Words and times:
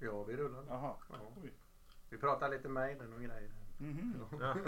Ja, 0.00 0.22
vi 0.22 0.36
rullar. 0.36 0.60
nu. 0.62 0.66
Jaha. 0.68 0.94
Ja. 1.10 1.16
Oj. 1.42 1.52
Vi 2.10 2.18
pratar 2.18 2.48
lite 2.48 2.68
Maiden 2.68 3.12
och 3.12 3.20
grejer. 3.20 3.50
Mhm. 3.78 4.24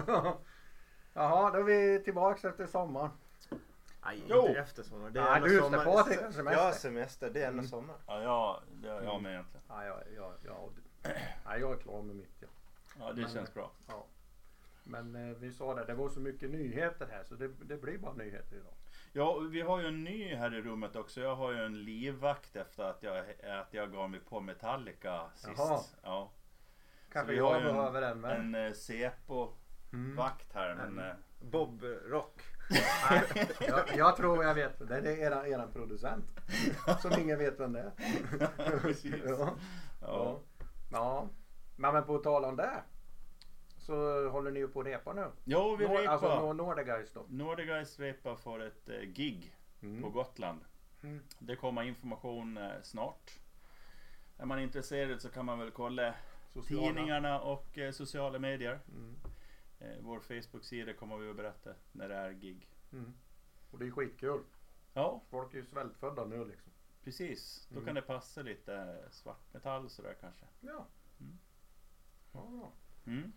Ja. 0.06 0.38
Jaha, 1.14 1.50
då 1.50 1.58
är 1.58 1.62
vi 1.62 2.04
tillbaks 2.04 2.44
efter 2.44 2.66
sommaren. 2.66 3.10
Nej, 4.04 4.24
Jo. 4.28 4.46
inte 4.48 4.60
efter 4.60 4.82
sommar. 4.82 5.10
Det 5.10 5.20
är 5.20 5.40
Nej, 5.40 5.50
du 5.50 5.58
sommar. 5.58 5.84
Patrik 5.84 6.20
har 6.20 6.30
semester. 6.32 6.62
Ja, 6.64 6.72
semester. 6.72 7.30
Det 7.30 7.42
är 7.42 7.46
ändå 7.48 7.58
Mm. 7.58 7.68
sommar. 7.68 7.96
Ja, 8.06 8.22
ja, 8.22 8.62
det 8.82 8.88
är 8.88 9.02
jag 9.02 9.22
med 9.22 9.32
egentligen. 9.32 9.62
Ja, 9.68 9.84
ja, 9.84 10.02
ja, 10.16 10.32
ja, 10.44 10.68
ja, 11.44 11.58
jag 11.58 11.72
är 11.72 11.76
klar 11.76 12.02
med 12.02 12.16
mitt. 12.16 12.34
Ja. 12.40 12.48
Ja, 12.98 13.12
det 13.12 13.20
Men- 13.20 13.30
känns 13.30 13.54
bra. 13.54 13.70
Ja. 13.88 14.06
Men 14.84 15.14
eh, 15.30 15.36
vi 15.36 15.52
sa 15.52 15.74
det, 15.74 15.84
det 15.84 15.94
var 15.94 16.08
så 16.08 16.20
mycket 16.20 16.50
nyheter 16.50 17.06
här 17.10 17.24
så 17.24 17.34
det, 17.34 17.48
det 17.48 17.76
blir 17.76 17.98
bara 17.98 18.12
nyheter 18.12 18.56
idag. 18.56 18.72
Ja, 19.12 19.38
vi 19.38 19.60
har 19.60 19.80
ju 19.80 19.86
en 19.86 20.04
ny 20.04 20.34
här 20.34 20.54
i 20.54 20.62
rummet 20.62 20.96
också. 20.96 21.20
Jag 21.20 21.36
har 21.36 21.52
ju 21.52 21.64
en 21.64 21.84
livvakt 21.84 22.56
efter 22.56 22.84
att 22.84 23.02
jag, 23.02 23.18
att 23.60 23.74
jag 23.74 23.92
gav 23.92 24.10
mig 24.10 24.20
på 24.20 24.40
Metallica 24.40 25.30
sist. 25.34 25.52
Jaha. 25.58 25.80
Ja. 26.02 26.32
Kanske 27.12 27.32
vi 27.32 27.38
har 27.38 27.52
jag 27.52 27.60
en- 27.60 27.74
behöver 27.74 28.00
den 28.00 28.20
med. 28.20 28.36
En 28.40 28.54
eh, 28.54 28.72
Sepo-vakt 28.72 30.54
Mm. 30.54 30.68
här. 30.68 30.74
Men, 30.74 30.98
eh, 30.98 31.14
Bob 31.40 31.82
Rock. 32.06 32.40
Nej, 33.10 33.48
jag, 33.60 33.96
jag 33.96 34.16
tror 34.16 34.44
jag 34.44 34.54
vet. 34.54 34.88
Det 34.88 34.94
är 34.96 35.06
eran, 35.06 35.46
eran 35.46 35.72
producent. 35.72 36.24
Som 37.02 37.12
ingen 37.20 37.38
vet 37.38 37.60
vem 37.60 37.72
det 37.72 37.80
är. 37.80 38.78
Precis. 38.80 39.14
Ja. 39.26 39.36
ja. 39.38 39.56
Ja. 40.00 40.40
ja. 40.92 41.28
Men, 41.76 41.94
men 41.94 42.04
på 42.04 42.18
tal 42.18 42.44
om 42.44 42.56
det. 42.56 42.82
Så 43.80 44.28
håller 44.28 44.50
ni 44.50 44.58
ju 44.60 44.68
på 44.68 44.80
att 44.80 44.86
repa 44.86 45.12
nu. 45.12 45.30
Jo, 45.44 45.76
vi 45.76 45.84
Nor- 45.84 45.90
repar. 45.98 46.12
Alltså 46.12 46.28
Nor- 46.28 46.52
Nordeguys 46.54 47.12
då. 47.12 47.24
Nordiguys 47.28 47.98
repar 47.98 48.36
för 48.36 48.60
ett 48.60 48.88
eh, 48.88 49.00
gig 49.00 49.56
på 49.80 49.86
Mm. 49.86 50.12
Gotland. 50.12 50.60
Mm. 51.02 51.20
Det 51.38 51.56
kommer 51.56 51.82
information 51.82 52.56
eh, 52.56 52.72
snart. 52.82 53.30
Är 54.38 54.46
man 54.46 54.60
intresserad 54.60 55.22
så 55.22 55.28
kan 55.30 55.44
man 55.46 55.58
väl 55.58 55.70
kolla 55.70 56.14
Sociala. 56.48 56.86
tidningarna 56.86 57.40
och 57.40 57.78
eh, 57.78 57.90
sociala 57.92 58.38
medier. 58.38 58.80
Mm. 58.88 59.16
Vår 60.00 60.20
Facebook-sida 60.20 60.92
kommer 60.92 61.16
vi 61.16 61.30
att 61.30 61.36
berätta 61.36 61.70
när 61.92 62.08
det 62.08 62.14
är 62.14 62.30
gig. 62.32 62.68
Mm. 62.92 63.12
Och 63.70 63.78
det 63.78 63.86
är 63.86 63.90
skitkul. 63.90 64.40
Ja, 64.94 65.22
Folk 65.30 65.52
är 65.54 65.58
ju 65.58 65.64
svältfödda 65.66 66.24
nu 66.24 66.44
liksom. 66.44 66.72
precis. 67.04 67.66
Då 67.68 67.74
Mm. 67.74 67.86
kan 67.86 67.94
det 67.94 68.02
passa 68.02 68.42
lite 68.42 68.98
svartmetall 69.10 69.90
sådär 69.90 70.14
kanske. 70.20 70.44
Ja. 70.60 70.86
Mm. 71.20 71.38
Ja. 72.32 72.72
Mm. 73.06 73.32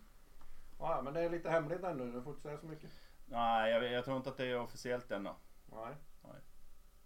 Ja, 0.78 1.02
men 1.04 1.14
det 1.14 1.20
är 1.20 1.30
lite 1.30 1.50
hemligt 1.50 1.82
ännu. 1.84 2.12
Du 2.12 2.22
får 2.22 2.30
inte 2.32 2.42
säga 2.42 2.58
så 2.58 2.66
mycket. 2.66 2.90
Nej, 3.26 3.72
jag, 3.72 3.84
jag 3.92 4.04
tror 4.04 4.16
inte 4.16 4.30
att 4.30 4.36
det 4.36 4.46
är 4.46 4.60
officiellt 4.60 5.10
ännu. 5.10 5.30
Nej. 5.66 5.96
Nej. 6.22 6.40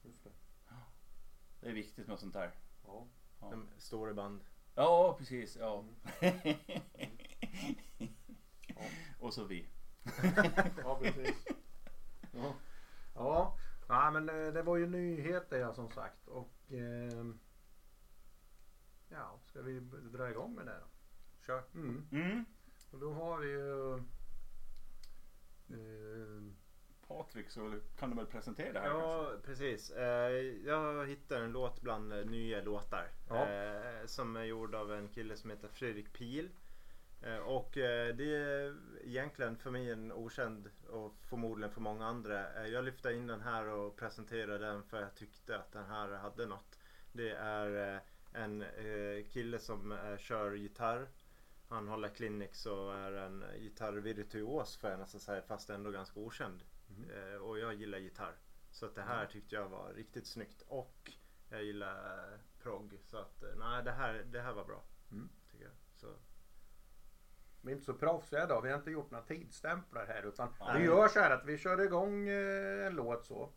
Just 0.02 0.24
det. 0.24 0.30
Det 1.60 1.68
är 1.68 1.72
viktigt 1.72 2.08
med 2.08 2.18
sånt 2.18 2.34
här. 2.34 2.50
Ja. 2.86 3.06
Ja, 3.40 3.52
En 3.52 3.68
Storyband. 3.78 4.40
ja 4.74 5.14
precis. 5.18 5.56
Ja. 5.56 5.78
Mm. 5.78 5.94
Ja. 8.76 8.84
och 9.18 9.34
så 9.34 9.44
vi. 9.44 9.68
Ja, 10.82 10.98
precis. 11.02 11.46
Ja. 12.32 12.54
Ja, 13.14 13.58
ja 13.88 14.10
men 14.10 14.28
eh, 14.28 14.52
det 14.52 14.62
var 14.62 14.76
ju 14.76 14.86
nyheter 14.86 15.58
ja, 15.58 15.74
som 15.74 15.90
sagt. 15.90 16.28
Och 16.28 16.54
ehm, 16.72 17.38
ja, 19.08 19.38
ska 19.44 19.62
vi 19.62 19.80
dra 20.12 20.30
igång 20.30 20.54
med 20.54 20.66
det 20.66 20.78
då? 20.80 20.86
Kör. 21.46 21.62
Mm. 21.74 22.08
Mm. 22.12 22.44
Och 22.90 22.98
då 22.98 23.12
har 23.12 23.38
vi 23.38 23.48
ju 23.50 23.94
ehm, 25.70 26.56
Patrik, 27.08 27.50
så 27.50 27.80
kan 27.98 28.10
du 28.10 28.16
väl 28.16 28.26
presentera 28.26 28.72
det 28.72 28.80
här 28.80 28.88
kanske? 28.88 29.08
Ja, 29.08 29.32
precis. 29.44 29.90
Eh, 29.90 30.30
Jag 30.66 31.06
hittade 31.06 31.44
en 31.44 31.52
låt 31.52 31.80
bland 31.80 32.12
eh, 32.12 32.24
nya 32.24 32.62
låtar. 32.62 33.10
Ja. 33.28 33.48
eh, 33.48 34.06
Som 34.06 34.36
är 34.36 34.44
gjord 34.44 34.74
av 34.74 34.92
en 34.92 35.08
kille 35.08 35.36
som 35.36 35.50
heter 35.50 35.68
Fredrik 35.68 36.12
Pil. 36.12 36.50
Eh, 37.22 37.36
Och 37.36 37.76
eh, 37.76 38.14
det 38.16 38.36
är 38.36 38.76
egentligen 39.04 39.56
för 39.56 39.70
mig 39.70 39.90
en 39.90 40.12
okänd 40.12 40.70
och 40.88 41.14
förmodligen 41.22 41.72
för 41.74 41.80
många 41.80 42.06
andra. 42.06 42.62
Eh, 42.62 42.66
Jag 42.68 42.84
lyfte 42.84 43.12
in 43.12 43.26
den 43.26 43.40
här 43.40 43.66
och 43.66 43.96
presenterade 43.96 44.58
den 44.66 44.82
för 44.82 45.00
jag 45.00 45.14
tyckte 45.14 45.58
att 45.58 45.72
den 45.72 45.84
här 45.84 46.08
hade 46.08 46.46
något. 46.46 46.78
Det 47.12 47.30
är 47.30 47.94
eh, 47.94 48.00
en 48.42 48.62
eh, 48.62 49.24
kille 49.28 49.58
som 49.58 49.92
eh, 49.92 50.16
kör 50.18 50.52
gitarr. 50.52 51.08
Han 51.68 51.88
håller 51.88 52.08
clinics 52.08 52.66
och 52.66 52.94
är 52.94 53.12
en 53.12 53.44
gitarrvirtuos 53.58 54.76
får 54.76 54.90
jag 54.90 54.98
nästan 54.98 55.20
säga 55.20 55.42
fast 55.42 55.70
ändå 55.70 55.90
ganska 55.90 56.20
okänd. 56.20 56.62
Mhm. 56.86 57.10
Eh, 57.10 57.34
Och 57.36 57.58
jag 57.58 57.74
gillar 57.74 57.98
gitarr. 57.98 58.34
Så 58.70 58.86
att 58.86 58.94
det 58.94 59.02
här 59.02 59.26
tyckte 59.26 59.54
jag 59.54 59.68
var 59.68 59.92
riktigt 59.92 60.26
snyggt. 60.26 60.62
Och 60.66 61.12
jag 61.50 61.64
gillar 61.64 62.18
eh, 62.32 62.38
progg. 62.62 62.98
Så 63.04 63.18
att 63.18 63.42
eh, 63.42 63.48
nej 63.58 63.84
det 63.84 63.90
här, 63.92 64.24
det 64.26 64.40
här 64.40 64.52
var 64.52 64.64
bra. 64.64 64.82
Mm. 65.10 65.28
Tycker 65.50 65.64
jag. 65.64 65.74
Så. 65.94 66.06
vi 67.62 67.70
är 67.70 67.74
inte 67.74 67.84
så 67.86 67.94
proffsiga 67.94 68.44
idag. 68.44 68.62
Vi 68.62 68.70
har 68.70 68.78
inte 68.78 68.90
gjort 68.90 69.10
några 69.10 69.24
tidsstämplar 69.24 70.06
här 70.06 70.22
utan 70.22 70.54
Nej. 70.60 70.78
vi 70.80 70.84
gör 70.86 71.08
så 71.08 71.20
här 71.20 71.30
att 71.30 71.44
vi 71.46 71.58
kör 71.58 71.80
igång 71.80 72.28
eh, 72.28 72.86
en 72.86 72.94
låt 72.94 73.24
så. 73.26 73.52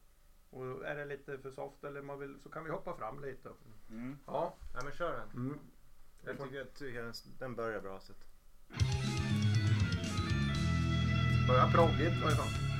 Och 0.49 0.85
är 0.85 0.95
det 0.95 1.05
lite 1.05 1.37
för 1.37 1.51
soft 1.51 1.83
eller 1.83 2.01
man 2.01 2.19
vill 2.19 2.39
så 2.39 2.49
kan 2.49 2.63
vi 2.63 2.69
hoppa 2.71 2.97
fram 2.97 3.19
lite. 3.21 3.49
Mm. 3.89 4.17
Ja. 4.25 4.57
Nej 4.73 4.83
men 4.83 4.93
kör 4.93 5.17
den. 5.17 5.29
Mm. 5.29 5.59
Jag 6.25 6.37
tycker, 6.37 6.57
jag 6.57 6.73
tycker 6.73 7.03
den, 7.03 7.13
den 7.39 7.55
börjar 7.55 7.81
bra. 7.81 7.99
Så. 7.99 8.13
Börjar 11.47 11.71
proggigt 11.71 12.21
i 12.21 12.23
alla 12.23 12.35
fall. 12.35 12.70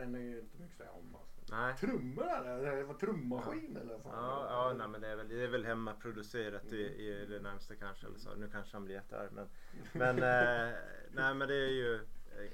Är 0.00 0.18
ju 0.18 0.40
inte 0.40 0.58
mycket 0.58 0.90
om. 0.90 1.14
Alltså. 1.14 1.40
Nej. 1.56 1.76
Trummorna 1.76 2.40
där, 2.42 2.76
det 2.76 2.84
var 2.84 2.94
trummaskin 2.94 3.76
eller 3.76 3.92
vad 3.92 4.02
fan 4.02 4.12
Ja, 4.12 4.46
ja 4.50 4.74
nej, 4.78 4.88
men 4.88 5.00
det 5.00 5.08
är 5.08 5.16
väl, 5.16 5.28
det 5.28 5.44
är 5.44 5.48
väl 5.48 5.64
hemmaproducerat 5.64 6.72
i, 6.72 6.76
i 6.82 7.26
det 7.28 7.40
närmsta 7.40 7.74
kanske. 7.74 8.06
Eller 8.06 8.18
så. 8.18 8.34
Nu 8.34 8.48
kanske 8.50 8.76
han 8.76 8.84
blir 8.84 8.94
jättearg. 8.94 9.30
Men, 9.32 9.48
men, 9.92 10.16
eh, 10.18 10.74
nej, 11.12 11.34
men 11.34 11.48
det 11.48 11.54
är 11.54 11.70
ju... 11.70 11.94
Eh, 11.94 12.52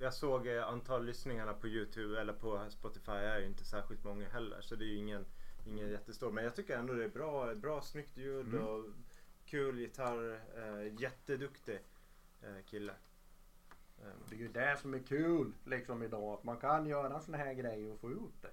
jag 0.00 0.14
såg 0.14 0.46
eh, 0.46 0.68
antal 0.68 1.04
lyssningarna 1.04 1.54
på 1.54 1.68
Youtube 1.68 2.20
eller 2.20 2.32
på 2.32 2.66
Spotify 2.70 3.12
är 3.12 3.38
ju 3.38 3.46
inte 3.46 3.64
särskilt 3.64 4.04
många 4.04 4.28
heller. 4.28 4.60
Så 4.60 4.74
det 4.76 4.84
är 4.84 4.88
ju 4.88 4.96
ingen, 4.96 5.24
ingen 5.66 5.90
jättestor. 5.90 6.32
Men 6.32 6.44
jag 6.44 6.54
tycker 6.54 6.78
ändå 6.78 6.92
det 6.94 7.04
är 7.04 7.08
bra, 7.08 7.54
bra 7.54 7.80
snyggt 7.82 8.16
ljud 8.16 8.46
Mm. 8.46 8.66
och 8.66 8.84
kul 9.44 9.78
gitarr. 9.78 10.40
Eh, 10.56 11.00
jätteduktig 11.00 11.80
eh, 12.42 12.64
kille. 12.66 12.94
Eh, 14.02 14.08
Det 14.28 14.34
är 14.34 14.38
ju 14.38 14.48
det 14.48 14.76
som 14.80 14.94
är 14.94 14.98
kul 14.98 15.52
liksom 15.64 16.02
idag. 16.02 16.34
Att 16.34 16.44
man 16.44 16.56
kan 16.56 16.86
göra 16.86 17.20
såna 17.20 17.38
här 17.38 17.52
grejer 17.54 17.92
och 17.92 18.00
få 18.00 18.10
ut 18.10 18.42
det. 18.42 18.50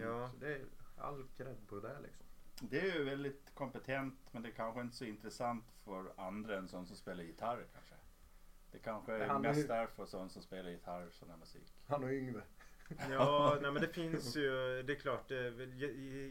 Ja. 0.00 0.28
Så 0.30 0.36
det 0.36 0.54
är 0.54 0.64
all 0.96 1.24
cred 1.36 1.66
på 1.68 1.80
det 1.80 2.00
liksom. 2.00 2.26
Det 2.60 2.80
är 2.80 2.94
ju 2.98 3.04
väldigt 3.04 3.54
kompetent 3.54 4.28
men 4.30 4.42
det 4.42 4.48
är 4.48 4.52
kanske 4.52 4.80
inte 4.80 4.96
så 4.96 5.04
intressant 5.04 5.64
för 5.84 6.12
andra 6.16 6.56
än 6.58 6.68
sån 6.68 6.86
som 6.86 6.96
spelar 6.96 7.24
gitarr 7.24 7.66
kanske. 7.72 7.94
Det 8.72 8.78
kanske 8.78 9.12
är 9.14 9.38
mest 9.38 9.68
därför 9.68 10.06
sån 10.06 10.30
som 10.30 10.42
spelar 10.42 10.70
gitarr 10.70 11.10
sån 11.10 11.30
här 11.30 11.36
musik. 11.36 11.74
Han 11.86 12.04
och 12.04 12.10
Yngve. 12.12 12.42
Ja, 13.10 13.58
nej, 13.62 13.70
men 13.72 13.82
det 13.82 13.88
finns 13.88 14.36
ju, 14.36 14.82
det 14.82 14.92
är 14.92 14.96
klart, 15.00 15.28
det 15.28 15.38
är 15.38 15.50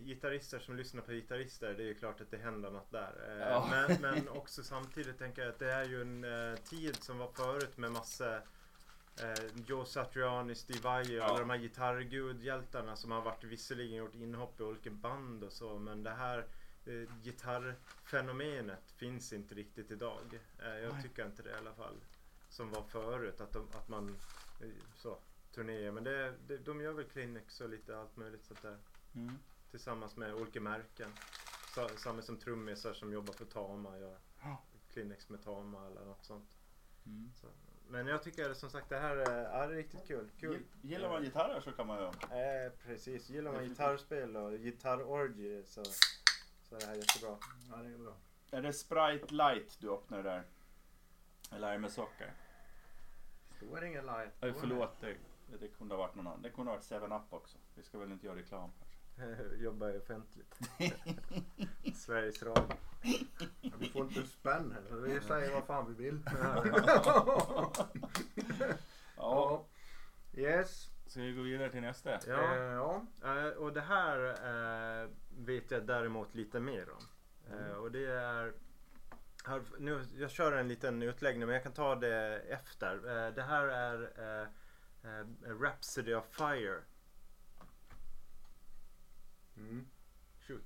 gitarrister 0.06 0.60
som 0.60 0.76
lyssnar 0.76 1.02
på 1.02 1.12
gitarrister, 1.12 1.74
det 1.74 1.84
är 1.84 1.88
ju 1.88 1.94
klart 1.96 2.22
att 2.22 2.32
det 2.32 2.38
händer 2.38 2.72
något 2.72 2.92
där. 2.92 3.14
Eh, 3.30 3.48
Ja. 3.48 3.68
Men, 3.72 4.02
men 4.02 4.30
också 4.30 4.64
samtidigt 4.64 5.18
tänker 5.20 5.42
jag 5.42 5.50
att 5.52 5.60
det 5.60 5.72
är 5.74 5.86
ju 5.86 6.02
en 6.02 6.24
eh, 6.24 6.56
tid 6.60 6.96
som 7.04 7.18
var 7.18 7.28
förut 7.28 7.78
med 7.78 7.92
massa 7.92 8.36
eh, 9.22 9.46
Joe 9.68 9.86
Satriani, 9.86 10.56
Steve 10.56 10.80
Vai 10.80 11.04
och 11.04 11.10
Ja. 11.10 11.24
alla 11.24 11.40
de 11.40 11.50
här 11.50 11.58
gitarrgudhjältarna 11.58 12.96
som 12.96 13.12
har 13.12 13.22
varit 13.22 13.44
visserligen 13.44 13.96
gjort 13.98 14.16
inhopp 14.16 14.60
i 14.60 14.64
olika 14.64 14.90
band 14.90 15.44
och 15.44 15.52
så, 15.54 15.78
men 15.80 16.04
det 16.04 16.12
här 16.12 16.46
eh, 16.86 17.10
gitarrfenomenet 17.24 18.92
finns 18.98 19.34
inte 19.34 19.56
riktigt 19.56 19.92
idag. 19.92 20.40
Eh, 20.60 20.78
jag 20.78 20.94
Nej. 20.94 21.04
tycker 21.04 21.26
inte 21.26 21.44
det 21.44 21.50
i 21.50 21.54
alla 21.54 21.74
fall. 21.74 21.96
Som 22.50 22.72
var 22.72 22.84
förut, 22.84 23.42
att, 23.42 23.52
de, 23.52 23.68
att 23.74 23.90
man 23.90 24.16
eh, 24.62 24.68
så 24.96 25.18
turnéer. 25.54 25.92
Men 25.92 26.04
det, 26.04 26.34
det, 26.48 26.58
de 26.58 26.82
gör 26.82 26.94
väl 26.94 27.06
clinics 27.06 27.62
och 27.62 27.70
lite 27.70 27.98
allt 27.98 28.16
möjligt 28.16 28.46
sånt 28.46 28.62
där. 28.62 28.78
Mm. 29.16 29.38
Tillsammans 29.72 30.16
med 30.16 30.34
olika 30.34 30.62
märken. 30.62 31.14
sa- 31.76 31.90
samma 31.98 32.22
som 32.22 32.38
trummisar 32.38 32.94
som 32.94 33.14
jobbar 33.14 33.34
för 33.34 33.46
Tama 33.46 33.98
gör. 33.98 34.18
Ja. 34.44 34.64
Kleenex 34.94 35.30
med 35.30 35.44
Tama 35.44 35.88
eller 35.88 36.06
något 36.06 36.26
sånt. 36.26 36.50
Mm. 37.06 37.32
Så. 37.42 37.48
Men 37.88 38.08
jag 38.08 38.24
tycker 38.24 38.54
som 38.54 38.70
sagt 38.70 38.90
det 38.90 39.00
här 39.00 39.16
är, 39.18 39.46
är 39.46 39.70
riktigt 39.70 40.08
kul. 40.08 40.30
kul. 40.40 40.54
Gill- 40.54 40.64
Gillar 40.82 41.10
man 41.10 41.24
gitarrer 41.24 41.62
så 41.62 41.72
kan 41.72 41.88
man 41.88 42.00
ju... 42.00 42.06
Eh, 42.06 42.72
precis, 42.86 43.30
gillar 43.30 43.52
man 43.52 43.64
gitarrspel 43.68 44.38
och 44.38 44.52
gitarrorgie 44.52 45.64
så, 45.66 45.84
så 46.64 46.76
är 46.76 46.80
det 46.80 46.86
här 46.86 46.96
jättebra. 46.96 47.38
Ja, 47.72 47.76
det 47.78 47.90
är 47.94 47.98
bra. 47.98 48.16
Är 48.52 48.62
det 48.62 48.74
Sprite 48.74 49.34
Light 49.34 49.78
du 49.80 49.92
öppnar 49.92 50.24
där? 50.24 50.44
Eller 51.52 51.68
är 51.68 51.72
det 51.74 51.80
med 51.80 51.92
socker? 51.92 52.34
Det 53.60 53.88
ingen 53.88 54.06
light. 54.06 54.34
Oj, 54.42 54.54
förlåt, 54.60 55.02
det, 55.02 55.16
det 55.60 55.68
kunde 55.68 55.96
ha 55.96 56.00
varit 56.02 56.16
någon 56.16 56.28
annan. 56.28 56.42
Det 56.42 56.50
kunde 56.50 56.72
ha 56.72 56.78
varit 56.78 56.92
7-Up 56.92 57.34
också. 57.34 57.58
Vi 57.76 57.84
ska 57.84 57.98
väl 58.00 58.12
inte 58.12 58.26
göra 58.26 58.38
reklam 58.38 58.70
kanske. 59.16 59.44
Jobbar 59.64 59.88
ju 59.90 59.98
offentligt. 59.98 60.60
Sveriges 61.96 62.44
Radio. 62.44 62.78
Ja, 63.62 63.72
vi 63.80 63.90
får 63.90 64.02
inte 64.04 64.24
spänn 64.24 64.72
här 64.72 64.82
så 64.90 64.96
vi 64.96 65.20
säger 65.22 65.54
vad 65.54 65.64
fan 65.64 65.96
vi 65.96 66.04
vill. 66.04 66.24
Ja, 69.18 69.66
Yes. 70.36 70.90
ska 71.08 71.22
vi 71.22 71.34
gå 71.34 71.42
vidare 71.42 71.70
till 71.70 71.82
nästa? 71.82 72.10
Ja. 72.28 72.56
Eh, 72.56 72.62
ja. 72.62 73.06
Eh, 73.24 73.48
och 73.48 73.74
det 73.74 73.82
här 73.82 74.26
eh, 75.04 75.10
vet 75.38 75.72
jag 75.72 75.86
däremot 75.86 76.36
lite 76.36 76.60
mer 76.60 76.90
om. 76.92 77.04
Eh, 77.54 77.72
och 77.76 77.92
det 77.92 78.06
är 78.06 78.54
här, 79.46 79.62
nu, 79.80 80.06
jag 80.18 80.32
kör 80.32 80.52
en 80.52 80.68
liten 80.68 81.02
utläggning 81.02 81.46
men 81.48 81.54
jag 81.54 81.64
kan 81.64 81.74
ta 81.74 81.96
det 81.96 82.40
efter. 82.50 82.96
Eh, 82.96 83.34
det 83.34 83.42
här 83.42 83.68
är 83.68 84.48
eh, 85.04 85.60
Rhapsody 85.62 86.14
of 86.14 86.26
Fire. 86.26 86.82
Mm. 89.58 89.88
Shoot. 90.48 90.64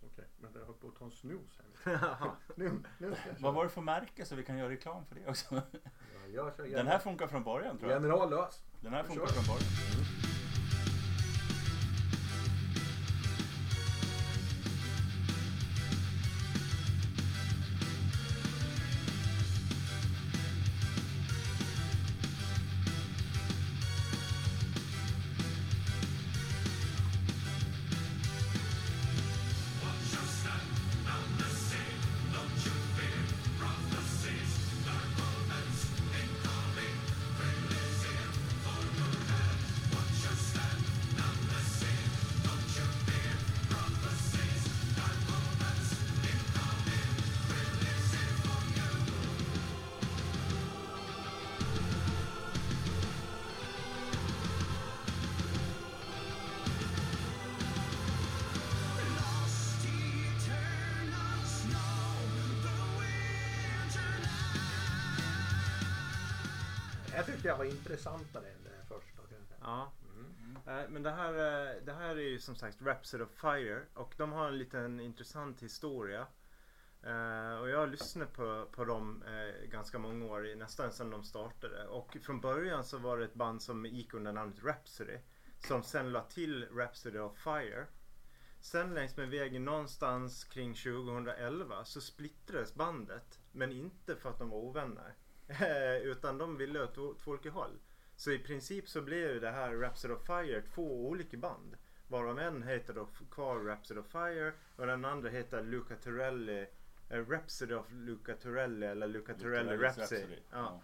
Okej, 0.00 0.24
men 0.36 0.52
jag 0.54 0.66
höll 0.66 0.74
på 0.74 0.88
att 0.88 0.96
ta 0.96 1.04
en 1.04 1.10
snus 1.10 1.60
här. 1.84 2.30
Nu, 2.56 2.82
nu 2.98 3.14
ska 3.14 3.28
jag 3.28 3.38
Vad 3.38 3.54
var 3.54 3.64
det 3.64 3.70
för 3.70 3.80
märke 3.80 4.24
så 4.24 4.36
vi 4.36 4.44
kan 4.44 4.58
göra 4.58 4.70
reklam 4.70 5.06
för 5.06 5.14
det 5.14 5.26
också? 5.26 5.54
Ja, 5.54 6.26
jag 6.34 6.56
kör 6.56 6.64
Den 6.64 6.86
här 6.86 6.98
funkar 6.98 7.26
från 7.26 7.44
början 7.44 7.78
tror 7.78 7.90
jag. 7.90 8.02
Generallös. 8.02 8.62
Den 8.80 8.92
här 8.92 9.04
funkar 9.04 9.26
från 9.26 9.44
början. 9.44 10.27
Som 72.48 72.56
sagt 72.56 72.82
Rhapsody 72.82 73.24
of 73.24 73.30
Fire 73.30 73.82
och 73.94 74.14
de 74.16 74.32
har 74.32 74.48
en 74.48 74.58
liten 74.58 75.00
intressant 75.00 75.62
historia. 75.62 76.26
Uh, 77.06 77.60
och 77.60 77.68
jag 77.68 77.78
har 77.78 77.86
lyssnat 77.86 78.32
på, 78.32 78.66
på 78.72 78.84
dem 78.84 79.22
uh, 79.22 79.68
ganska 79.70 79.98
många 79.98 80.26
år, 80.26 80.56
nästan 80.56 80.92
sedan 80.92 81.10
de 81.10 81.24
startade. 81.24 81.86
Och 81.86 82.16
från 82.22 82.40
början 82.40 82.84
så 82.84 82.98
var 82.98 83.18
det 83.18 83.24
ett 83.24 83.34
band 83.34 83.62
som 83.62 83.86
gick 83.86 84.14
under 84.14 84.32
namnet 84.32 84.64
Rhapsody. 84.64 85.18
Som 85.58 85.82
sen 85.82 86.12
la 86.12 86.22
till 86.22 86.68
Rhapsody 86.68 87.18
of 87.18 87.38
Fire. 87.38 87.86
Sen 88.60 88.94
längs 88.94 89.16
med 89.16 89.30
vägen 89.30 89.64
någonstans 89.64 90.44
kring 90.44 90.74
2011 90.74 91.84
så 91.84 92.00
splittrades 92.00 92.74
bandet. 92.74 93.38
Men 93.52 93.72
inte 93.72 94.16
för 94.16 94.30
att 94.30 94.38
de 94.38 94.50
var 94.50 94.58
ovänner. 94.58 95.14
Eh, 95.48 95.96
utan 95.96 96.38
de 96.38 96.56
ville 96.56 96.82
åt 96.82 96.94
två 96.94 97.30
olika 97.30 97.50
håll. 97.50 97.78
Så 98.16 98.30
i 98.30 98.38
princip 98.38 98.88
så 98.88 99.02
blev 99.02 99.18
ju 99.18 99.40
det 99.40 99.50
här 99.50 99.76
Rhapsody 99.76 100.14
of 100.14 100.26
Fire 100.26 100.62
två 100.62 101.08
olika 101.08 101.36
band. 101.36 101.76
Varav 102.08 102.38
en 102.38 102.62
heter 102.62 102.94
då 102.94 103.08
kvar 103.30 103.60
Rhapsody 103.60 104.00
of 104.00 104.06
Fire 104.06 104.52
och 104.76 104.86
den 104.86 105.04
andra 105.04 105.30
heter 105.30 105.62
Luca 105.62 105.96
Torelli 105.96 106.66
eh, 107.08 107.28
Rhapsody 107.28 107.74
of 107.74 107.86
Luca 107.92 108.34
Torelli 108.34 108.86
eller 108.86 109.08
Luca 109.08 109.34
Torelli 109.34 109.76
Rhapsody. 109.76 110.38
Ja. 110.50 110.80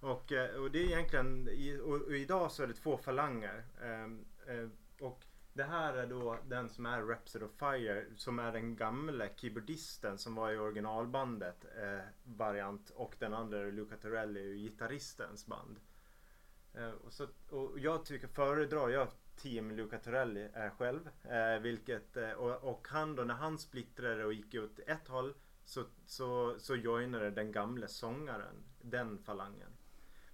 Och, 0.00 0.32
eh, 0.32 0.54
och 0.54 0.70
det 0.70 0.78
är 0.78 0.86
egentligen, 0.86 1.48
och, 1.82 2.12
idag 2.12 2.52
så 2.52 2.62
är 2.62 2.66
det 2.66 2.74
två 2.74 2.96
falanger. 2.96 3.64
Ehm, 3.82 4.24
eh, 4.46 4.68
och 5.00 5.24
det 5.52 5.64
här 5.64 5.94
är 5.94 6.06
då 6.06 6.38
den 6.48 6.68
som 6.68 6.86
är 6.86 7.02
Rhapsody 7.02 7.44
of 7.44 7.50
Fire 7.58 8.04
som 8.16 8.38
är 8.38 8.52
den 8.52 8.76
gamla 8.76 9.28
keyboardisten 9.36 10.18
som 10.18 10.34
var 10.34 10.50
i 10.50 10.58
originalbandet 10.58 11.64
eh, 11.64 12.04
variant 12.24 12.90
och 12.90 13.14
den 13.18 13.34
andra 13.34 13.58
är 13.58 13.72
Luca 13.72 13.96
Torelli, 13.96 14.58
gitarristens 14.58 15.46
band. 15.46 15.80
Eh, 16.74 16.90
och, 16.90 17.12
så, 17.12 17.26
och 17.50 17.78
jag 17.78 18.04
tycker 18.04 18.28
föredrar 18.28 18.88
jag 18.88 19.08
team 19.38 19.70
Luca 19.70 19.98
Torelli 19.98 20.48
eh, 20.54 20.70
själv. 20.78 21.08
Eh, 21.24 21.60
vilket, 21.60 22.16
eh, 22.16 22.30
och, 22.30 22.70
och 22.70 22.88
han 22.88 23.16
då 23.16 23.24
när 23.24 23.34
han 23.34 23.58
splittrade 23.58 24.24
och 24.24 24.32
gick 24.32 24.54
åt 24.54 24.78
ett 24.86 25.08
håll 25.08 25.34
så, 25.64 25.84
så, 26.06 26.54
så 26.58 26.76
joinade 26.76 27.30
den 27.30 27.52
gamla 27.52 27.88
sångaren 27.88 28.64
den 28.82 29.18
falangen. 29.18 29.70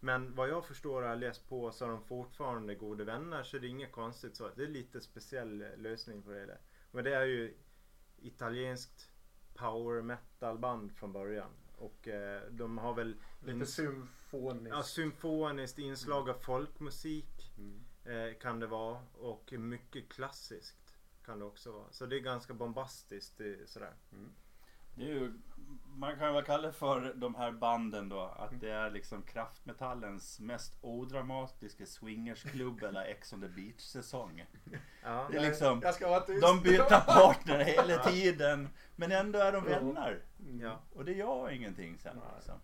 Men 0.01 0.35
vad 0.35 0.49
jag 0.49 0.67
förstår 0.67 1.03
och 1.03 1.09
har 1.09 1.17
läst 1.17 1.49
på 1.49 1.73
så 1.73 1.85
är 1.85 1.89
de 1.89 2.01
fortfarande 2.05 2.75
goda 2.75 3.05
vänner 3.05 3.43
så 3.43 3.59
det 3.59 3.67
är 3.67 3.71
inget 3.71 3.93
konstigt 3.93 4.37
så. 4.37 4.51
Det 4.57 4.63
är 4.63 4.69
lite 4.69 5.01
speciell 5.01 5.63
eh, 5.63 5.77
lösning 5.77 6.23
på 6.23 6.31
det. 6.31 6.59
Men 6.91 7.05
det 7.05 7.15
är 7.15 7.25
ju 7.25 7.57
italienskt 8.23 9.11
power 9.55 10.03
metal 10.03 10.59
band 10.59 10.93
från 10.93 11.13
början. 11.13 11.51
Och 11.77 12.09
eh, 12.09 12.43
de 12.51 12.79
har 12.79 12.95
väl 12.95 13.17
Lite 13.45 13.67
symfoniskt. 13.67 14.77
ja, 14.77 14.83
symfoniskt 14.83 15.79
inslag 15.79 16.31
av 16.31 16.35
folkmusik 16.35 17.27
Mm. 17.59 17.84
Eh, 18.05 18.39
kan 18.41 18.61
det 18.61 18.67
vara. 18.67 18.99
Och 19.15 19.53
mycket 19.53 20.09
klassiskt 20.13 20.95
kan 21.25 21.39
det 21.39 21.45
också 21.45 21.73
vara. 21.73 21.87
Så 21.93 22.07
det 22.07 22.17
är 22.17 22.21
ganska 22.21 22.55
bombastiskt 22.55 23.41
sådär. 23.67 23.93
Det 24.97 25.03
är 25.05 25.09
ju, 25.09 25.33
man 25.87 26.19
kan 26.19 26.35
väl 26.35 26.45
kalla 26.45 26.67
det 26.67 26.73
för 26.73 27.15
de 27.15 27.35
här 27.35 27.53
banden 27.53 28.09
då 28.09 28.21
att 28.21 28.61
det 28.61 28.71
är 28.71 28.91
liksom 28.91 29.23
kraftmetallens 29.23 30.41
mest 30.41 30.79
odramatiska 30.81 31.87
swingersklubb 31.87 32.83
eller 32.83 33.05
Ex 33.05 33.33
on 33.33 33.41
the 33.41 33.49
beach 33.49 33.81
säsong. 33.81 34.45
Ja. 35.03 35.29
Det 35.31 35.37
är 35.37 35.43
liksom, 35.43 35.81
Jag 35.83 35.95
ska 35.95 36.09
vara 36.09 36.21
tyst. 36.21 36.43
de 36.43 36.61
byter 36.61 37.01
partner 37.07 37.65
hela 37.65 38.03
tiden 38.03 38.69
men 38.97 39.13
ändå 39.13 39.39
är 39.39 39.53
de 39.53 39.65
Ja. 39.69 39.79
vänner. 39.81 40.23
Mm. 40.41 40.61
Ja. 40.61 40.81
Och 40.93 41.05
det 41.05 41.13
gör 41.13 41.51
ingenting 41.51 41.99
sen. 41.99 42.21
Liksom. 42.37 42.55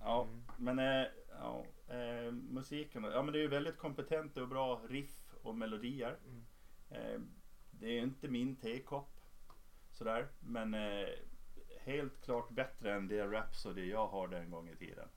Ja, 0.00 0.22
Mm. 0.22 0.42
Men 0.62 0.78
eh, 0.78 1.06
ja, 1.40 1.66
eh, 1.88 2.32
musiken. 2.32 3.04
Ja 3.04 3.22
men 3.22 3.32
det 3.32 3.38
är 3.38 3.42
ju 3.42 3.48
väldigt 3.48 3.78
kompetenta 3.78 4.42
och 4.42 4.48
bra 4.48 4.80
riff 4.88 5.34
och 5.42 5.54
melodier. 5.54 6.18
Mm. 6.26 6.44
Eh, 6.90 7.20
det 7.70 7.86
är 7.86 8.02
inte 8.02 8.28
min 8.28 8.56
tekopp 8.56 9.20
sådär. 9.90 10.28
Men 10.40 10.74
eh, 10.74 11.08
helt 11.80 12.24
klart 12.24 12.50
bättre 12.50 12.94
än 12.94 13.08
det 13.08 13.26
Rhapsody 13.26 13.90
jag 13.90 14.08
hörde 14.08 14.38
en 14.38 14.50
gång 14.50 14.68
i 14.68 14.76
tiden. 14.76 15.08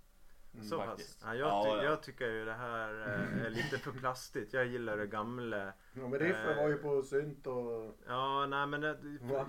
Mm. 0.56 0.68
Så 0.68 0.78
pass. 0.78 1.18
Ja, 1.24 1.36
jag, 1.36 1.48
Ja, 1.48 1.64
ty- 1.64 1.70
ja. 1.70 1.84
jag 1.84 2.04
tycker 2.04 2.26
ju 2.32 2.46
det 2.46 2.54
här 2.54 2.90
eh, 3.02 3.46
är 3.46 3.50
lite 3.50 3.78
för 3.78 3.92
plastigt. 3.92 4.54
Jag 4.54 4.66
gillar 4.66 4.98
det 4.98 5.08
gamla. 5.08 5.66
Ja, 5.94 6.08
men 6.08 6.20
riffen 6.20 6.50
Eh. 6.50 6.56
var 6.58 6.68
ju 6.70 6.78
på 6.78 7.02
synt 7.04 7.48
och... 7.48 7.98
Ja, 8.08 8.46
nej 8.46 8.68
men 8.68 8.82
det, 8.82 8.98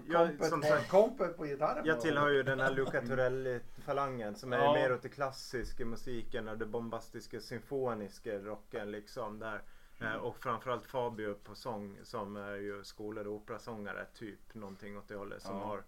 jag, 0.09 0.27
kompet, 0.29 0.49
som 0.49 0.63
sagt, 0.63 0.91
kompet 0.91 1.37
på 1.37 1.45
gitarren 1.45 1.87
jag 1.87 2.01
tillhör 2.01 2.29
ju 2.31 2.43
den 2.43 2.61
här 2.61 2.71
Luca 2.71 3.01
Torelli-falangen 3.03 4.35
som 4.35 4.53
är 4.53 4.59
Ja. 4.59 4.73
mer 4.73 4.93
åt 4.93 5.03
det 5.03 5.09
klassiska 5.09 5.85
musiken 5.87 6.49
och 6.49 6.59
det 6.59 6.67
bombastiska 6.67 7.41
symfoniska 7.41 8.39
rocken 8.39 8.91
liksom 8.91 9.39
där. 9.39 9.63
Eh, 10.01 10.15
och 10.15 10.37
framförallt 10.39 10.87
Fabio 10.87 11.35
på 11.35 11.55
sång 11.55 11.99
som 12.03 12.37
är 12.37 12.55
ju 12.57 12.85
skolad 12.85 13.27
operasångare 13.27 14.07
typ 14.15 14.55
någonting 14.55 14.99
åt 14.99 15.09
det 15.09 15.17
hållet 15.17 15.43
som 15.43 15.57
Ja. 15.57 15.65
har 15.65 15.85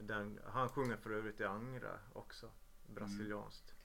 den, 0.00 0.40
han 0.46 0.68
sjunger 0.68 0.96
för 0.96 1.10
övrigt 1.10 1.40
i 1.40 1.44
Angra 1.44 1.98
också. 2.12 2.46
Brasilianskt. 2.94 3.64
metal. 3.64 3.77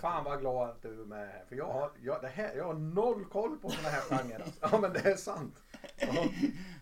Fan 0.00 0.24
vad 0.24 0.40
glad 0.40 0.70
att 0.70 0.82
du 0.82 1.00
är 1.00 1.04
med 1.04 1.28
här. 1.28 1.44
För 1.48 1.56
jag 1.56 1.72
har, 1.72 1.90
jag, 2.02 2.22
det 2.22 2.28
här, 2.28 2.54
jag 2.56 2.64
har 2.64 2.74
noll 2.74 3.24
koll 3.24 3.58
på 3.58 3.70
såna 3.70 3.88
här. 3.88 4.00
Alltså. 4.34 4.52
Ja 4.72 4.78
men 4.80 4.92
det 4.92 4.98
är 5.10 5.16
sant. 5.16 5.62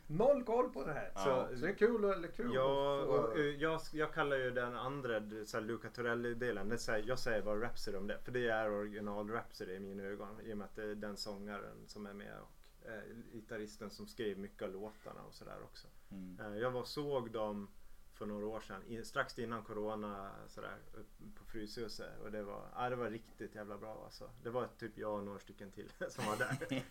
Noll 0.06 0.44
koll 0.44 0.70
på 0.70 0.84
det 0.86 0.92
här. 0.92 1.10
Ja. 1.14 1.20
Så, 1.50 1.56
så 1.56 1.64
det 1.64 1.70
är 1.70 1.74
kul, 1.74 2.26
kul 2.36 2.50
Ja, 2.54 3.00
att 3.00 3.06
få- 3.06 3.38
eh, 3.38 3.40
jag, 3.44 3.80
jag 3.92 4.12
kallar 4.14 4.36
ju 4.36 4.50
den 4.50 4.76
andra 4.76 5.20
så 5.44 5.56
här, 5.56 5.64
Luca 5.64 5.88
Torelli-delen, 5.90 6.68
det 6.68 6.78
säger- 6.78 7.08
jag 7.08 7.18
säger 7.18 7.42
bara 7.42 7.60
Rhapsody 7.60 7.96
om 7.96 8.06
det. 8.06 8.18
För 8.18 8.32
det 8.32 8.48
är 8.48 8.70
original 8.70 9.30
Rhapsody 9.30 9.72
i 9.74 9.80
mina 9.80 10.02
ögon. 10.02 10.40
I 10.40 10.52
och 10.52 10.58
med 10.58 10.64
att 10.64 10.76
det 10.76 10.82
är 10.82 10.94
den 10.94 11.16
sångaren 11.16 11.76
som 11.86 12.06
är 12.06 12.12
med 12.12 12.32
och 12.40 12.88
eh, 12.88 13.02
gitarristen 13.32 13.90
som 13.90 14.06
skrev 14.06 14.38
mycket 14.38 14.62
av 14.62 14.70
låtarna 14.72 15.22
och 15.28 15.34
sådär 15.34 15.58
också. 15.64 15.88
Mm. 16.10 16.38
Eh, 16.40 16.58
jag 16.60 16.70
var 16.70 16.84
såg 16.84 17.30
dem 17.30 17.68
för 18.14 18.26
några 18.26 18.46
år 18.46 18.60
sedan, 18.60 19.04
strax 19.04 19.38
innan 19.38 19.62
Corona 19.62 20.30
sådär, 20.48 20.76
upp 20.94 21.08
på 21.38 21.44
Fryshuset. 21.44 22.20
Och 22.24 22.30
det 22.32 22.42
var, 22.42 22.62
ja, 22.76 22.90
det 22.90 22.96
var 22.96 23.10
riktigt 23.10 23.54
jävla 23.54 23.78
bra 23.78 24.02
alltså. 24.04 24.30
Det 24.42 24.50
var 24.50 24.66
typ 24.78 24.98
jag 24.98 25.14
och 25.14 25.24
några 25.24 25.38
stycken 25.38 25.70
till 25.70 25.90
som 26.08 26.24
var 26.26 26.36
där. 26.36 26.82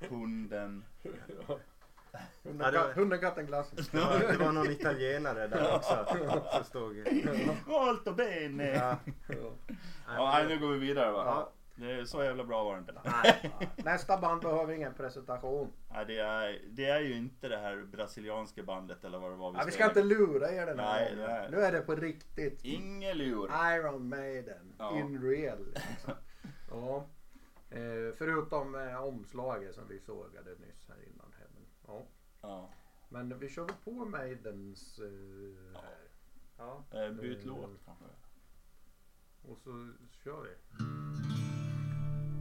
Hunden. 0.08 0.84
Hunden, 2.42 2.60
Ja, 2.66 2.70
det 2.70 2.78
var- 2.78 2.92
hunden, 2.92 3.20
katten, 3.20 3.46
glassen. 3.46 3.78
Det 3.90 3.98
var, 4.00 4.18
det 4.32 4.38
var 4.38 4.52
någon 4.52 4.70
italienare 4.70 5.46
där 5.46 5.74
också 5.76 6.06
som 6.52 6.64
stod. 6.64 6.96
Molto 7.66 8.12
bene! 8.14 8.68
Ja, 8.68 8.96
Ja. 10.06 10.44
Nu 10.48 10.58
går 10.58 10.68
vi 10.72 10.78
vidare 10.78 11.12
va? 11.12 11.48
Det 11.80 11.92
är 11.92 12.04
så 12.04 12.24
jävla 12.24 12.44
bra 12.44 12.64
var 12.64 12.72
det 12.74 12.78
inte. 12.78 13.00
Nej. 13.04 13.52
Nästa 13.76 14.18
band 14.18 14.42
behöver 14.42 14.72
ingen 14.72 14.94
presentation. 14.94 15.72
Nej, 15.90 16.04
det, 16.06 16.18
är, 16.18 16.62
det 16.68 16.84
är 16.84 17.00
ju 17.00 17.14
inte 17.16 17.48
det 17.48 17.58
här 17.58 17.76
brasilianska 17.84 18.62
bandet 18.62 19.04
eller 19.04 19.18
vad 19.18 19.30
det 19.30 19.36
var 19.36 19.54
Ja, 19.54 19.62
vi 19.66 19.72
ska 19.72 19.84
inte 19.84 20.02
lura 20.02 20.50
er 20.50 20.66
den 20.66 20.78
här 20.78 21.00
Nej, 21.00 21.14
gången. 21.14 21.30
nej. 21.30 21.48
Nu 21.50 21.56
är 21.56 21.72
det 21.72 21.80
på 21.80 21.94
riktigt. 21.94 22.64
Ingen 22.64 23.18
lur. 23.18 23.50
Iron 23.74 24.08
Maiden. 24.08 24.74
Ja. 24.78 24.98
In 24.98 25.22
real. 25.22 25.66
Liksom. 25.74 26.12
ja. 26.70 27.06
Eh, 27.70 28.14
förutom 28.18 28.74
eh, 28.74 29.04
omslaget 29.04 29.74
som 29.74 29.88
vi 29.88 30.00
sågade 30.00 30.50
nyss 30.50 30.88
här 30.88 30.96
innan. 31.12 31.34
Ja. 31.86 32.06
Ja. 32.42 32.70
Men 33.08 33.38
vi 33.38 33.48
kör 33.48 33.64
väl 33.64 33.74
på 33.84 33.90
Maidens 34.04 34.98
eh, 34.98 35.04
Ja. 35.74 35.80
här. 35.80 36.84
Ja. 36.92 37.02
Eh, 37.04 37.12
byt 37.12 37.44
låt 37.44 37.70
kanske. 37.84 38.04
Och 39.42 39.58
så 39.58 39.92
kör 40.24 40.42
vi. 40.42 40.50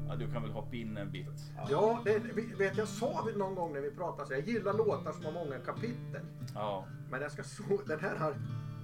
Ja, 0.10 0.16
du 0.16 0.32
kan 0.32 0.42
väl 0.42 0.52
hoppa 0.52 0.76
in 0.76 0.98
en 0.98 1.12
bit. 1.12 1.52
Ja, 1.70 2.02
det, 2.04 2.20
vet 2.58 2.78
jag 2.78 2.88
sa 2.88 3.24
vi 3.28 3.40
någon 3.40 3.56
gång 3.56 3.74
när 3.74 3.82
vi 3.82 3.92
pratade 3.92 4.28
så 4.28 4.34
jag 4.34 4.48
gillar 4.48 4.74
låtar 4.74 5.12
som 5.12 5.26
har 5.26 5.32
många 5.32 5.60
kapitel. 5.60 6.22
Ja. 6.54 6.86
Men 7.12 7.22
jag 7.22 7.32
ska 7.32 7.44
så, 7.44 7.64
den 7.88 8.00
här 8.00 8.16
har 8.16 8.36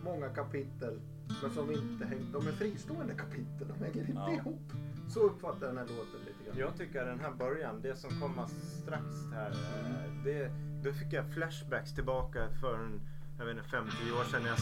många 0.03 0.29
kapitel 0.29 0.99
men 1.41 1.51
som 1.51 1.71
inte 1.71 2.05
hänger, 2.05 2.25
de 2.33 2.47
är 2.47 2.51
fristående 2.51 3.13
kapitel, 3.13 3.67
de 3.67 3.83
hänger 3.85 3.99
inte 4.09 4.13
Ja. 4.13 4.31
ihop. 4.33 4.71
Så 5.09 5.19
uppfattar 5.19 5.65
jag 5.67 5.75
den 5.75 5.77
här 5.77 5.95
låten 5.95 6.19
lite 6.25 6.43
grann. 6.45 6.57
Jag 6.57 6.77
tycker 6.77 7.05
den 7.05 7.19
här 7.19 7.31
början, 7.31 7.81
det 7.81 7.95
som 7.95 8.09
kommer 8.21 8.45
strax 8.47 9.05
här, 9.33 9.51
eh, 9.51 10.23
det, 10.23 10.51
då 10.83 10.91
fick 10.93 11.13
jag 11.13 11.33
flashbacks 11.33 11.95
tillbaka 11.95 12.49
för 12.61 12.75
en, 12.75 13.01
jag 13.37 13.45
vet 13.45 13.57
inte, 13.57 13.69
50 13.69 14.11
år 14.11 14.23
sedan. 14.31 14.45
Jag, 14.45 14.57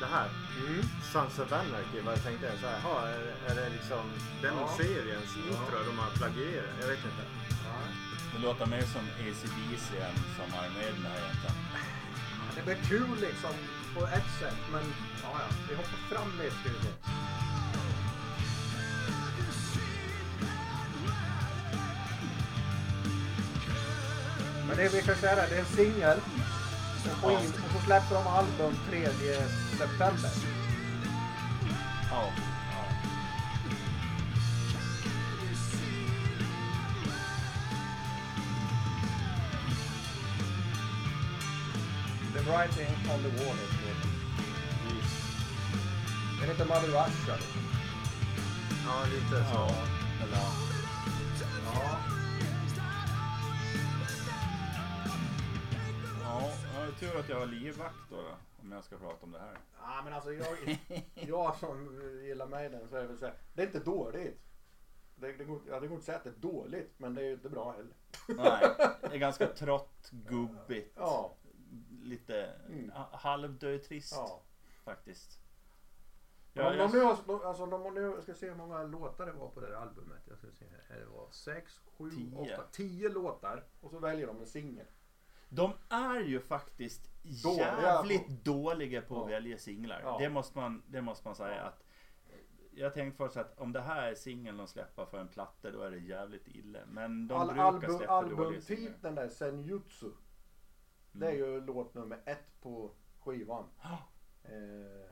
det 0.00 0.06
här, 0.16 0.28
Mm. 0.66 0.82
Sons 1.12 1.38
of 1.38 1.52
Anarchy, 1.52 2.00
vad 2.04 2.14
jag 2.14 2.22
tänkte 2.22 2.52
så 2.60 2.66
här, 2.66 2.80
ha, 2.80 3.08
är, 3.08 3.22
är 3.48 3.54
det 3.54 3.68
liksom 3.70 4.04
den 4.42 4.54
Ja. 4.60 4.74
seriens 4.78 5.36
intro 5.36 5.78
de 5.86 5.98
har 5.98 6.10
plagierat? 6.10 6.74
Jag 6.80 6.88
vet 6.88 7.04
inte. 7.10 7.24
Ja. 7.66 7.74
Det 8.32 8.38
låter 8.46 8.66
mer 8.66 8.82
som 8.82 9.04
ACDC 9.20 9.88
än 10.08 10.16
som 10.36 10.46
Iron 10.62 10.74
Maiden 10.74 11.06
här 11.10 11.18
egentligen. 11.24 11.56
Det 12.56 12.62
blir 12.64 12.78
kul 12.88 13.18
liksom 13.20 13.54
på 13.94 14.06
ett 14.06 14.30
sätt 14.40 14.60
men 14.72 14.84
ja, 15.22 15.30
ja, 15.38 15.56
vi 15.68 15.74
hoppar 15.74 16.00
fram 16.10 16.30
lite 16.38 16.56
se. 16.82 16.92
Men 24.68 24.76
det 24.76 24.88
vi 24.94 25.02
kan 25.02 25.16
säga 25.16 25.32
är, 25.32 25.48
det 25.50 25.56
är 25.56 25.60
en 25.60 25.66
singel. 25.66 26.18
In- 27.04 27.52
och 27.64 27.70
så 27.80 27.84
släpper 27.84 28.14
de 28.14 28.26
album 28.26 28.74
3 28.90 29.06
september. 29.78 30.30
Ja. 32.10 32.30
The 42.34 42.40
writing 42.50 42.90
on 43.12 43.22
the 43.22 43.28
wall 43.38 43.54
heter 43.56 43.78
det. 43.86 44.08
Den 46.40 46.48
heter 46.48 46.64
Mother 46.64 46.88
Russia. 46.88 47.36
Ja, 48.86 49.04
lite 49.12 49.44
så. 49.52 49.54
Ja. 49.54 49.70
Eller 50.22 50.73
tur 57.00 57.18
att 57.20 57.28
jag 57.28 57.38
har 57.40 57.46
livvakt 57.46 58.10
då. 58.10 58.24
Om 58.60 58.72
jag 58.72 58.84
ska 58.84 58.98
prata 58.98 59.26
om 59.26 59.32
det 59.32 59.38
här. 59.38 59.58
Ja 59.80 60.00
men 60.04 60.12
alltså 60.12 60.32
jag, 60.32 60.78
jag 61.14 61.56
som 61.56 62.00
gillar 62.24 62.46
Maiden 62.46 62.88
så 62.88 62.96
är 62.96 63.00
det 63.02 63.06
väl 63.08 63.18
så 63.18 63.24
här, 63.26 63.34
det 63.54 63.62
är 63.62 63.66
inte 63.66 63.78
dåligt. 63.80 64.40
Det, 65.16 65.32
det, 65.32 65.44
går, 65.44 65.60
ja, 65.68 65.80
det 65.80 65.86
går 65.86 65.94
inte 65.96 66.02
att 66.02 66.04
säga 66.04 66.18
att 66.18 66.24
det 66.24 66.30
är 66.30 66.52
dåligt 66.52 66.94
men 66.96 67.14
det 67.14 67.20
är 67.22 67.24
ju 67.26 67.32
inte 67.32 67.48
bra 67.48 67.72
heller. 67.72 67.94
Nej, 68.28 68.74
det 69.00 69.14
är 69.14 69.18
ganska 69.18 69.46
trått, 69.54 70.10
gubbigt. 70.10 70.92
Ja. 70.96 71.34
Lite 72.02 72.44
Mm. 72.68 72.90
ha- 72.90 73.16
halvdötrist 73.16 74.12
ja. 74.16 74.42
faktiskt. 74.84 75.40
Ja, 76.52 76.70
om 76.70 76.76
jag, 76.78 76.90
de 76.90 76.96
nu, 76.98 77.04
alltså, 77.44 77.66
har 77.66 77.90
nu, 77.90 78.22
ska 78.22 78.34
se 78.34 78.48
hur 78.48 78.56
många 78.56 78.82
låtar 78.82 79.26
det 79.26 79.32
var 79.32 79.48
på 79.48 79.60
det 79.60 79.66
här 79.66 79.74
albumet. 79.74 80.22
Jag 80.28 80.38
ska 80.38 80.46
se 80.50 80.64
här. 80.88 80.98
Det 81.00 81.06
var 81.06 81.30
sex, 81.30 81.80
sju, 81.98 82.10
Tio. 82.10 82.36
åtta, 82.54 82.64
tio 82.72 83.08
låtar. 83.08 83.64
Och 83.80 83.90
så 83.90 83.98
väljer 83.98 84.26
de 84.26 84.40
en 84.40 84.46
singel. 84.46 84.86
De 85.54 85.72
är 85.88 86.20
ju 86.20 86.40
faktiskt 86.40 87.10
Dåliga 87.44 87.80
jävligt 87.82 88.26
på- 88.26 88.32
dåliga 88.52 89.02
på 89.02 89.14
att 89.24 89.30
Ja. 89.30 89.36
välja 89.36 89.58
singlar. 89.58 90.00
Ja. 90.04 90.18
Det, 90.18 90.28
måste 90.28 90.58
man, 90.58 90.82
det 90.86 91.02
måste 91.02 91.28
man 91.28 91.34
säga 91.34 91.62
att 91.62 91.84
jag 92.70 92.94
tänkte 92.94 93.16
först 93.16 93.36
att 93.36 93.58
om 93.58 93.72
det 93.72 93.80
här 93.80 94.10
är 94.10 94.14
singeln 94.14 94.56
de 94.56 94.66
släpper 94.66 95.04
för 95.06 95.18
en 95.20 95.28
platta 95.28 95.70
då 95.70 95.82
är 95.82 95.90
det 95.90 95.98
jävligt 95.98 96.48
illa. 96.48 96.78
Men 96.86 97.28
de 97.28 97.34
Al, 97.34 97.46
brukar 97.46 97.62
album, 97.64 97.96
släppa 97.98 98.12
albumtiteln 98.12 99.14
där, 99.14 99.28
Senjutsu. 99.28 100.10
Det 101.12 101.26
är 101.26 101.32
ju 101.32 101.60
låt 101.60 101.94
nummer 101.94 102.20
ett 102.24 102.60
på 102.60 102.90
skivan. 103.20 103.64
Ja. 103.82 103.98
Eh, 104.44 105.10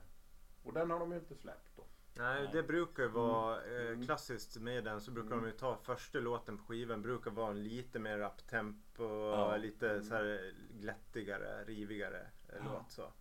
och 0.63 0.73
den 0.73 0.91
har 0.91 0.99
de 1.01 1.13
ju 1.13 1.19
inte 1.19 1.35
släppt 1.35 1.77
då. 1.77 1.85
Nej, 2.15 2.49
det 2.53 2.63
brukar 2.63 3.07
vara 3.07 3.65
eh, 3.65 3.87
Mm. 3.89 4.05
klassiskt 4.07 4.57
med 4.57 4.85
den 4.85 5.01
så 5.01 5.11
brukar 5.11 5.33
Mm. 5.33 5.45
de 5.45 5.51
ju 5.51 5.57
ta 5.57 5.77
första 5.77 6.19
låten 6.19 6.59
på 6.59 6.65
skivan 6.65 7.03
brukar 7.03 7.31
vara 7.31 7.51
en 7.51 7.63
lite 7.65 7.99
mer 7.99 8.19
uptempo, 8.21 9.05
Ja. 9.31 9.57
lite 9.57 10.03
så 10.03 10.15
här 10.15 10.53
glättigare, 10.81 11.65
rivigare 11.65 12.21
eh, 12.49 12.55
Ja. 12.57 12.63
låt 12.65 12.93
så. 12.93 13.13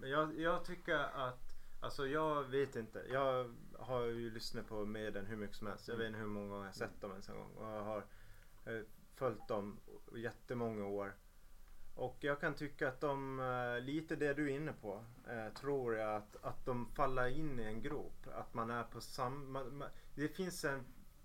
Men 0.00 0.10
jag, 0.10 0.38
jag 0.38 0.64
tycker 0.64 0.94
att, 0.98 1.40
alltså 1.80 2.06
jag 2.06 2.44
vet 2.44 2.76
inte. 2.76 3.04
Jag 3.10 3.54
har 3.78 4.02
ju 4.04 4.30
lyssnat 4.30 4.66
på 4.68 4.84
Maiden 4.86 5.26
hur 5.26 5.36
mycket 5.36 5.56
som 5.56 5.66
helst. 5.66 5.88
Jag 5.88 5.96
vet 5.96 6.06
inte 6.06 6.18
hur 6.18 6.26
många 6.26 6.48
gånger 6.48 6.60
jag 6.62 6.68
har 6.68 6.72
sett 6.72 7.00
dem 7.00 7.10
ens 7.10 7.28
en 7.28 7.36
gång. 7.36 7.50
Och 7.56 7.64
jag 7.66 7.82
har 7.82 8.04
eh, 8.64 8.80
följt 9.14 9.48
dem 9.48 9.80
jättemånga 10.14 10.86
år. 10.86 11.14
Och 11.94 12.16
jag 12.20 12.40
kan 12.40 12.54
tycka 12.54 12.88
att 12.88 13.00
de, 13.00 13.40
eh, 13.40 13.84
lite 13.84 14.16
det 14.16 14.34
du 14.34 14.50
är 14.50 14.56
inne 14.56 14.72
på, 14.72 15.04
eh, 15.28 15.52
tror 15.54 15.96
jag 15.96 16.16
att, 16.16 16.36
att 16.42 16.66
de 16.66 16.86
faller 16.86 17.26
in 17.26 17.60
i 17.60 17.62
en 17.62 17.82
grop. 17.82 18.26
Att 18.34 18.54
man 18.54 18.70
är 18.70 18.84
på 18.84 19.00
samma... 19.00 19.62
Det 20.14 20.28
finns 20.28 20.64
en 20.64 20.84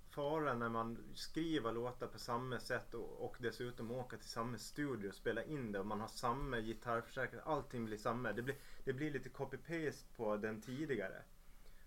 fara 0.10 0.54
när 0.54 0.70
man 0.70 0.98
skriver 1.14 1.72
låtar 1.72 2.08
på 2.08 2.20
samma 2.20 2.60
sätt 2.60 2.94
och, 2.94 3.26
och 3.26 3.38
dessutom 3.40 3.92
åker 3.92 4.18
till 4.18 4.30
samma 4.30 4.58
studio 4.58 5.10
och 5.10 5.16
spelar 5.16 5.50
in 5.50 5.72
det 5.72 5.80
och 5.80 5.86
man 5.86 6.02
har 6.02 6.08
samma 6.08 6.60
gitarrförstärkare. 6.60 7.42
Allting 7.42 7.86
blir 7.86 7.98
samma. 7.98 8.34
Det 8.34 8.42
blir, 8.42 8.56
det 8.84 8.94
blir 8.94 9.12
lite 9.12 9.30
copy-paste 9.30 10.16
på 10.16 10.38
den 10.38 10.62
tidigare. 10.62 11.22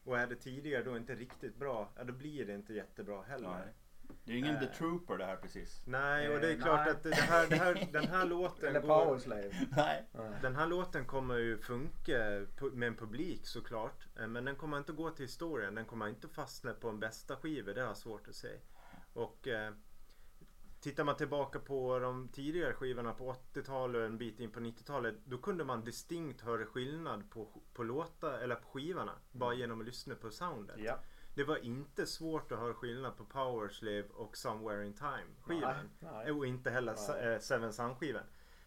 Och 0.04 0.18
är 0.18 0.26
det 0.26 0.36
tidigare 0.36 0.82
då 0.82 0.96
inte 0.96 1.14
riktigt 1.14 1.56
bra, 1.56 1.88
ja 1.96 2.04
då 2.04 2.12
blir 2.12 2.46
det 2.46 2.54
inte 2.54 2.74
jättebra 2.74 3.22
heller. 3.22 3.64
Nej. 3.64 3.74
Det 4.24 4.30
är 4.32 4.34
ju 4.34 4.38
ingen 4.38 4.54
Eh. 4.54 4.60
The 4.60 4.66
Trooper 4.66 5.18
det 5.18 5.24
här 5.24 5.36
precis. 5.36 5.82
Nej, 5.84 6.34
och 6.34 6.40
det 6.40 6.48
är 6.52 6.56
Eh, 6.56 6.62
klart 6.62 6.80
nej. 6.84 6.90
att 6.90 7.02
det 7.02 7.14
här, 7.14 7.46
det 7.48 7.56
här, 7.56 7.88
den 7.92 8.08
här 8.08 8.24
låten 8.36 8.68
Eller 8.68 8.80
går... 8.80 9.04
Powerslave. 9.04 9.66
Nej. 9.76 10.06
Den 10.42 10.56
här 10.56 10.66
låten 10.66 11.04
kommer 11.04 11.36
ju 11.36 11.58
funka 11.58 12.46
med 12.72 12.86
en 12.88 12.96
publik 12.96 13.46
såklart. 13.46 14.06
eh, 14.20 14.26
Men 14.26 14.44
den 14.44 14.56
kommer 14.56 14.78
inte 14.78 14.92
gå 14.92 15.10
till 15.10 15.24
historien. 15.24 15.74
Den 15.74 15.84
kommer 15.84 16.08
inte 16.08 16.28
fastna 16.28 16.72
på 16.72 16.88
en 16.88 17.00
bästa 17.00 17.36
skiva. 17.36 17.72
Det 17.72 17.80
har 17.80 17.88
jag 17.88 17.96
svårt 17.96 18.28
att 18.28 18.34
se. 18.34 18.52
Och 19.12 19.48
eh, 19.48 19.72
tittar 20.80 21.04
man 21.04 21.16
tillbaka 21.16 21.58
på 21.58 21.98
de 21.98 22.28
tidigare 22.28 22.72
skivorna 22.72 23.12
på 23.12 23.32
80-talet 23.54 23.98
och 24.00 24.06
en 24.06 24.18
bit 24.18 24.40
in 24.40 24.50
på 24.50 24.60
90-talet. 24.60 25.14
Då 25.24 25.38
kunde 25.38 25.64
man 25.64 25.84
distinkt 25.84 26.40
höra 26.40 26.66
skillnad 26.66 27.30
på, 27.30 27.48
på 27.74 27.82
låtar 27.82 28.38
eller 28.38 28.54
på 28.54 28.68
skivorna. 28.68 29.12
Bara 29.32 29.54
genom 29.54 29.80
att 29.80 29.86
lyssna 29.86 30.14
på 30.14 30.30
soundet. 30.30 30.76
Ja. 30.78 30.98
Det 31.40 31.44
var 31.44 31.64
inte 31.64 32.06
svårt 32.06 32.52
att 32.52 32.58
höra 32.58 32.74
skillnad 32.74 33.16
på 33.16 33.24
Powerslave 33.24 34.04
och 34.14 34.36
Somewhere 34.36 34.86
in 34.86 34.92
Time 34.92 35.26
skivan. 35.42 35.74
Nej, 36.00 36.10
nej. 36.12 36.32
Och 36.32 36.46
inte 36.46 36.70
heller 36.70 36.96
Nej. 37.08 37.32
eh, 37.34 37.38
Seven 37.40 37.72
Sun 37.72 37.94
skivan. 37.94 38.22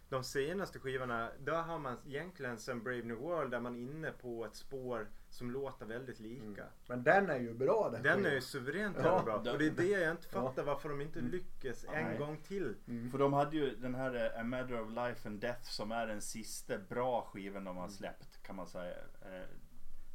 De 0.08 0.24
senaste 0.24 0.78
skivorna, 0.78 1.30
där 1.40 1.62
har 1.62 1.78
man 1.78 1.96
egentligen 2.06 2.58
sen 2.58 2.82
Brave 2.82 3.02
New 3.02 3.16
World 3.16 3.50
där 3.50 3.60
man 3.60 3.74
är 3.76 3.80
inne 3.80 4.10
på 4.10 4.44
ett 4.44 4.56
spår 4.56 5.08
som 5.30 5.50
låter 5.50 5.86
väldigt 5.86 6.20
lika. 6.20 6.44
Mm. 6.62 6.66
Men 6.88 7.02
den 7.04 7.30
är 7.30 7.38
ju 7.38 7.54
bra 7.54 7.90
den 7.92 8.02
Den 8.02 8.12
är 8.12 8.16
skivan. 8.16 8.34
ju 8.34 8.40
suveränt 8.40 8.96
Ja. 9.02 9.22
bra. 9.24 9.36
Och 9.36 9.58
det 9.58 9.66
är 9.66 9.70
det 9.70 9.84
jag 9.86 10.10
inte 10.10 10.28
Ja. 10.32 10.42
fattar 10.42 10.62
varför 10.62 10.88
de 10.88 11.00
inte 11.00 11.20
lyckas 11.20 11.84
en 11.84 12.04
Nej. 12.04 12.18
gång 12.18 12.36
till. 12.36 12.74
Mm. 12.88 13.10
För 13.10 13.18
de 13.18 13.32
hade 13.32 13.56
ju 13.56 13.76
den 13.76 13.94
här 13.94 14.14
eh, 14.34 14.40
A 14.40 14.44
Matter 14.44 14.80
of 14.82 14.90
Life 14.90 15.28
and 15.28 15.40
Death 15.40 15.62
som 15.62 15.92
är 15.92 16.06
den 16.06 16.20
sista 16.22 16.78
bra 16.78 17.22
skivan 17.32 17.64
de 17.64 17.76
har 17.76 17.88
släppt 17.88 18.42
kan 18.42 18.56
man 18.56 18.66
säga. 18.66 18.96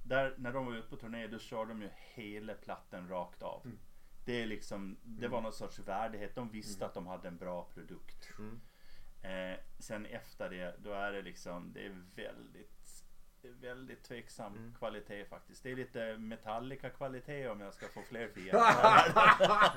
Där, 0.09 0.33
när 0.37 0.53
de 0.53 0.65
var 0.65 0.73
ute 0.73 0.89
på 0.89 0.95
turné 0.95 1.27
då 1.27 1.39
körde 1.39 1.71
de 1.71 1.81
ju 1.81 1.89
hela 2.13 2.53
plattan 2.53 3.09
rakt 3.09 3.43
av. 3.43 3.61
Mm. 3.65 3.79
Det, 4.25 4.41
är 4.41 4.45
liksom, 4.45 4.97
det 5.03 5.27
var 5.27 5.41
någon 5.41 5.53
sorts 5.53 5.79
värdighet. 5.79 6.35
De 6.35 6.49
visste 6.49 6.85
att 6.85 6.93
de 6.93 7.07
hade 7.07 7.27
en 7.27 7.37
bra 7.37 7.69
produkt. 7.73 8.29
Mm. 8.39 8.61
Eh, 9.21 9.59
sen 9.79 10.05
efter 10.05 10.49
det, 10.49 10.75
då 10.79 10.91
är 10.91 11.11
det 11.11 11.21
liksom, 11.21 11.73
det 11.73 11.85
är 11.85 12.01
väldigt 12.15 12.78
Väldigt 13.41 14.03
tveksam 14.03 14.53
Mm. 14.55 14.73
kvalitet 14.79 15.25
faktiskt. 15.25 15.63
Det 15.63 15.71
är 15.71 15.75
lite 15.75 16.17
Metallica 16.17 16.89
kvalitet 16.89 17.47
om 17.49 17.61
jag 17.61 17.73
ska 17.73 17.87
få 17.87 18.01
fler 18.01 18.27
fiender. 18.27 18.53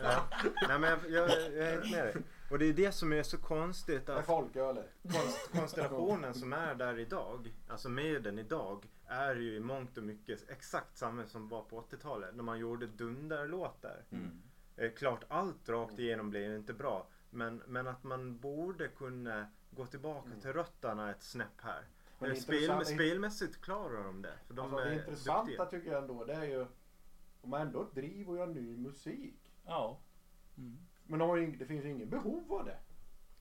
Ja. 0.02 0.28
Nej 0.68 0.78
men 0.78 0.90
jag, 0.90 1.00
jag, 1.10 1.30
jag 1.30 1.56
är 1.68 1.70
helt 1.70 1.90
med 1.90 2.04
dig. 2.04 2.16
Och 2.50 2.58
det 2.58 2.66
är 2.66 2.72
det 2.72 2.92
som 2.92 3.12
är 3.12 3.22
så 3.22 3.38
konstigt 3.38 4.08
att 4.08 4.26
folkölet. 4.26 4.90
konst, 5.02 5.50
konstellationen 5.52 6.34
som 6.34 6.52
är 6.52 6.74
där 6.74 6.98
idag, 6.98 7.52
alltså 7.68 7.88
med 7.88 8.22
den 8.22 8.38
idag, 8.38 8.88
är 9.06 9.34
ju 9.34 9.56
i 9.56 9.60
mångt 9.60 9.98
och 9.98 10.04
mycket 10.04 10.50
exakt 10.50 10.96
samma 10.96 11.26
som 11.26 11.48
var 11.48 11.62
på 11.62 11.80
80-talet 11.90 12.34
när 12.34 12.42
man 12.42 12.58
gjorde 12.58 12.86
dunderlåtar. 12.86 14.02
Mm. 14.10 14.42
Eh, 14.76 14.90
klart 14.92 15.24
allt 15.28 15.68
rakt 15.68 15.98
igenom 15.98 16.30
blev 16.30 16.54
inte 16.56 16.72
bra. 16.72 17.06
Men, 17.30 17.62
men 17.66 17.86
att 17.86 18.04
man 18.04 18.38
borde 18.38 18.88
kunna 18.88 19.46
gå 19.70 19.86
tillbaka 19.86 20.26
Mm. 20.26 20.40
till 20.40 20.52
rötterna 20.52 21.10
ett 21.10 21.22
snäpp 21.22 21.60
här. 21.62 21.82
Men 22.28 22.36
Spel, 22.36 22.86
spelmässigt 22.86 23.60
klarar 23.60 24.04
de 24.04 24.22
det. 24.22 24.38
För 24.46 24.54
de 24.54 24.60
Alltså, 24.74 24.76
det 24.88 24.94
intressanta 24.94 25.42
duktiga. 25.44 25.66
tycker 25.66 25.92
jag 25.92 26.02
ändå 26.02 26.24
det 26.24 26.34
är 26.34 26.44
ju 26.44 26.66
de 27.42 27.52
har 27.52 27.60
ändå 27.60 27.82
ett 27.82 27.94
driv 27.94 28.28
och 28.30 28.36
gör 28.36 28.46
ny 28.46 28.76
musik. 28.76 29.52
Ja. 29.64 29.98
Mm. 30.58 30.78
Men 31.04 31.18
de 31.18 31.28
har 31.28 31.36
ju, 31.36 31.56
det 31.56 31.66
finns 31.66 31.84
ju 31.84 31.90
ingen 31.90 32.10
behov 32.10 32.52
av 32.52 32.64
det. 32.64 32.78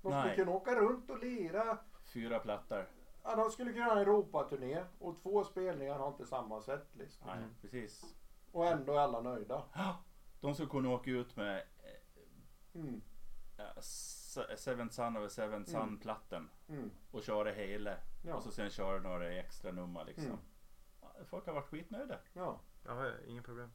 De 0.01 0.11
skulle 0.11 0.23
Nej. 0.25 0.35
kunna 0.35 0.51
åka 0.51 0.75
runt 0.75 1.09
och 1.09 1.19
lira. 1.19 1.77
Fyra 2.13 2.39
plattor. 2.39 2.87
Ja, 3.23 3.35
de 3.35 3.51
skulle 3.51 3.73
kunna 3.73 3.85
göra 3.85 3.95
en 4.01 4.07
Europaturné 4.07 4.83
och 4.99 5.21
två 5.23 5.43
spelningar 5.43 5.99
har 5.99 6.07
inte 6.07 6.25
samma 6.25 6.61
setlist. 6.61 7.21
Nej, 7.25 7.37
Mm. 7.37 7.49
precis. 7.61 8.15
Och 8.51 8.65
ändå 8.67 8.93
är 8.93 8.99
alla 8.99 9.21
nöjda. 9.21 9.63
De 10.41 10.53
skulle 10.53 10.69
kunna 10.69 10.89
åka 10.89 11.11
ut 11.11 11.35
med 11.35 11.63
Mm. 12.75 13.01
eh, 13.57 13.65
S- 13.77 14.37
Seventh 14.57 14.95
Son 14.95 15.17
of 15.17 15.23
a 15.25 15.29
Seventh 15.29 15.75
Mm. 15.75 15.81
Mm. 16.71 16.91
och 17.11 17.23
köra 17.23 17.51
hela. 17.51 17.97
Ja. 18.23 18.35
Och 18.35 18.43
så 18.43 18.51
sen 18.51 18.69
köra 18.69 18.99
några 18.99 19.31
extra 19.31 19.71
nummer 19.71 20.05
liksom. 20.05 20.25
Mm. 20.25 21.25
Folk 21.25 21.45
har 21.45 21.53
varit 21.53 21.69
skitnöjda. 21.69 22.17
Ja. 22.33 22.59
Ja, 22.85 23.11
inga 23.27 23.41
problem. 23.41 23.71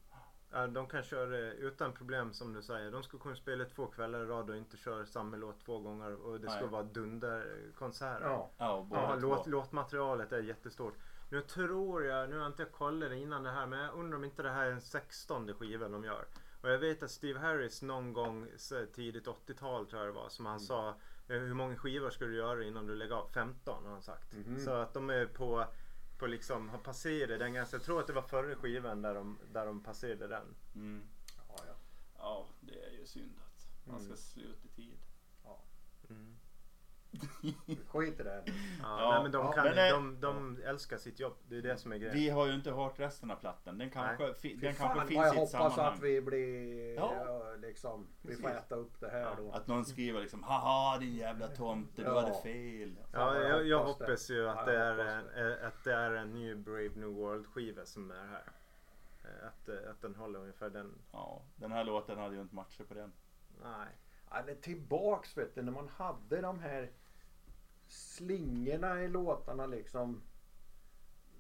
Ja, 0.51 0.67
de 0.67 0.87
kan 0.87 1.03
köra 1.03 1.39
utan 1.39 1.93
problem 1.93 2.33
som 2.33 2.53
du 2.53 2.63
säger. 2.63 2.91
De 2.91 3.03
skulle 3.03 3.23
kunna 3.23 3.37
spela 3.37 3.65
två 3.65 3.87
kvällar 3.87 4.21
i 4.21 4.27
rad 4.27 4.51
och 4.51 4.57
inte 4.57 4.77
köra 4.77 5.07
samma 5.07 5.37
låt 5.37 5.61
två 5.61 5.79
gånger 5.79 6.15
och 6.15 6.41
det 6.41 6.51
ska 6.51 6.61
Nej. 6.61 6.69
vara 6.69 6.83
dunderkonserter. 6.83 8.27
Ja. 8.27 8.51
Ja, 8.59 8.89
Ja, 8.91 9.15
låt, 9.15 9.47
låtmaterialet 9.47 10.33
är 10.33 10.43
jättestort. 10.43 10.95
Nu 11.31 11.41
tror 11.41 12.05
jag, 12.05 12.31
nu 12.31 12.39
har 12.39 12.47
inte 12.47 12.63
jag 12.63 12.73
kollat 12.73 13.13
innan 13.13 13.43
det 13.43 13.51
här, 13.51 13.67
men 13.67 13.79
jag 13.79 13.95
undrar 13.95 14.17
om 14.17 14.25
inte 14.25 14.43
det 14.43 14.51
här 14.51 14.67
är 14.67 14.71
den 14.71 14.81
16 14.81 15.55
skivan 15.55 15.93
de 15.93 16.05
gör. 16.05 16.25
Och 16.63 16.71
jag 16.71 16.79
vet 16.79 17.03
att 17.03 17.11
Steve 17.11 17.39
Harris 17.39 17.83
någon 17.83 18.13
gång 18.13 18.49
tidigt 18.95 19.27
80-tal 19.27 19.87
tror 19.87 20.03
jag 20.03 20.09
det 20.09 20.21
var 20.21 20.29
som 20.29 20.47
han 20.47 20.61
sa 20.61 20.89
eh, 20.89 20.95
hur 21.29 21.55
många 21.55 21.77
skivor 21.77 22.11
ska 22.11 22.25
du 22.25 22.37
göra 22.37 22.65
innan 22.65 22.87
du 22.87 22.97
lägger 22.97 23.15
av? 23.15 23.29
15 23.29 23.85
har 23.85 23.93
han 23.93 24.03
sagt. 24.03 24.33
Mhm. 24.33 24.61
Så 24.65 24.71
att 24.71 24.95
de 24.95 25.11
är 25.11 25.27
på, 25.27 25.67
på 26.19 26.27
liksom, 26.27 26.69
har 26.69 26.79
passerat 26.79 27.39
den 27.39 27.53
gränsen. 27.55 27.79
Jag 27.79 27.85
tror 27.85 28.01
att 28.01 28.07
det 28.07 28.13
var 28.13 28.23
förra 28.23 28.55
skivan 28.57 29.03
där 29.03 29.15
de, 29.15 29.39
där 29.53 29.67
de 29.67 29.83
passerade 29.83 30.27
den. 30.27 30.55
Mm. 30.75 31.03
Ja, 31.49 31.55
ja. 31.67 31.75
Ja, 32.19 32.47
det 32.61 32.85
är 32.85 32.91
ju 32.91 33.07
synd 33.07 33.33
att 33.47 33.69
man 33.85 34.01
ska 34.01 34.07
Mm. 34.07 34.17
sluta 34.17 34.65
i 34.65 34.69
tid. 34.69 34.99
Skit 37.89 38.21
i 38.21 38.23
det. 38.23 38.43
Ja, 38.47 38.53
Ja, 38.83 39.11
nej, 39.13 39.23
men 39.23 39.33
de, 39.33 39.47
ja, 39.47 39.53
kan, 39.53 39.65
men 39.65 39.77
det- 39.77 39.91
de, 39.91 40.21
de 40.21 40.63
älskar 40.65 40.97
sitt 40.97 41.21
jobb. 41.21 41.35
Det 41.49 41.57
är 41.57 41.63
det 41.63 41.77
som 41.77 41.93
är 41.93 41.97
grejen. 41.97 42.15
Vi 42.17 42.29
har 42.31 42.47
ju 42.47 42.55
inte 42.55 42.71
hört 42.71 43.01
resten 43.01 43.31
av 43.31 43.37
plattan. 43.37 43.79
Den 43.79 43.91
kanske, 43.91 44.35
fi, 44.35 44.49
den 44.55 44.61
Fy 44.73 44.79
kanske 44.79 44.99
fan 44.99 45.09
finns 45.09 45.19
jag 45.19 45.27
i 45.27 45.29
ett 45.29 45.35
hoppas 45.37 45.51
sammanhang. 45.51 45.95
att 45.95 46.03
vi 46.03 46.21
blir, 46.21 46.95
Ja. 46.95 47.55
liksom, 47.63 48.07
vi 48.23 48.37
får 48.37 48.51
äta 48.51 48.75
upp 48.75 49.01
det 49.01 49.09
här 49.09 49.21
Ja, 49.21 49.35
då. 49.39 49.51
Att 49.53 49.67
någon 49.67 49.85
skriver 49.85 50.21
liksom 50.21 50.43
Haha 50.43 50.99
din 50.99 51.15
jävla 51.15 51.49
tomte, 51.49 52.03
du 52.03 52.09
Ja. 52.09 52.21
hade 52.21 52.35
fel. 52.43 52.97
Ja, 53.13 53.19
Fan, 53.19 53.37
jag, 53.43 53.67
jag 53.67 53.79
hoppas 53.85 53.99
hoppas 54.01 54.31
ju 54.31 54.49
att 54.49 54.67
det, 54.67 54.73
jag 54.75 54.83
är 54.83 54.97
hoppas 55.17 55.37
en, 55.37 55.51
eh, 55.53 55.67
att 55.69 55.85
det 55.85 55.93
är 55.95 56.11
en 56.15 56.35
ny 56.35 56.55
Brave 56.55 56.91
New 56.95 57.09
World 57.09 57.47
skiva 57.47 57.85
som 57.85 58.11
är 58.11 58.15
här. 58.27 58.43
Eh, 59.25 59.47
Att, 59.47 59.69
eh, 59.69 59.91
att 59.91 60.03
den 60.03 60.15
håller 60.15 60.39
ungefär 60.39 60.71
den. 60.71 60.93
Ja, 61.13 61.43
den 61.57 61.73
här 61.73 61.85
låten 61.85 62.19
hade 62.19 62.35
ju 62.35 62.41
inte 62.41 62.55
matchat 62.55 62.89
på 62.89 62.95
den. 62.95 63.13
Nej. 63.63 63.89
Är 64.31 64.55
tillbaks 64.55 65.39
vet 65.39 65.55
du 65.55 65.63
när 65.63 65.73
man 65.73 65.89
hade 65.89 66.41
de 66.41 66.59
här 66.61 66.91
slingorna 67.89 69.03
i 69.03 69.09
låtarna 69.09 69.67
liksom. 69.67 70.23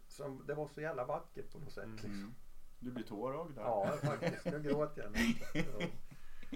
Som, 0.08 0.46
det 0.46 0.54
var 0.54 0.66
så 0.68 0.80
jävla 0.80 1.04
vackert 1.04 1.52
på 1.52 1.58
något 1.58 1.72
sätt. 1.72 1.88
Liksom. 1.92 2.10
Mm. 2.10 2.34
Du 2.78 2.90
blir 2.92 3.04
tårögd 3.04 3.54
där. 3.54 3.62
Ja 3.62 3.96
faktiskt, 4.02 4.44
nu 4.44 4.62
gråter 4.62 5.02
jag 5.02 5.12
nästan. 5.12 5.62
Ja. 5.80 5.86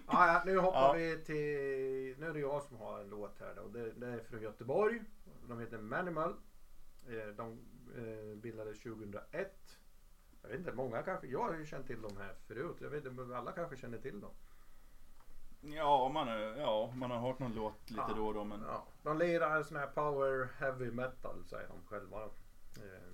Ja, 0.07 0.27
ja, 0.27 0.43
nu 0.47 0.59
hoppar 0.59 0.81
Ja. 0.81 0.93
vi 0.93 1.25
till, 1.25 2.21
nu 2.21 2.27
är 2.29 2.33
det 2.33 2.41
jag 2.41 2.63
som 2.63 2.77
har 2.77 3.01
en 3.01 3.09
låt 3.09 3.41
här 3.41 3.55
då. 3.57 3.69
Det, 3.69 3.93
det 3.93 4.07
är 4.07 4.19
från 4.21 4.43
Göteborg. 4.43 5.03
De 5.49 5.61
heter 5.61 5.79
Manimal. 5.79 6.31
Eh, 7.09 7.35
De 7.37 7.59
eh, 7.97 8.37
bildades 8.39 8.83
2001. 8.83 9.79
Jag 10.43 10.49
vet 10.49 10.59
inte, 10.59 10.73
många 10.73 11.03
kanske, 11.03 11.27
jag 11.27 11.43
har 11.43 11.55
ju 11.59 11.67
känt 11.67 11.87
till 11.87 12.03
dem 12.03 12.17
här 12.17 12.35
förut. 12.47 12.77
Jag 12.81 12.91
vet 12.91 13.05
inte, 13.05 13.37
alla 13.37 13.53
kanske 13.53 13.77
känner 13.77 13.99
till 13.99 14.21
dem. 14.21 14.31
Ja, 15.61 16.09
man, 16.09 16.29
är- 16.29 16.61
ja, 16.61 16.93
man 16.97 17.11
har 17.11 17.19
hört 17.19 17.39
någon 17.39 17.55
låt 17.55 17.91
lite 17.91 18.03
Ja. 18.09 18.15
då 18.17 18.27
och 18.27 18.35
då 18.35 18.45
men 18.45 18.61
Ja, 18.67 18.87
de 19.03 19.19
lirar 19.19 19.63
sån 19.63 19.77
här 19.77 19.87
power 19.87 20.49
heavy 20.59 20.91
metal 20.91 21.45
säger 21.45 21.69
de 21.69 21.83
själva. 21.87 22.25
Eh, 22.77 23.13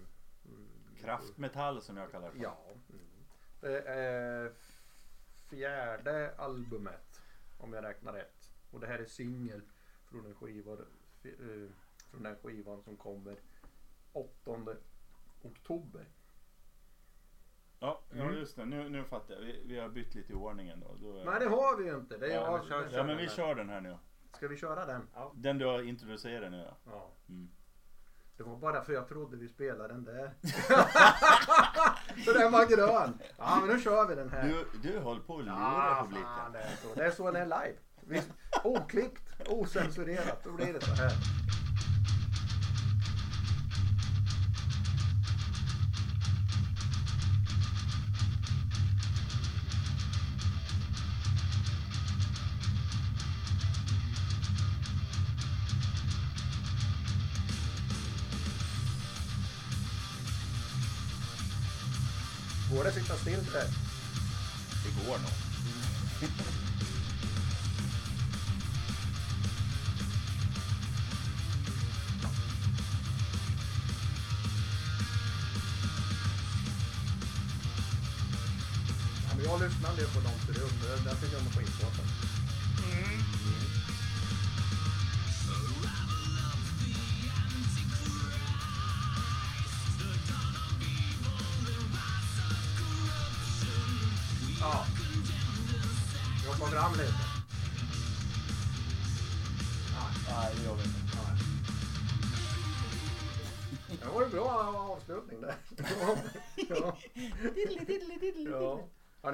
kraftmetall 1.01 1.83
som 1.83 1.97
jag 1.97 2.11
kallar 2.11 2.27
det 2.27 2.33
för. 2.37 2.43
Ja. 2.43 2.59
Det 3.61 3.81
är 3.89 4.53
fjärde 5.49 6.35
albumet 6.37 7.21
om 7.59 7.73
jag 7.73 7.85
räknar 7.85 8.13
rätt. 8.13 8.53
Och 8.71 8.81
det 8.81 8.87
här 8.87 8.99
är 8.99 9.05
singel 9.05 9.61
från 10.05 10.27
en 10.27 10.35
skiva 10.35 10.73
eh, 10.73 11.71
från 12.11 12.23
den 12.23 12.37
skivan 12.37 12.83
som 12.83 12.97
kommer 12.97 13.37
8 14.13 14.77
oktober. 15.43 16.07
Ja, 17.79 18.03
ja 18.11 18.23
Mm. 18.23 18.35
just 18.35 18.57
det. 18.57 18.65
Nu, 18.65 18.89
nu 18.89 19.05
fattar 19.05 19.35
jag. 19.35 19.41
Vi, 19.41 19.63
vi 19.67 19.79
har 19.79 19.89
bytt 19.89 20.15
lite 20.15 20.33
i 20.33 20.37
ordningen 20.37 20.81
då. 20.81 20.97
då 21.01 21.31
Nej 21.31 21.41
det 21.41 21.47
har 21.49 21.77
vi 21.77 21.85
ju 21.85 21.95
inte. 21.97 22.17
Det 22.17 22.27
är 22.27 22.35
Ja, 22.35 22.65
jag, 22.71 22.83
men 22.83 22.93
Ja 22.93 23.05
men 23.05 23.17
vi 23.17 23.29
kör 23.29 23.55
den 23.55 23.69
här 23.69 23.81
nu. 23.81 23.97
Ska 24.37 24.49
vi 24.49 24.57
köra 24.57 24.87
den? 24.87 25.09
Den 25.35 25.59
du 25.59 25.67
har 25.67 25.83
introducerat 25.83 26.51
nu 26.51 26.65
ja. 26.69 26.77
Ja. 26.93 27.11
Mm. 27.29 27.49
Det 28.37 28.43
var 28.43 28.57
bara 28.57 28.83
för 28.85 28.93
jag 28.93 29.09
trodde 29.09 29.37
vi 29.37 29.49
spelade 29.49 29.95
den 29.95 30.05
där. 30.05 30.35
så 32.25 32.33
den 32.33 32.53
var 32.53 32.67
grön. 32.67 33.19
Ja 33.39 33.59
men 33.61 33.77
nu 33.77 33.83
kör 33.83 34.09
vi 34.09 34.15
den 34.15 34.31
här. 34.31 34.49
Du, 34.49 34.67
du 34.83 34.99
håller 34.99 35.21
på 35.21 35.39
att 35.39 35.45
lura 35.45 35.55
Ja, 35.55 35.99
publiken. 36.03 36.25
fan, 36.37 36.53
det, 36.53 36.59
är 36.59 36.77
så. 36.83 36.95
det 36.95 37.05
är 37.07 37.11
så 37.11 37.31
den 37.31 37.53
är 37.53 37.65
live. 38.07 38.23
Oklippt, 38.65 39.49
osensurerat. 39.49 40.45
Då 40.45 40.53
blir 40.53 40.73
det 40.73 40.81
så 40.81 40.95
här. 40.95 41.13
Går 62.77 62.85
det 62.85 62.89
att 62.89 62.95
sitta 62.95 63.17
still 63.17 63.45
där? 63.53 63.69
Det 64.85 65.07
går 65.07 65.19
nog. 65.19 65.31
Jag 79.45 79.61
lyssnade 79.61 80.01
ju 80.01 80.07
på 80.07 80.21
förut. 80.47 80.73
men 80.81 81.05
Den 81.05 81.17
tycker 81.17 81.37
jag 81.37 81.43
de 81.45 81.61
är 81.61 82.16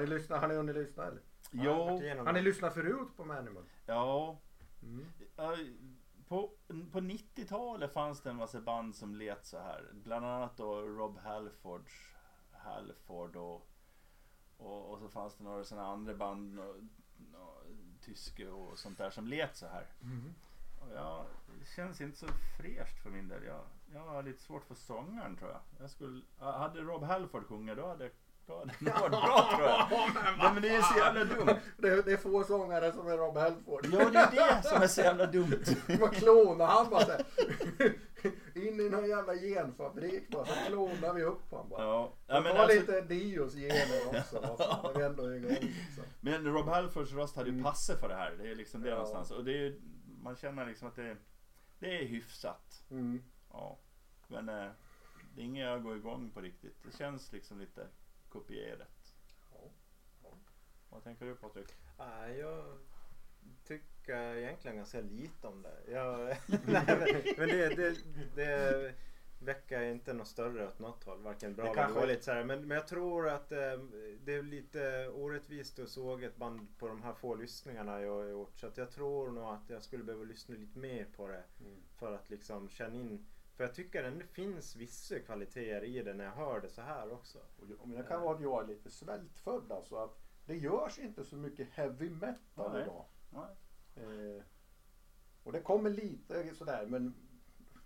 ni 0.03 0.09
lyssnat? 0.09 0.41
Har 0.41 0.47
ni 0.47 0.55
hunnit 0.55 0.75
lyssna 0.75 1.03
eller? 1.05 1.21
Jo, 1.51 1.71
Har 2.25 2.33
ni 2.33 2.41
lyssnat 2.41 2.73
förut 2.73 3.07
på 3.17 3.25
Manimal? 3.25 3.63
ja. 3.85 4.39
Mm. 4.83 5.05
Ja, 5.35 5.55
På, 6.27 6.51
på 6.91 6.99
90-talet 6.99 7.93
fanns 7.93 8.21
det 8.21 8.29
en 8.29 8.35
massa 8.35 8.61
band 8.61 8.95
som 8.95 9.15
lät 9.15 9.45
så 9.45 9.57
här. 9.59 9.89
Bland 9.93 10.25
annat 10.25 10.57
då 10.57 10.81
Rob 10.81 11.17
Halfords 11.17 11.93
Halford 12.51 13.35
och, 13.35 13.67
och, 14.57 14.91
och 14.93 14.99
så 14.99 15.09
fanns 15.09 15.35
det 15.35 15.43
några 15.43 15.63
sådana 15.63 15.87
andra 15.87 16.13
band, 16.13 16.53
nå- 16.55 16.75
nå- 17.31 17.61
tyska 18.01 18.53
och 18.53 18.77
sånt 18.77 18.97
där 18.97 19.09
som 19.09 19.27
lät 19.27 19.55
så 19.55 19.67
här. 19.67 19.87
Mm. 20.01 20.33
Och 20.81 20.91
jag, 20.95 21.25
det 21.59 21.65
känns 21.75 22.01
inte 22.01 22.17
så 22.17 22.27
fräscht 22.57 23.03
för 23.03 23.09
min 23.09 23.27
del. 23.27 23.43
Jag, 23.43 23.61
jag 23.93 23.99
har 23.99 24.23
lite 24.23 24.41
svårt 24.43 24.65
för 24.65 24.75
sångaren 24.75 25.35
tror 25.35 25.51
jag. 25.51 25.61
jag 25.79 25.89
skulle, 25.89 26.21
hade 26.39 26.81
Rob 26.81 27.03
Halford 27.03 27.45
sjungit 27.45 27.77
då 27.77 27.87
hade, 27.87 28.07
då 28.07 28.13
hade 28.47 28.73
det 28.79 28.91
varit 28.91 29.11
bra 29.11 29.49
tror 29.55 29.67
jag. 29.67 29.87
Nej 30.37 30.53
men 30.53 30.61
det 30.61 30.75
är 30.75 30.81
så 30.81 30.97
jävla 30.99 31.23
dumt. 31.25 31.55
Det, 31.77 31.87
är- 31.87 32.03
det 32.03 32.11
är 32.13 32.17
få 32.17 32.43
sångare 32.43 32.91
som 32.91 33.07
är 33.07 33.17
Rob 33.17 33.37
Halford. 33.37 33.85
Ja 33.91 34.09
det 34.09 34.17
är 34.19 34.55
det 34.61 34.63
som 34.69 34.81
är 34.81 34.87
så 34.87 35.01
jävla 35.01 35.25
dumt. 35.25 35.63
Vad 35.99 36.13
klonar 36.13 36.65
han 36.65 36.89
bara 36.89 37.05
så 37.05 37.11
här. 37.11 37.25
In 38.55 38.79
i 38.79 38.89
någon 38.89 39.09
jävla 39.09 39.35
genfabrik 39.35 40.29
bara. 40.29 40.45
Så 40.45 40.53
klonar 40.67 41.13
vi 41.13 41.23
upp 41.23 41.51
han 41.51 41.69
bara. 41.69 41.83
Ja, 41.83 42.13
Ja, 42.27 42.41
men 42.41 42.57
alltså, 42.57 42.79
lite 42.79 43.01
Dios 43.01 43.53
gener 43.53 44.07
också. 44.07 44.57
När 44.83 44.97
vi 44.99 45.03
ändå 45.05 45.23
är 45.23 45.35
igång. 45.35 45.51
Liksom. 45.51 46.03
Men 46.21 46.45
Rob 46.45 46.65
Halfords 46.67 47.11
röst 47.13 47.35
hade 47.35 47.49
ju 47.49 47.53
Mm. 47.53 47.63
passat 47.63 47.99
för 47.99 48.09
det 48.09 48.15
här. 48.15 48.31
Det 48.31 48.51
är 48.51 48.55
liksom 48.55 48.81
det 48.81 48.89
Ja. 48.89 48.95
någonstans. 48.95 49.31
Och 49.31 49.43
det 49.43 49.51
är 49.51 49.57
ju, 49.57 49.81
man 50.21 50.35
känner 50.35 50.65
liksom 50.65 50.87
att 50.87 50.95
det, 50.95 51.17
det 51.79 51.97
är 52.01 52.05
hyfsat. 52.05 52.83
Mm. 52.91 53.23
Ja. 53.51 53.79
Men 54.27 54.49
eh, 54.49 54.69
det 55.35 55.41
är 55.41 55.45
inget 55.45 55.65
jag 55.65 55.83
går 55.83 55.95
igång 55.97 56.31
på 56.31 56.41
riktigt. 56.41 56.77
Det 56.83 56.97
känns 56.97 57.31
liksom 57.31 57.59
lite 57.59 57.87
kopierat. 58.33 59.15
Ja. 59.51 59.71
Ja. 60.23 60.29
Vad 60.89 61.03
tänker 61.03 61.25
du 61.25 61.35
Patrik? 61.35 61.67
Ja, 61.97 62.27
jag 62.27 62.77
tycker 63.63 64.35
egentligen 64.35 64.77
ganska 64.77 65.01
lite 65.01 65.47
om 65.47 65.61
det. 65.61 65.91
Jag, 65.91 66.27
nej, 66.47 66.83
men 66.87 67.23
men 67.37 67.47
det, 67.49 67.75
det, 67.75 67.95
det 68.35 68.93
väcker 69.39 69.81
inte 69.81 70.13
något 70.13 70.27
större 70.27 70.67
åt 70.67 70.79
något 70.79 71.03
håll. 71.03 71.21
Varken 71.21 71.55
bra 71.55 71.71
eller 71.71 72.01
dåligt. 72.01 72.23
Så 72.23 72.31
här. 72.31 72.43
Men, 72.43 72.67
men 72.67 72.75
jag 72.75 72.87
tror 72.87 73.29
att 73.29 73.51
eh, 73.51 73.79
det 74.23 74.33
är 74.33 74.43
lite 74.43 75.07
orättvist 75.07 75.79
att 75.79 75.89
såga 75.89 76.27
ett 76.27 76.37
band 76.37 76.77
på 76.77 76.87
de 76.87 77.03
här 77.03 77.13
få 77.13 77.35
lyssningarna 77.35 78.01
jag 78.01 78.15
har 78.15 78.29
gjort. 78.29 78.59
Så 78.59 78.71
jag 78.75 78.91
tror 78.91 79.31
nog 79.31 79.43
att 79.43 79.69
jag 79.69 79.83
skulle 79.83 80.03
behöva 80.03 80.23
lyssna 80.23 80.55
lite 80.55 80.79
mer 80.79 81.05
på 81.15 81.27
det. 81.27 81.43
Mm. 81.59 81.83
För 81.95 82.13
att 82.15 82.29
liksom 82.29 82.69
känna 82.69 82.95
in. 82.95 83.25
För 83.55 83.63
jag 83.63 83.75
tycker 83.75 84.03
det 84.03 84.23
finns 84.25 84.75
vissa 84.75 85.19
kvaliteter 85.19 85.83
i 85.83 86.01
det 86.03 86.13
när 86.13 86.23
jag 86.25 86.31
hör 86.31 86.61
det 86.61 86.69
så 86.69 86.81
här 86.81 87.11
också. 87.13 87.39
Och 87.39 87.67
jag- 87.69 87.87
Men 87.87 87.97
det 87.97 88.03
kan 88.03 88.21
vara 88.21 88.35
att 88.35 88.41
jag 88.41 88.63
är 88.63 88.67
lite 88.67 88.89
svältfödd 88.91 89.71
alltså. 89.71 89.95
Att 89.95 90.19
det 90.45 90.55
görs 90.57 90.99
inte 90.99 91.23
så 91.25 91.35
mycket 91.35 91.69
heavy 91.69 92.09
metal 92.09 92.71
Nej. 92.73 92.81
idag. 92.81 93.05
Nej. 93.29 93.55
Eh, 93.95 94.43
och 95.43 95.51
det 95.51 95.61
kommer 95.61 95.89
lite 95.89 96.55
sådär 96.55 96.85
men 96.85 97.15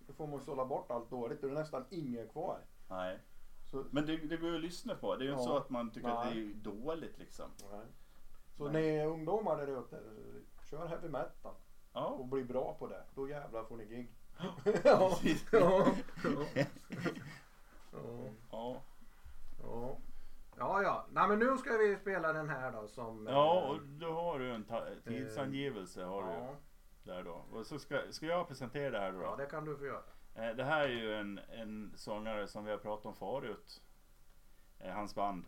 då 0.08 0.14
får 0.14 0.28
man 0.28 0.42
sålla 0.42 0.66
bort 0.66 0.92
allt 0.92 1.10
dåligt. 1.10 1.42
Då 1.42 1.48
är 1.48 1.52
det 1.52 1.60
nästan 1.60 1.86
ingen 1.90 2.28
kvar. 2.30 2.60
Nej. 2.90 3.20
Så, 3.66 3.86
Men 3.92 4.06
det, 4.06 4.18
det 4.18 4.38
går 4.38 4.50
ju 4.50 4.56
att 4.56 4.62
lyssna 4.62 4.96
på. 4.96 5.16
Det 5.16 5.24
är 5.24 5.26
ju 5.26 5.32
inte 5.32 5.42
Ja. 5.44 5.48
så 5.48 5.58
att 5.58 5.70
man 5.70 5.92
tycker 5.92 6.08
att 6.10 6.30
det 6.30 6.36
Nej. 6.40 6.50
är 6.52 6.54
dåligt 6.56 7.18
liksom. 7.18 7.52
nej. 7.72 7.86
så 8.58 8.70
Nej. 8.70 8.98
ni 8.98 9.06
ungdomar 9.06 9.58
där 9.58 9.80
ute, 9.80 10.02
kör 10.70 10.88
heavy 10.88 11.10
metal 11.10 11.54
Ja. 11.94 12.06
och 12.08 12.26
bli 12.26 12.44
bra 12.44 12.74
på 12.80 12.88
det. 12.88 13.04
Då 13.16 13.30
jävlar 13.30 13.64
får 13.64 13.78
ni 13.78 13.86
gig. 13.86 14.12
Ja, 14.40 14.56
ja, 14.66 15.18
ja, 15.52 15.94
ja. 16.24 16.46
Ja. 18.52 18.82
Ja. 19.62 19.98
Ja, 20.58 20.82
ja. 20.82 21.06
Nej, 21.12 21.28
men 21.28 21.40
nu 21.40 21.58
ska 21.58 21.78
vi 21.78 21.96
spela 21.96 22.34
den 22.34 22.50
här 22.50 22.72
då 22.72 22.88
som... 22.88 23.28
Ja, 23.30 23.62
eh, 23.64 23.70
och 23.70 23.82
då 23.82 24.14
har 24.14 24.40
du 24.40 24.52
en 24.54 24.64
ta- 24.64 24.86
tidsangivelse 25.06 26.04
har 26.04 26.24
du 26.24 26.30
ja, 26.30 26.56
där 27.04 27.24
då. 27.24 27.46
Och 27.52 27.66
så 27.68 27.80
ska, 27.80 28.02
ska 28.12 28.26
jag 28.26 28.48
presentera 28.48 28.90
det 28.90 29.00
här 29.00 29.12
då? 29.12 29.22
ja, 29.22 29.36
det 29.36 29.46
kan 29.46 29.66
du 29.66 29.78
få 29.78 29.86
göra. 29.86 30.04
Eh, 30.36 30.56
Det 30.56 30.64
här 30.64 30.84
är 30.84 30.88
ju 30.94 31.16
en, 31.16 31.38
en 31.50 31.94
sångare 31.96 32.48
som 32.48 32.66
vi 32.66 32.72
har 32.72 32.78
pratat 32.78 33.06
om 33.06 33.16
förut. 33.16 33.82
Eh, 34.80 34.94
Hans 34.94 35.16
band. 35.16 35.46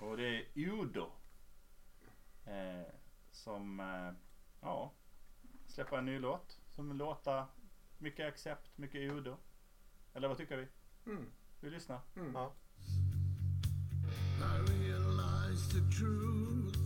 Och 0.00 0.16
det 0.16 0.28
är 0.28 0.46
Udo. 0.54 1.10
Eh, 2.46 2.92
som, 3.30 3.80
eh, 3.80 4.12
ja, 4.60 4.92
släpper 5.66 5.96
en 5.98 6.04
ny 6.04 6.18
låt. 6.18 6.60
Som 6.76 6.92
låter 6.92 7.44
mycket 7.98 8.28
accept, 8.28 8.78
mycket 8.78 9.00
Udo. 9.00 9.36
Eller 10.14 10.28
vad 10.28 10.36
tycker 10.36 10.56
vi? 10.56 10.68
Mm. 11.10 11.26
Vi 11.60 11.70
lyssnar. 11.70 12.00
Mm. 12.16 12.32
Ja. 12.34 12.52
I 14.40 14.72
realized 14.72 15.70
the 15.70 15.98
truth. 15.98 16.76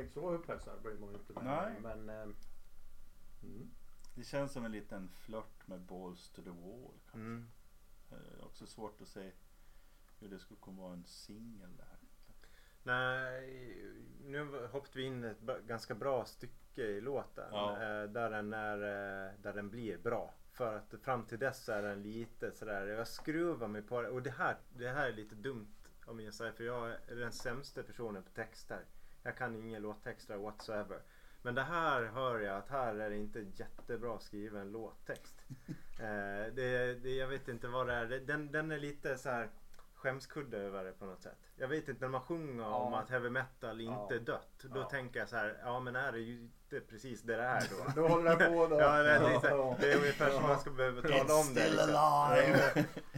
Inte 0.00 0.12
så 0.12 0.32
upphetsad 0.32 0.82
blir 0.82 0.94
man 0.94 1.08
ju 1.08 1.14
inte. 1.14 1.32
Men, 1.32 1.44
Nej. 1.44 1.80
men 1.80 2.08
eh, 2.08 2.34
mm. 3.42 3.70
Det 4.14 4.24
känns 4.24 4.52
som 4.52 4.64
en 4.64 4.72
liten 4.72 5.08
flört 5.08 5.66
med 5.66 5.80
Balls 5.80 6.30
to 6.30 6.42
the 6.42 6.50
Wall. 6.50 7.00
kanske. 7.10 7.18
Mm. 7.18 7.50
Eh, 8.10 8.44
också 8.44 8.66
svårt 8.66 9.00
att 9.00 9.08
se 9.08 9.32
hur 10.18 10.28
det 10.28 10.38
skulle 10.38 10.60
kunna 10.60 10.80
vara 10.80 10.92
en 10.92 11.04
singel 11.04 11.76
det 11.76 11.82
här. 11.82 11.98
Nej, 12.82 13.84
nu 14.24 14.66
hoppade 14.66 14.90
vi 14.94 15.02
in 15.02 15.24
ett 15.24 15.40
ganska 15.66 15.94
bra 15.94 16.24
stycke 16.24 16.82
i 16.82 17.00
låten. 17.00 17.48
Ja. 17.50 17.72
Eh, 17.72 18.10
där, 18.10 18.30
den 18.30 18.52
är, 18.52 18.76
eh, 18.76 19.32
där 19.42 19.52
den 19.52 19.70
blir 19.70 19.98
bra. 19.98 20.34
För 20.52 20.76
att 20.76 20.94
fram 21.02 21.26
till 21.26 21.38
dess 21.38 21.68
är 21.68 21.82
den 21.82 22.02
lite 22.02 22.52
sådär, 22.52 22.86
jag 22.86 23.08
skruvar 23.08 23.68
mig 23.68 23.82
på 23.82 24.02
det. 24.02 24.08
Och 24.08 24.22
det 24.22 24.30
här, 24.30 24.56
det 24.68 24.88
här 24.88 25.08
är 25.08 25.12
lite 25.12 25.34
dumt 25.34 25.74
om 26.06 26.20
jag 26.20 26.34
säger 26.34 26.52
för 26.52 26.64
jag 26.64 26.90
är 26.90 27.16
den 27.16 27.32
sämsta 27.32 27.82
personen 27.82 28.22
på 28.22 28.30
texter. 28.30 28.84
Jag 29.22 29.36
kan 29.36 29.56
ingen 29.56 29.82
låttexter 29.82 30.36
whatsoever. 30.36 30.98
Men 31.42 31.54
det 31.54 31.62
här 31.62 32.02
hör 32.04 32.40
jag 32.40 32.56
att 32.56 32.68
här 32.68 32.94
är 32.94 33.10
det 33.10 33.16
inte 33.16 33.40
jättebra 33.54 34.18
skriven 34.18 34.72
låttext. 34.72 35.34
eh, 36.00 36.54
det, 36.54 36.94
det, 37.02 37.10
jag 37.16 37.26
vet 37.28 37.48
inte 37.48 37.68
vad 37.68 37.86
det 37.86 37.94
är. 37.94 38.06
Det- 38.06 38.18
Den, 38.20 38.52
den 38.52 38.70
är 38.72 38.78
lite 38.78 39.18
så 39.18 39.28
här 39.30 39.48
skämskudde 39.94 40.58
över 40.58 40.84
det 40.84 40.92
på 40.92 41.04
något 41.04 41.22
sätt. 41.22 41.38
Jag 41.56 41.68
vet 41.68 41.88
inte 41.88 42.00
när 42.00 42.08
man 42.08 42.20
sjunger 42.20 42.64
om 42.66 42.92
Ja. 42.92 42.98
att 42.98 43.10
heavy 43.10 43.30
metal 43.30 43.80
inte 43.80 43.92
Ja. 44.10 44.14
är 44.14 44.18
dött. 44.20 44.50
Då 44.62 44.80
Ja. 44.80 44.84
tänker 44.84 45.20
jag 45.20 45.28
så 45.28 45.36
här, 45.36 45.58
ja 45.64 45.80
men 45.80 45.96
är 45.96 46.12
det 46.12 46.18
ju 46.18 46.38
inte 46.40 46.80
precis 46.80 47.22
det 47.22 47.36
det 47.36 47.42
är 47.42 47.62
då? 47.70 47.92
Då 48.02 48.08
håller 48.08 48.36
det 48.36 48.44
på 48.46 48.66
då. 48.66 48.76
Ja, 48.80 49.02
Ja, 49.04 49.34
inte. 49.34 49.48
ja. 49.48 49.76
det 49.80 49.92
är 49.92 49.96
ungefär 49.96 50.30
som 50.30 50.42
man 50.42 50.60
ska 50.60 50.70
behöva 50.70 51.02
tala 51.02 51.34
om 51.34 51.54
det. 51.54 51.70
Liksom. 51.70 51.90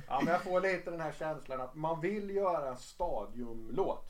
Ja, 0.09 0.21
men 0.25 0.33
jag 0.33 0.43
får 0.43 0.61
lite 0.61 0.91
den 0.91 1.01
här 1.01 1.12
känslan 1.12 1.61
att 1.61 1.75
man 1.75 2.01
vill 2.01 2.31
göra 2.31 2.69
en 2.69 2.77
stadiumlåt. 2.77 4.09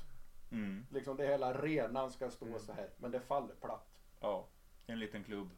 Mm. 0.53 0.87
Liksom 0.91 1.17
det 1.17 1.27
hela 1.27 1.47
arenan 1.47 2.11
ska 2.11 2.31
stå 2.31 2.47
Mm. 2.47 2.59
så 2.61 2.73
här. 2.73 2.91
Men 2.97 3.11
det 3.11 3.21
faller 3.21 3.55
platt. 3.55 3.89
Ja, 4.21 4.47
en 4.87 4.99
liten 4.99 5.25
klubb. 5.25 5.51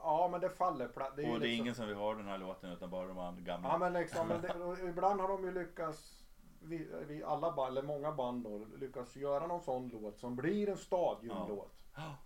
Ja, 0.00 0.28
men 0.32 0.40
det 0.40 0.50
faller 0.50 0.88
platt. 0.88 1.12
Det 1.16 1.22
är 1.22 1.32
och 1.32 1.40
det 1.40 1.46
är 1.46 1.48
liksom... 1.48 1.62
ingen 1.62 1.74
som 1.74 1.86
vill 1.86 1.96
ha 1.96 2.14
den 2.14 2.26
här 2.28 2.38
låten 2.38 2.70
utan 2.70 2.90
bara 2.90 3.06
de 3.06 3.44
gamla. 3.44 3.68
Ja, 3.68 3.78
men 3.78 3.92
liksom, 3.92 4.28
men 4.28 4.42
det, 4.42 4.54
ibland 4.88 5.20
har 5.20 5.28
de 5.28 5.44
ju 5.44 5.52
lyckats, 5.52 6.24
vi, 6.62 6.88
vi 7.06 7.22
alla 7.24 7.52
band, 7.52 7.68
eller 7.68 7.82
många 7.82 8.12
band 8.12 8.44
då, 8.44 8.58
lyckats 8.76 9.16
göra 9.16 9.46
någon 9.46 9.60
sån 9.60 9.88
låt 9.88 10.18
som 10.18 10.36
blir 10.36 10.68
en 10.68 10.76
stadiumlåt. 10.76 11.72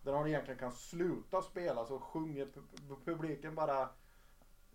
Där 0.03 0.13
de 0.13 0.27
egentligen 0.27 0.59
kan 0.59 0.73
sluta 0.73 1.43
spela 1.43 1.85
så 1.87 1.99
sjunger 1.99 2.47
pu- 2.47 2.69
pu- 2.89 3.05
publiken 3.05 3.55
bara 3.55 3.89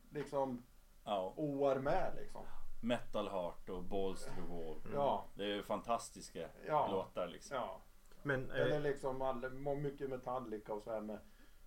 liksom 0.10 0.63
Ja. 1.06 1.34
oar 1.36 1.76
med 1.76 2.13
liksom. 2.15 2.45
Metal 2.84 3.28
Heart 3.28 3.69
och 3.69 3.84
Balls 3.84 4.26
to 4.26 4.32
the 4.36 4.41
Wall. 4.41 4.82
Ja, 4.93 5.26
Det 5.36 5.43
är 5.43 5.48
ju 5.48 5.63
fantastiska 5.63 6.50
Ja. 6.67 6.88
låtar 6.91 7.28
liksom. 7.28 7.58
ja. 7.58 7.82
Men 8.24 8.52
Eller 8.52 8.76
eh, 8.76 8.82
liksom 8.82 9.22
all, 9.22 9.50
mycket 9.78 10.10
Metallica 10.10 10.74
och 10.74 10.84
så 10.84 10.91
här 10.91 11.02
med 11.02 11.19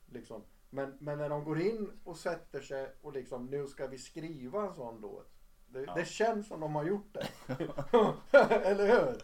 liksom. 0.07 0.43
Men, 0.71 0.97
men 1.01 1.19
när 1.19 1.29
de 1.29 1.45
går 1.45 1.61
in 1.61 2.01
och 2.05 2.17
sätter 2.17 2.61
sig 2.61 2.95
och 3.03 3.13
liksom 3.13 3.47
nu 3.47 3.67
ska 3.67 3.87
vi 3.87 3.99
skriva 3.99 4.67
en 4.67 4.75
sån 4.75 5.01
låt. 5.01 5.33
Det, 5.77 5.85
Ja. 5.87 5.95
det 5.95 6.05
känns 6.05 6.49
som 6.49 6.61
de 6.61 6.75
har 6.75 6.85
gjort 6.85 7.13
det. 7.13 7.27
Eller 8.63 8.87
hur? 8.87 9.17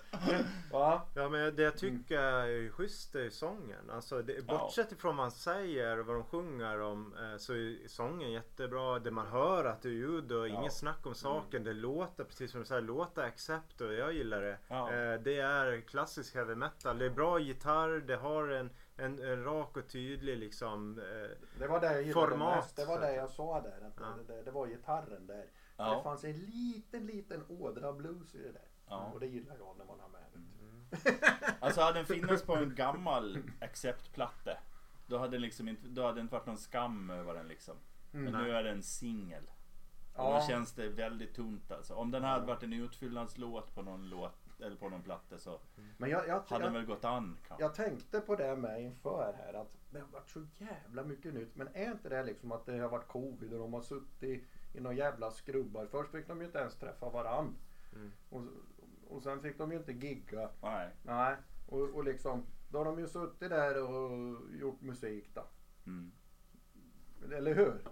Va? 0.73 1.03
Ja 1.15 1.29
men 1.29 1.57
det 1.57 1.63
jag 1.63 1.77
tycker 1.79 2.19
är 2.19 2.69
schysst 2.71 3.15
är 3.15 3.31
sången. 3.31 3.91
Alltså 3.91 4.23
det, 4.23 4.33
Ja. 4.33 4.43
bortsett 4.59 4.93
ifrån 4.93 5.17
vad 5.17 5.25
man 5.25 5.31
säger 5.31 5.99
och 6.01 6.07
vad 6.07 6.17
de 6.17 6.25
sjunger 6.25 6.81
om 6.81 7.15
eh, 7.17 7.37
så 7.39 7.53
är 7.55 7.89
sången 7.89 8.33
jättebra. 8.33 8.99
Det 8.99 9.11
man 9.11 9.27
hör 9.27 9.65
att 9.65 9.83
det 9.83 9.89
är 9.89 9.93
ljud 9.93 10.33
och 10.33 10.49
Ja. 10.49 10.55
inget 10.61 10.73
snack 10.73 11.07
om 11.07 11.15
saken. 11.15 11.65
Det 11.65 11.73
låter 11.73 12.25
precis 12.25 12.51
som 12.51 12.61
du 12.61 12.67
säger, 12.67 12.83
låter 12.83 13.23
accept 13.23 13.81
och 13.81 13.93
jag 13.95 14.13
gillar 14.13 14.41
det. 14.43 14.59
Ja. 14.69 14.93
Eh, 14.93 15.21
det 15.21 15.41
är 15.41 15.81
klassisk 15.81 16.35
heavy 16.35 16.55
metal. 16.55 16.99
Det 16.99 17.07
är 17.07 17.11
bra 17.11 17.39
gitarr, 17.39 18.01
det 18.07 18.17
har 18.17 18.49
en, 18.49 18.71
en, 18.97 19.19
en 19.23 19.45
rak 19.45 19.77
och 19.77 19.89
tydlig 19.89 20.37
liksom 20.39 20.99
eh, 20.99 21.37
Det 21.59 21.67
var 21.67 21.81
det 21.81 22.01
jag 22.03 22.13
Format, 22.15 22.57
mest. 22.57 22.77
Det 22.77 22.85
var 22.85 23.01
det 23.01 23.15
jag 23.15 23.31
sa 23.31 23.61
där. 23.61 23.87
Att 23.87 23.93
Ja. 24.01 24.07
det, 24.35 24.43
det 24.43 24.51
var 24.51 24.67
gitarren 24.67 25.27
där. 25.27 25.45
Det 25.77 25.83
Ja. 25.83 26.03
fanns 26.03 26.25
en 26.25 26.33
liten, 26.39 27.07
liten 27.07 27.45
ådra 27.49 27.93
blues 27.93 28.35
i 28.35 28.39
det 28.39 28.53
där. 28.53 28.69
Ja. 28.89 29.11
Och 29.15 29.21
det 29.21 29.27
gillar 29.27 29.57
jag 29.59 29.75
när 29.79 29.85
man 29.85 30.01
har 30.01 30.09
med 30.09 30.21
det. 30.33 30.39
Alltså 31.61 31.81
hade 31.81 31.99
den 31.99 32.07
funnits 32.07 32.43
på 32.43 32.57
en 32.57 32.75
gammal 32.75 33.39
accept-platta. 33.61 34.59
Då 35.07 35.19
hade, 35.19 35.31
den 35.31 35.41
liksom 35.41 35.69
inte, 35.69 35.89
då 35.89 36.03
hade 36.03 36.15
det 36.15 36.21
inte 36.21 36.35
varit 36.35 36.47
någon 36.47 36.59
skam 36.59 37.11
över 37.11 37.35
den 37.35 37.49
liksom. 37.49 37.77
Men 38.11 38.29
Mm. 38.29 38.43
nu 38.43 38.51
är 38.51 38.63
det 38.65 38.71
en 38.71 38.83
singel. 38.83 39.43
Och 40.15 40.25
Ja. 40.25 40.41
då 40.41 40.47
känns 40.47 40.73
det 40.73 40.89
väldigt 40.89 41.35
tunt 41.35 41.73
alltså. 41.73 41.95
Om 41.95 42.11
den 42.11 42.23
hade 42.25 42.47
varit 42.47 42.63
en 42.63 42.73
utfyllnadslåt 42.73 43.75
på 43.75 43.83
någon 43.83 44.09
låt 44.09 44.61
eller 44.61 44.77
på 44.77 44.89
någon 44.89 45.03
platta 45.03 45.39
så 45.39 45.61
Men 45.99 46.11
jag, 46.11 46.29
jag, 46.29 46.43
hade 46.49 46.65
den 46.65 46.73
väl 46.73 46.85
gått 46.87 47.05
an 47.05 47.39
kanske. 47.49 47.65
jag 47.65 47.75
tänkte 47.75 48.21
på 48.21 48.37
det 48.37 48.57
med 48.57 48.83
inför 48.83 49.35
här 49.45 49.55
att 49.55 49.73
det 49.91 50.01
har 50.01 50.07
varit 50.09 50.31
så 50.31 50.47
jävla 50.59 51.03
mycket 51.05 51.35
nytt. 51.35 51.57
Men 51.57 51.69
är 51.75 51.91
inte 51.91 52.09
det 52.09 52.23
liksom 52.25 52.53
att 52.53 52.67
det 52.67 52.79
har 52.79 52.89
varit 52.89 53.09
covid 53.09 53.53
och 53.53 53.59
de 53.59 53.73
har 53.75 53.83
suttit 53.83 54.45
i 54.73 54.81
några 54.81 54.97
jävla 54.97 55.31
skrubbar. 55.31 55.87
Först 55.87 56.11
fick 56.11 56.29
de 56.29 56.41
ju 56.41 56.47
inte 56.47 56.59
ens 56.59 56.77
träffa 56.77 57.11
varann. 57.11 57.57
Mm. 57.93 58.13
Och, 58.29 58.43
och 59.09 59.23
sen 59.23 59.43
fick 59.43 59.59
de 59.59 59.73
ju 59.73 59.79
inte 59.79 59.93
gigga. 59.93 60.51
Nej. 60.63 60.91
Nej. 61.03 61.37
Och, 61.67 61.81
och 61.81 62.05
liksom, 62.05 62.47
då 62.69 62.79
har 62.79 62.85
de 62.85 62.99
ju 62.99 63.07
suttit 63.09 63.51
där 63.51 63.83
och 63.83 64.39
gjort 64.51 64.81
musik 64.81 65.35
då. 65.35 65.45
Mm. 65.87 66.13
Eller 67.33 67.55
hur? 67.55 67.83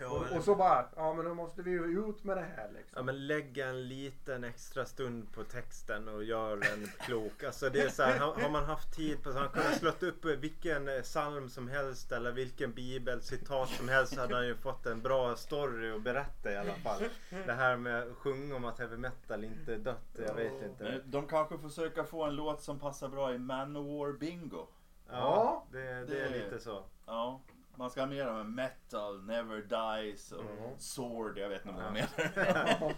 Ja, 0.00 0.08
och, 0.30 0.36
och 0.36 0.44
så 0.44 0.54
bara, 0.54 0.88
ja 0.96 1.14
men 1.14 1.24
då 1.24 1.34
måste 1.34 1.62
vi 1.62 1.70
ju 1.70 2.08
ut 2.08 2.24
med 2.24 2.36
det 2.36 2.46
här 2.56 2.70
Ja 2.72 2.78
liksom. 2.78 3.06
men 3.06 3.26
lägga 3.26 3.66
en 3.66 3.88
liten 3.88 4.44
extra 4.44 4.84
stund 4.84 5.32
på 5.32 5.44
texten 5.44 6.08
och 6.08 6.24
gör 6.24 6.56
den 6.56 6.86
klok. 7.00 7.44
Alltså 7.44 7.70
det 7.70 7.80
är 7.80 7.88
så 7.88 8.02
här, 8.02 8.18
har, 8.18 8.34
har 8.34 8.50
man 8.50 8.64
haft 8.64 8.96
tid 8.96 9.22
på 9.22 9.32
så 9.32 9.38
han 9.38 9.48
kunnat 9.48 9.78
slått 9.78 10.02
upp 10.02 10.24
vilken 10.24 10.88
eh, 10.88 11.02
psalm 11.02 11.48
som 11.48 11.68
helst 11.68 12.12
eller 12.12 12.32
vilken 12.32 12.72
bibelcitat 12.72 13.68
som 13.68 13.88
helst 13.88 14.14
så 14.14 14.20
hade 14.20 14.34
han 14.34 14.46
ju 14.46 14.54
fått 14.54 14.86
en 14.86 15.00
bra 15.02 15.36
story 15.36 15.90
att 15.90 16.02
berätta 16.02 16.52
i 16.52 16.56
alla 16.56 16.74
fall. 16.74 17.02
Det 17.46 17.52
här 17.52 17.76
med 17.76 18.02
att 18.02 18.16
sjunga 18.16 18.56
om 18.56 18.64
att 18.64 18.78
heavy 18.78 18.96
metal 18.96 19.44
inte 19.44 19.74
är 19.74 19.78
dött, 19.78 20.16
jag 20.26 20.34
vet 20.34 20.62
inte. 20.62 21.00
De 21.04 21.26
kanske 21.26 21.58
försöker 21.58 22.04
få 22.04 22.24
en 22.24 22.34
låt 22.36 22.62
som 22.62 22.78
passar 22.78 23.08
bra 23.08 23.34
i 23.34 23.38
Manowar 23.38 24.12
Bingo. 24.12 24.66
Ja, 25.10 25.66
det, 25.72 25.78
det 25.78 26.20
är 26.20 26.30
Det- 26.30 26.44
lite 26.44 26.58
så. 26.60 26.84
Ja. 27.06 27.40
Man 27.80 27.90
ska 27.90 28.00
ha 28.00 28.06
mer 28.06 28.28
om 28.28 28.54
metal, 28.54 29.22
never 29.24 29.56
dies 30.02 30.32
och 30.32 30.44
Mm. 30.44 30.78
sword. 30.78 31.38
Jag 31.38 31.48
vet 31.48 31.66
inte 31.66 31.82
vad 31.82 31.94
de 31.94 31.96
Ja. 32.00 32.06
menar. 32.24 32.94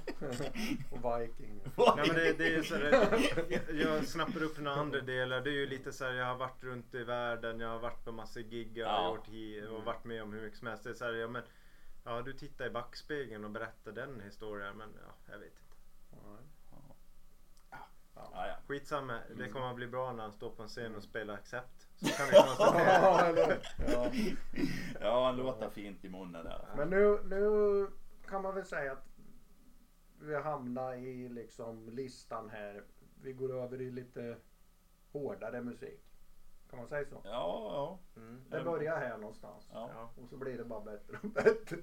och 0.91 1.21
Viking. 1.21 1.61
Nej, 1.77 2.07
men 2.07 2.17
det, 2.17 2.33
det 2.39 2.55
är 2.55 2.63
så 2.63 2.75
här, 2.75 3.75
jag 3.85 4.05
snappar 4.07 4.43
upp 4.43 4.59
några 4.59 4.77
andra 4.77 5.01
delar. 5.01 5.41
Det 5.41 5.51
är 5.51 5.55
ju 5.55 5.67
lite 5.67 5.93
så 5.93 6.05
här, 6.05 6.13
jag 6.13 6.27
har 6.27 6.37
varit 6.37 6.65
runt 6.65 6.95
i 6.95 7.05
världen, 7.05 7.61
jag 7.61 7.69
har 7.69 7.79
varit 7.79 8.05
på 8.05 8.13
massor 8.13 8.41
gig, 8.41 8.79
jag 8.79 8.89
har 8.89 9.03
Ja. 9.03 9.15
gjort 9.17 9.29
hi- 9.29 9.67
och 9.69 9.85
varit 9.85 10.05
med 10.05 10.23
om 10.23 10.33
hur 10.33 10.43
mycket 10.43 10.59
som 10.59 10.69
helst. 10.69 10.85
Det 10.85 10.91
är 10.91 10.95
så 10.95 11.05
här, 11.05 11.13
ja, 11.13 11.29
men, 11.29 11.43
ja, 12.05 12.23
du 12.23 12.33
tittar 12.33 12.67
i 12.67 12.71
backspegeln 12.71 13.45
och 13.45 13.51
berättar 13.51 13.93
den 13.93 14.21
historien, 14.21 14.77
men 14.77 14.89
ja, 15.07 15.15
jag 15.33 15.39
vet 15.39 15.47
inte. 15.53 15.72
Ja, 18.33 18.47
ja. 18.47 18.55
Skitsamma, 18.67 19.13
det 19.29 19.35
Mm. 19.43 19.53
kommer 19.53 19.71
att 19.71 19.77
bli 19.77 19.87
bra 19.87 20.13
när 20.13 20.23
han 20.23 20.33
står 20.33 20.51
på 20.51 20.63
en 20.63 20.69
scen 20.69 20.95
och 20.97 21.03
spelar 21.03 21.35
Accept. 21.35 21.89
Så 21.97 22.07
kan 22.09 22.27
vi 22.27 22.33
konstatera. 22.47 23.57
Ja, 23.89 24.11
ja. 25.01 25.25
han 25.27 25.37
låter 25.37 25.71
fint 25.71 26.05
i 26.05 26.09
munnen 26.09 26.45
där. 26.45 26.69
Men 26.77 26.91
nu, 26.91 27.19
nu 27.25 27.87
kan 28.29 28.43
man 28.43 28.55
väl 28.55 28.65
säga 28.65 28.93
att 28.93 29.07
vi 30.21 30.35
hamnar 30.37 30.95
i 30.95 31.29
liksom 31.29 31.89
listan 31.89 32.51
här. 32.51 32.85
Vi 33.23 33.33
går 33.33 33.53
över 33.63 33.81
i 33.81 33.91
lite 33.91 34.37
hårdare 35.13 35.61
musik. 35.61 36.01
Kan 36.71 36.79
man 36.79 36.89
säga 36.89 37.05
så? 37.09 37.21
Ja, 37.25 37.29
ja. 37.73 37.99
Mm. 38.21 38.43
Det 38.51 38.63
börjar 38.63 38.97
här 38.97 39.17
någonstans. 39.19 39.69
Ja. 39.73 40.11
Och 40.23 40.29
så 40.29 40.37
blir 40.37 40.59
det 40.59 40.65
bara 40.65 40.81
bättre 40.81 41.19
och 41.23 41.29
bättre. 41.29 41.77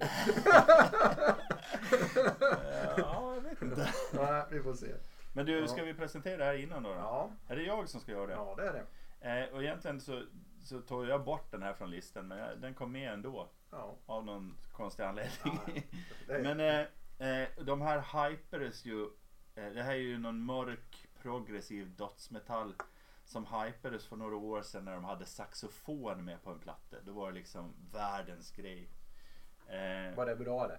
ja, 2.96 3.34
jag 3.34 3.40
vet 3.40 3.62
inte. 3.62 3.88
Nej, 4.12 4.44
vi 4.50 4.62
får 4.62 4.74
se. 4.74 4.94
Men 5.32 5.46
du, 5.46 5.68
ska 5.68 5.84
vi 5.84 5.94
presentera 5.94 6.36
det 6.36 6.44
här 6.44 6.54
innan 6.54 6.82
då? 6.82 6.88
då? 6.88 6.94
Ja, 6.94 7.30
Är 7.48 7.56
det 7.56 7.62
jag 7.62 7.88
som 7.88 8.00
ska 8.00 8.12
göra 8.12 8.26
det? 8.26 8.32
ja 8.32 8.54
det 8.56 8.68
är 8.68 8.72
det. 8.72 8.86
Eh, 9.20 9.54
och 9.54 9.62
egentligen 9.62 10.00
så, 10.00 10.22
så 10.64 10.80
tog 10.80 11.06
jag 11.06 11.24
bort 11.24 11.50
den 11.50 11.62
här 11.62 11.72
från 11.72 11.90
listan 11.90 12.28
men 12.28 12.38
jag, 12.38 12.60
den 12.60 12.74
kom 12.74 12.92
med 12.92 13.12
ändå. 13.12 13.48
Ja, 13.70 13.96
Av 14.06 14.24
någon 14.24 14.56
konstig 14.72 15.02
anledning. 15.02 15.58
Ja, 15.66 15.72
det 16.26 16.34
är, 16.34 16.42
men 16.54 16.60
eh, 17.20 17.28
eh, 17.28 17.48
de 17.64 17.80
här 17.80 18.28
hypades 18.30 18.84
ju. 18.84 19.04
Eh, 19.54 19.72
det 19.74 19.82
här 19.82 19.92
är 19.92 19.96
ju 19.96 20.18
någon 20.18 20.44
mörk 20.44 21.08
progressiv 21.22 21.96
dödsmetall. 21.96 22.74
Som 23.24 23.46
hypades 23.46 24.06
för 24.06 24.16
några 24.16 24.36
år 24.36 24.62
sedan 24.62 24.84
när 24.84 24.92
de 24.92 25.04
hade 25.04 25.26
saxofon 25.26 26.24
med 26.24 26.42
på 26.42 26.50
en 26.50 26.58
platta. 26.58 26.96
Då 27.04 27.12
var 27.12 27.28
det 27.28 27.38
liksom 27.38 27.74
världens 27.92 28.50
grej. 28.50 28.88
Eh, 29.66 30.16
var 30.16 30.26
det 30.26 30.36
bra 30.36 30.68
det? 30.68 30.78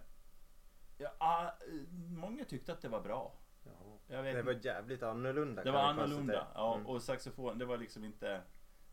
ja, 0.97 1.09
ah, 1.17 1.45
eh, 1.47 1.87
många 2.09 2.45
tyckte 2.45 2.73
att 2.73 2.81
det 2.81 2.89
var 2.89 3.01
bra. 3.01 3.33
Ja. 3.63 3.90
Det 4.11 4.41
var 4.43 4.59
jävligt 4.65 5.03
annorlunda. 5.03 5.63
Det 5.63 5.71
var 5.71 5.79
annorlunda. 5.79 6.47
Ja, 6.55 6.75
Mm. 6.75 6.87
och 6.87 7.01
saxofon, 7.01 7.57
det 7.57 7.65
var 7.65 7.77
liksom 7.77 8.03
inte 8.05 8.41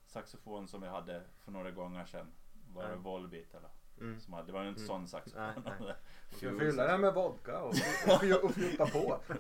saxofon 0.06 0.68
som 0.68 0.80
vi 0.80 0.86
hade 0.88 1.22
för 1.44 1.52
några 1.52 1.70
gånger 1.70 2.04
sedan. 2.04 2.26
Var 2.74 2.88
det. 2.88 2.96
Volbeat 2.96 3.54
eller? 3.54 3.70
Mm. 4.00 4.20
Som 4.20 4.32
hade, 4.32 4.46
det 4.46 4.52
var 4.52 4.62
ju 4.62 4.68
inte 4.68 4.80
Mm. 4.80 4.88
sån 4.88 5.08
saxofon. 5.08 5.42
Nej, 5.64 5.74
nej. 5.80 5.94
Ska 6.30 6.58
fylla 6.58 6.86
den 6.86 7.00
med 7.00 7.14
vodka 7.14 7.62
och, 7.62 7.74
och, 8.08 8.44
och 8.44 8.54
fjutta 8.54 8.86
på. 8.86 9.20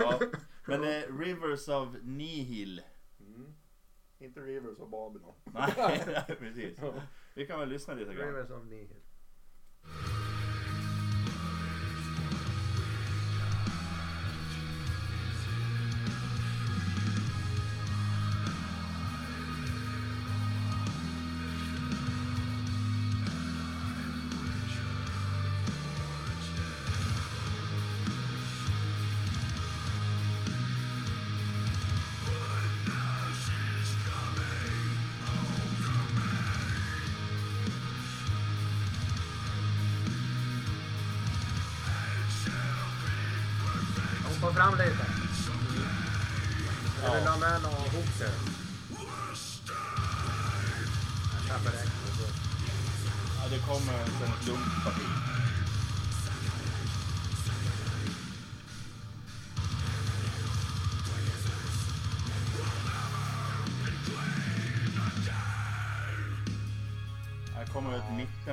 Ja. 0.00 0.20
Men 0.66 0.82
eh, 0.84 1.18
Rivers 1.18 1.68
of 1.68 1.88
Nihil. 2.02 2.82
Mm. 3.20 3.54
Inte 4.18 4.40
Rivers 4.40 4.78
och 4.78 4.88
Babylon. 4.88 5.34
Nej, 5.44 5.74
nej, 5.76 6.24
precis. 6.38 6.78
Vi 7.34 7.46
kan 7.46 7.58
väl 7.60 7.68
lyssna 7.68 7.94
lite 7.94 8.14
grann. 8.14 8.26
Rivers 8.26 8.50
of 8.50 8.64
Nihil. 8.64 8.96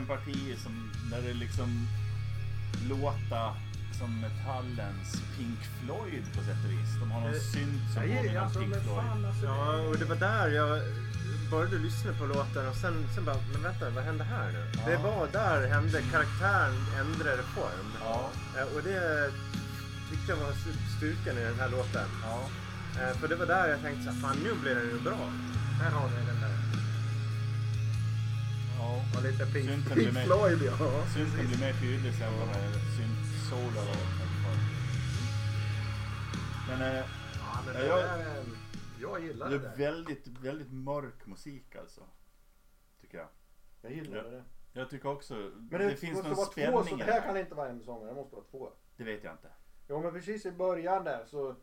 Mittenparti 0.07 0.55
som, 0.63 0.91
där 1.11 1.21
det 1.21 1.33
liksom 1.33 1.87
låter 2.89 3.53
som 3.99 4.21
metallens 4.21 5.21
Pink 5.37 5.59
Floyd 5.79 6.23
på 6.35 6.43
sätt 6.43 6.57
och 6.65 6.71
vis. 6.71 6.89
De 6.99 7.11
har 7.11 7.21
någon 7.21 7.33
Eh, 7.33 7.39
synt 7.39 7.81
som 7.93 8.01
påminner 8.01 8.37
om 8.37 8.43
alltså, 8.43 8.59
Pink 8.59 8.73
Floyd. 8.73 8.85
fan 8.97 9.25
alltså. 9.25 9.45
Ja, 9.45 9.77
och 9.89 9.97
det 9.97 10.05
var 10.05 10.15
där 10.15 10.47
jag 10.49 10.81
började 11.51 11.77
lyssna 11.77 12.11
på 12.19 12.25
låten 12.25 12.67
och 12.67 12.75
sen, 12.75 13.07
sen 13.15 13.25
bara, 13.25 13.37
men 13.53 13.61
vänta, 13.63 13.89
vad 13.89 14.03
hände 14.03 14.23
här 14.23 14.51
nu? 14.51 14.63
Ja. 14.77 14.89
Det 14.89 14.97
var 14.97 15.27
där 15.31 15.67
hände, 15.67 16.01
karaktären 16.11 16.75
ändrade 17.01 17.43
form. 17.43 17.87
Ja, 17.99 18.29
Eh, 18.57 18.75
Och 18.75 18.81
det 18.83 19.31
tyckte 20.09 20.31
jag 20.31 20.37
var 20.37 20.53
styrkan 20.97 21.37
i 21.37 21.43
den 21.43 21.59
här 21.59 21.69
låten. 21.69 22.07
ja. 22.23 22.39
Eh, 23.01 23.17
För 23.17 23.27
det 23.27 23.35
var 23.35 23.45
där 23.45 23.67
jag 23.67 23.81
tänkte 23.81 24.03
så 24.03 24.09
här, 24.11 24.19
fan 24.21 24.37
nu 24.43 24.53
blir 24.61 24.75
den 24.75 24.83
ju 24.89 24.99
bra. 24.99 25.21
Här 25.81 25.91
har 25.91 26.09
ni 26.09 26.15
den. 26.27 26.42
Ja. 28.83 29.17
Och 29.17 29.23
lite 29.23 29.45
Pink, 29.53 29.93
Pink 29.93 30.13
med. 30.13 30.25
Floyd 30.25 30.61
ja. 30.61 30.75
Synten 31.13 31.47
blir 31.47 31.59
mer 31.65 31.73
tydlig 31.73 32.13
sen 32.19 32.31
vad 32.39 32.47
det 32.47 32.53
är 32.53 32.71
synt-solo. 32.97 33.81
Men 36.69 36.81
eh, 36.81 37.05
Ja, 37.39 37.59
men 37.65 37.73
det 37.75 37.85
jag- 37.87 37.99
är, 38.01 38.45
jag 39.01 39.21
gillar 39.23 39.49
det 39.49 39.57
det 39.59 39.67
är 39.67 39.77
väldigt, 39.77 40.27
väldigt 40.27 40.71
mörk 40.71 41.25
musik 41.25 41.75
alltså. 41.75 42.01
Tycker 43.01 43.17
jag. 43.17 43.27
Jag 43.81 43.91
gillar 43.91 44.23
det. 44.23 44.43
Jag 44.73 44.89
tycker 44.89 45.09
också, 45.09 45.33
Men 45.33 45.69
det, 45.69 45.77
det, 45.77 45.95
finns 45.95 46.13
måste 46.13 46.27
någon 46.29 46.37
vara 46.37 46.45
två, 46.45 46.51
spänning 46.51 46.83
så 46.83 46.95
det 46.95 47.05
det 47.05 47.11
här 47.11 47.21
kan 47.21 47.37
inte 47.37 47.55
vara 47.55 47.69
en 47.69 47.83
sångare, 47.83 48.09
det 48.09 48.15
måste 48.15 48.35
vara 48.35 48.45
två. 48.51 48.69
Det 48.97 49.03
vet 49.03 49.23
jag 49.23 49.33
inte. 49.33 49.49
Jo 49.89 50.01
men 50.01 50.11
precis 50.13 50.45
i 50.45 50.51
början 50.51 51.03
där 51.03 51.25
så 51.25 51.55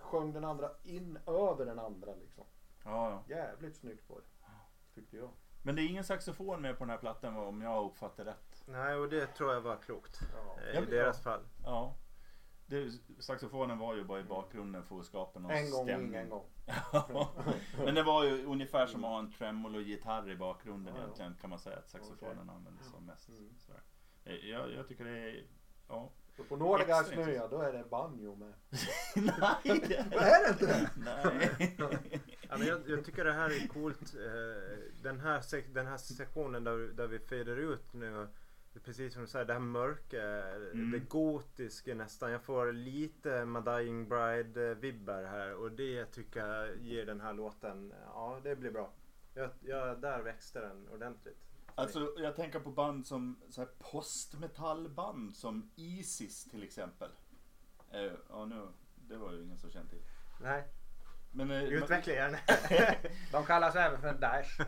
sjöng 0.00 0.32
den 0.32 0.44
andra 0.44 0.70
in 0.82 1.18
över 1.26 1.66
den 1.66 1.78
andra 1.78 2.14
liksom. 2.14 2.44
Ja, 2.84 3.24
ja. 3.28 3.36
Jävligt 3.36 3.76
snyggt 3.76 4.08
var 4.10 4.16
det. 4.16 4.44
Tyckte 4.94 5.16
jag. 5.16 5.30
Men 5.66 5.74
det 5.76 5.82
är 5.82 5.86
ingen 5.88 6.04
saxofon 6.04 6.62
med 6.62 6.78
på 6.78 6.84
den 6.84 6.90
här 6.90 6.98
plattan 6.98 7.36
om 7.36 7.62
jag 7.62 7.84
uppfattar 7.86 8.24
rätt. 8.24 8.64
Nej, 8.66 8.94
och 8.96 9.08
det 9.08 9.26
tror 9.26 9.52
jag 9.52 9.60
var 9.60 9.76
klokt. 9.76 10.20
Ja. 10.34 10.58
eh, 10.72 10.82
I 10.82 10.86
deras 10.86 11.22
fall. 11.22 11.40
Ja. 11.64 11.94
Det, 12.66 12.90
saxofonen 13.18 13.78
var 13.78 13.94
ju 13.94 14.04
bara 14.04 14.20
i 14.20 14.24
bakgrunden 14.24 14.82
för 14.84 14.98
att 15.00 15.06
skapa 15.06 15.38
någon 15.40 15.50
En 15.50 15.70
gång, 15.70 15.84
stämning. 15.86 16.08
ingen 16.08 16.28
gång. 16.28 16.44
Men 17.84 17.94
det 17.94 18.02
var 18.02 18.24
ju 18.24 18.44
ungefär 18.46 18.86
som 18.86 19.04
att 19.04 19.10
ha 19.10 19.18
en 19.18 19.32
tremolo-gitarr 19.32 20.30
i 20.30 20.36
bakgrunden 20.36 20.94
Ja, 20.94 21.00
ja. 21.00 21.04
egentligen 21.04 21.34
kan 21.40 21.50
man 21.50 21.58
säga 21.58 21.76
att 21.78 21.88
saxofonen 21.88 22.50
användes 22.50 22.86
som 22.90 23.06
mest. 23.06 23.28
Mm. 23.28 23.50
Eh, 24.24 24.34
Jag, 24.34 24.72
jag 24.72 24.88
tycker 24.88 25.04
det 25.04 25.18
är... 25.18 25.46
Ja. 25.88 26.10
Så 26.36 26.44
på 26.44 26.56
nådiga 26.56 27.00
Extra 27.00 27.24
snöa 27.24 27.48
då 27.48 27.60
är 27.60 27.72
det 27.72 27.84
banjo 27.90 28.34
med. 28.36 28.52
Nej! 29.16 29.80
Det, 29.88 30.06
Vad 30.10 30.22
är 30.22 30.44
det 30.44 30.50
inte 30.50 30.66
det? 30.66 30.90
nej. 30.96 31.76
Ja, 32.48 32.56
men 32.58 32.66
jag, 32.66 32.80
jag 32.88 33.04
tycker 33.04 33.24
det 33.24 33.32
här 33.32 33.50
är 33.64 33.68
coolt. 33.68 34.14
Eh, 34.14 34.78
Den 35.02 35.20
här, 35.20 35.40
sek- 35.40 35.72
den 35.74 35.86
här 35.86 35.96
sektionen 35.96 36.64
där, 36.64 36.76
där 36.78 37.06
vi 37.06 37.18
fader 37.18 37.56
ut 37.56 37.92
nu. 37.92 38.10
det 38.72 38.78
är 38.78 38.80
Precis 38.84 39.12
som 39.12 39.22
du 39.22 39.28
säger, 39.28 39.44
det 39.44 39.52
här 39.52 39.60
mörka, 39.60 40.22
Mm. 40.22 40.90
det 40.90 40.98
gotiska 40.98 41.94
nästan. 41.94 42.30
Jag 42.32 42.42
får 42.42 42.72
lite 42.72 43.44
My 43.44 43.60
Dying 43.60 44.08
Bride-vibbar 44.08 45.24
här 45.24 45.54
och 45.54 45.72
det 45.72 46.04
tycker 46.04 46.46
jag 46.46 46.76
ger 46.76 47.06
den 47.06 47.20
här 47.20 47.32
låten, 47.32 47.92
ja 48.06 48.40
det 48.42 48.56
blir 48.56 48.70
bra. 48.70 48.92
Jag, 49.34 49.50
jag, 49.60 50.00
där 50.00 50.22
växte 50.22 50.60
den 50.60 50.88
ordentligt. 50.88 51.43
Alltså 51.74 52.14
jag 52.18 52.36
tänker 52.36 52.60
på 52.60 52.70
band 52.70 53.06
som 53.06 53.40
så 53.50 53.60
här 53.60 53.68
postmetallband 53.78 55.36
som 55.36 55.70
Isis 55.76 56.44
till 56.44 56.62
exempel. 56.62 57.10
Eh, 57.90 58.12
ja 58.28 58.44
nu, 58.44 58.68
det 58.94 59.16
var 59.16 59.32
ju 59.32 59.42
ingen 59.42 59.58
som 59.58 59.70
kände 59.70 59.90
till. 59.90 60.02
Nej, 60.40 60.64
Men, 61.32 61.50
eh, 61.50 61.62
utveckla 61.62 62.12
gärna. 62.12 62.38
De 63.32 63.44
kallas 63.46 63.76
även 63.76 64.00
för 64.00 64.14
Dash. 64.14 64.60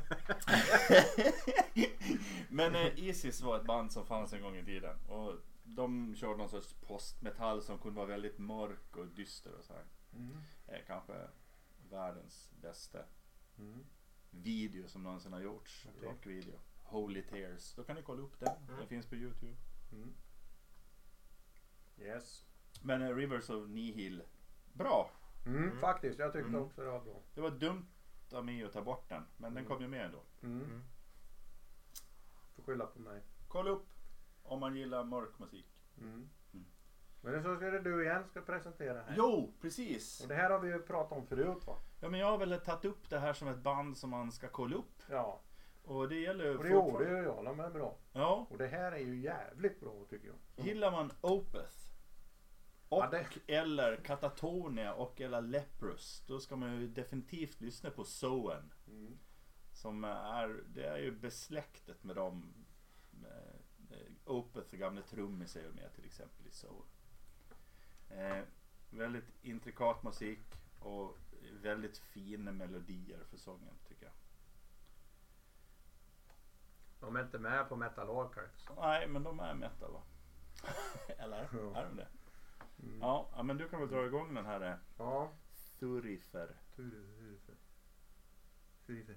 Men 2.49 2.75
eh, 2.75 2.99
Isis 2.99 3.41
var 3.43 3.57
ett 3.61 3.67
band 3.67 3.93
som 3.93 4.07
fanns 4.07 4.33
en 4.33 4.43
gång 4.43 4.57
i 4.57 4.65
tiden. 4.65 4.99
Och 5.09 5.35
de 5.65 6.15
körde 6.17 6.37
någon 6.37 6.49
sorts 6.49 6.73
postmetall 6.73 7.63
som 7.63 7.79
kunde 7.79 7.97
vara 7.97 8.07
väldigt 8.07 8.39
mörk 8.39 8.97
och 8.97 9.07
dyster 9.07 9.53
och 9.55 9.65
så 9.65 9.73
här. 9.73 9.85
Mm. 10.13 10.37
Kanske 10.87 11.13
världens 11.91 12.51
bästa 12.63 12.99
Mm. 13.59 13.87
video 14.31 14.89
som 14.89 15.03
någonsin 15.03 15.33
har 15.33 15.41
gjorts. 15.41 15.87
Okej. 15.89 16.09
Rockvideo. 16.09 16.59
Holy 16.89 17.23
Tears. 17.23 17.75
Då 17.75 17.85
kan 17.85 17.97
ni 17.97 18.03
kolla 18.03 18.23
upp 18.23 18.39
den. 18.41 18.57
Mm. 18.57 18.77
Den 18.79 18.89
finns 18.89 19.07
på 19.07 19.15
Youtube. 19.17 19.57
Mm. 19.93 20.15
Yes. 21.99 22.45
Men 22.83 23.03
eh, 23.03 23.15
Rivers 23.15 23.51
of 23.51 23.69
Nihil. 23.69 24.23
Bra. 24.73 25.11
Mm, 25.47 25.63
Mm. 25.65 25.79
Faktiskt, 25.81 26.19
jag 26.19 26.33
tyckte 26.33 26.49
Mm. 26.49 26.63
också 26.63 26.81
det 26.85 26.91
var 26.91 27.01
bra. 27.01 27.23
Det 27.35 27.41
var 27.41 27.51
dumt 27.51 27.87
av 28.33 28.45
mig 28.45 28.65
att 28.65 28.73
ta 28.73 28.83
bort 28.83 29.09
den. 29.09 29.23
Men 29.37 29.55
den 29.55 29.65
Mm. 29.65 29.69
kom 29.77 29.83
ju 29.83 29.89
med 29.89 30.05
ändå. 30.05 30.23
Mm. 30.43 30.63
Mm. 30.65 30.83
Får 32.57 32.63
skylla 32.63 32.87
på 32.87 32.99
mig. 32.99 33.23
Kolla 33.49 33.71
upp 33.71 33.87
om 34.43 34.61
man 34.61 34.77
gillar 34.77 35.05
mörk 35.05 35.39
musik. 35.39 35.67
Men 37.21 37.43
så 37.43 37.57
ska 37.57 37.71
det 37.71 37.81
du 37.81 38.05
igen 38.05 38.25
ska 38.29 38.41
presentera 38.41 39.03
här. 39.03 39.15
Jo, 39.17 39.55
precis. 39.61 40.21
Och 40.21 40.29
det 40.29 40.35
här 40.35 40.51
har 40.51 40.59
vi 40.61 40.69
ju 40.73 40.83
pratat 40.83 41.19
om 41.19 41.27
förut 41.27 41.67
va? 41.67 41.77
Ja, 42.01 42.09
men 42.09 42.21
jag 42.21 42.27
har 42.31 42.39
väl 42.39 42.61
tagit 42.61 42.85
upp 42.85 43.11
det 43.11 43.19
här 43.19 43.33
som 43.33 43.49
ett 43.49 43.59
band 43.59 43.97
som 43.99 44.11
man 44.11 44.33
ska 44.33 44.49
kolla 44.49 44.77
upp. 44.77 45.03
Ja. 45.11 45.41
Och 45.87 46.09
det 46.09 46.17
gäller 46.21 46.57
Och 46.59 46.65
det 46.65 46.71
gjorde 46.71 47.05
ju 47.09 47.17
jag, 47.25 47.45
de 47.45 47.61
är 47.61 47.71
bra. 47.71 47.97
Ja, 48.13 48.47
Och 48.51 48.59
det 48.59 48.67
här 48.67 48.93
är 48.93 48.99
ju 48.99 49.21
jävligt 49.21 49.81
bra 49.81 50.05
tycker 50.11 50.27
jag. 50.29 50.67
gillar 50.67 50.91
man 50.91 51.13
Opeth 51.21 51.77
och 52.89 53.03
Ja, 53.05 53.11
det- 53.11 53.55
eller 53.55 53.97
Katatonia 53.97 54.95
och 54.95 55.21
eller 55.21 55.41
Leprous 55.41 56.23
då 56.27 56.41
ska 56.41 56.57
man 56.57 56.81
ju 56.81 56.89
definitivt 56.89 57.61
lyssna 57.61 57.91
på 57.91 58.05
Soen. 58.05 58.73
Mm. 58.89 59.19
Som 59.73 60.05
är, 60.05 60.63
det 60.69 60.87
är 60.87 60.99
ju 60.99 61.13
besläktet 61.13 62.05
med 62.05 62.17
dem. 62.17 62.53
Opeth 64.25 64.77
gamla 64.77 65.03
trummis 65.03 65.57
är 65.57 65.63
ju 65.63 65.73
med 65.73 65.95
till 65.95 66.05
exempel 66.05 66.47
i 66.47 66.51
Soen. 66.51 66.87
Eh, 68.11 68.43
väldigt 68.91 69.25
intrikat 69.43 70.03
musik 70.03 70.55
och 70.79 71.17
väldigt 71.63 71.99
fina 71.99 72.53
melodier 72.53 73.25
för 73.31 73.37
sången 73.37 73.75
tycker 73.89 74.05
jag. 74.05 74.13
De 77.07 77.17
är 77.17 77.21
inte 77.23 77.39
med 77.39 77.69
på 77.69 77.77
Metal 77.77 78.11
Archives. 78.11 78.69
Nej, 78.77 79.09
men 79.09 79.23
de 79.23 79.41
är 79.41 79.55
metal 79.55 79.93
va? 79.93 80.03
Eller? 81.19 81.49
Ja. 81.53 81.81
Är 81.81 81.85
de 81.85 81.97
det? 81.97 82.09
Mm. 82.83 82.99
Ja, 83.01 83.43
men 83.45 83.57
du 83.57 83.69
kan 83.69 83.81
väl 83.81 83.89
dra 83.89 84.07
igång 84.07 84.35
den 84.35 84.47
här 84.47 84.61
eh, 84.61 84.75
Ja. 84.99 85.31
Thurifer. 85.79 86.57
Stricken 88.83 89.17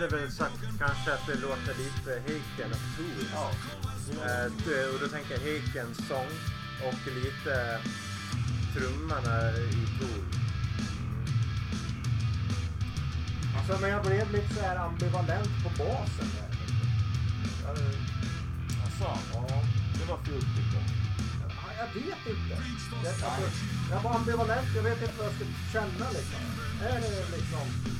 hade 0.00 0.16
väl 0.16 0.32
sagt 0.32 0.60
kanske 0.78 1.12
att 1.14 1.26
det 1.26 1.34
låter 1.34 1.74
lite 1.78 2.10
Heiken. 2.26 2.70
Ja. 3.34 3.50
Eh, 4.26 4.94
och 4.94 5.00
då 5.00 5.08
tänker 5.08 5.34
jag 5.34 5.40
Heikens 5.40 6.08
sång 6.08 6.32
och 6.88 7.12
lite 7.12 7.80
trummorna 8.74 9.50
i 9.50 9.86
Tool. 9.98 10.24
Alltså 13.56 13.80
men 13.80 13.90
jag 13.90 14.04
blev 14.06 14.32
lite 14.32 14.54
så 14.54 14.60
här 14.60 14.76
ambivalent 14.76 15.50
på 15.62 15.68
basen 15.68 16.28
där. 16.36 16.56
Jag, 17.64 17.76
Alltså, 18.84 19.20
ja. 19.34 19.62
det 19.98 20.04
var 20.10 20.18
fult 20.18 20.46
tycker 20.56 20.76
jag. 20.78 20.86
Ja, 21.48 21.72
Jag 21.78 21.94
vet 21.94 22.26
inte. 22.26 22.62
Det, 23.02 23.26
alltså, 23.26 23.50
jag 23.90 24.00
var 24.00 24.14
ambivalent, 24.14 24.68
jag 24.76 24.82
vet 24.82 25.02
inte 25.02 25.14
vad 25.18 25.26
jag 25.26 25.34
ska 25.34 25.44
känna 25.72 26.10
liksom. 26.10 26.40
Är 26.82 27.00
det 27.00 27.36
liksom... 27.36 27.96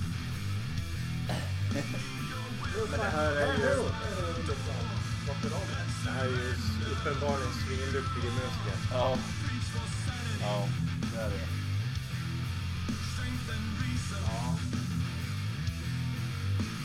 Men 2.91 3.01
det 3.01 3.11
här 3.11 3.33
är 3.33 3.53
ju- 3.59 3.91
det 6.05 6.11
här 6.11 6.25
är 6.25 6.31
ju 6.31 6.55
uppenbarligen 6.93 7.53
svinduktiga 7.53 8.33
musiker. 8.33 8.77
Ja. 8.93 9.19
Ja, 10.41 10.69
det 11.15 11.21
är 11.21 11.31
det. 11.31 11.47
Ja. 14.27 14.59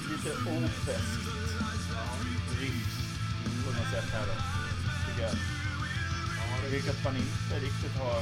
lite 0.09 0.31
opeskt 0.31 1.27
riff 2.59 2.87
på 3.65 3.71
något 3.71 3.91
sätt 3.93 4.09
här 4.13 4.25
då. 4.27 4.33
Tycker 5.07 5.21
jag. 5.21 5.35
Vilket 6.71 7.03
man 7.03 7.15
inte 7.15 7.59
riktigt 7.65 7.95
har 7.99 8.21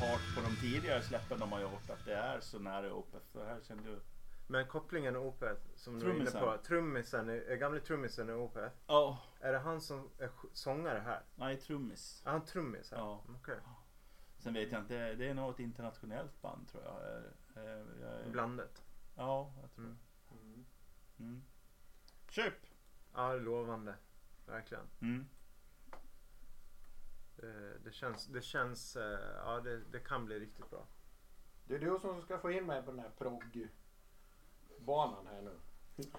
hört 0.00 0.34
på 0.34 0.40
de 0.40 0.56
tidigare 0.60 1.02
släppen 1.02 1.38
de 1.38 1.52
har 1.52 1.60
gjort. 1.60 1.90
Att 1.90 2.04
det 2.06 2.14
är 2.14 2.40
så 2.40 2.58
nära 2.58 2.92
Opeth. 2.92 3.24
Så 3.32 3.44
här 3.44 3.58
kände 3.68 3.82
du... 3.82 4.00
Men 4.50 4.66
kopplingen 4.66 5.16
Opeth 5.16 5.60
som 5.76 5.98
du 5.98 6.06
är 6.06 6.10
inne 6.10 6.30
Trummisen. 6.30 6.40
på. 6.40 6.56
Trummisen, 6.64 7.28
är- 7.28 7.32
är 7.50 7.56
gamle 7.56 7.80
trummisen 7.80 8.28
i 8.28 8.32
Opeth. 8.32 8.76
Ja. 8.86 9.18
Är 9.40 9.52
det 9.52 9.58
han 9.58 9.80
som 9.80 10.10
är 10.18 10.30
sångare 10.52 10.98
här? 10.98 11.22
Nej, 11.34 11.56
trummis. 11.60 12.22
Är 12.26 12.30
han 12.30 12.44
trummis 12.44 12.90
här? 12.90 12.98
Ja. 12.98 13.24
Okej. 13.40 13.58
Sen 14.38 14.54
vet 14.54 14.72
jag 14.72 14.80
inte, 14.80 15.14
det 15.14 15.26
är 15.28 15.34
nog 15.34 15.50
ett 15.50 15.58
internationellt 15.60 16.42
band 16.42 16.68
tror 16.68 16.82
jag. 16.84 16.94
Eh, 17.02 17.22
eh, 17.64 17.84
jag 18.00 18.10
är- 18.20 18.30
Blandet. 18.30 18.82
Ja, 19.16 19.52
jag 19.60 19.70
tror 19.70 19.84
Mm. 19.84 19.98
Mm. 20.32 20.64
mm. 21.18 21.42
Köp! 22.30 22.54
Ja, 23.14 23.34
lovande. 23.34 23.94
Verkligen. 24.46 24.84
Mm. 25.00 25.28
Det, 27.36 27.78
det 27.84 27.92
känns, 27.92 28.26
det 28.26 28.42
känns, 28.42 28.96
eh, 28.96 29.18
ja 29.44 29.60
det, 29.60 29.80
det 29.92 30.00
kan 30.00 30.24
bli 30.24 30.38
riktigt 30.40 30.70
bra. 30.70 30.86
Det 31.66 31.74
är 31.74 31.78
du 31.78 31.98
som 32.00 32.22
ska 32.22 32.38
få 32.38 32.50
in 32.50 32.66
mig 32.66 32.82
på 32.82 32.90
den 32.90 33.00
här 33.00 33.10
proggbanan 34.78 35.26
här 35.26 35.42
nu. 35.42 35.58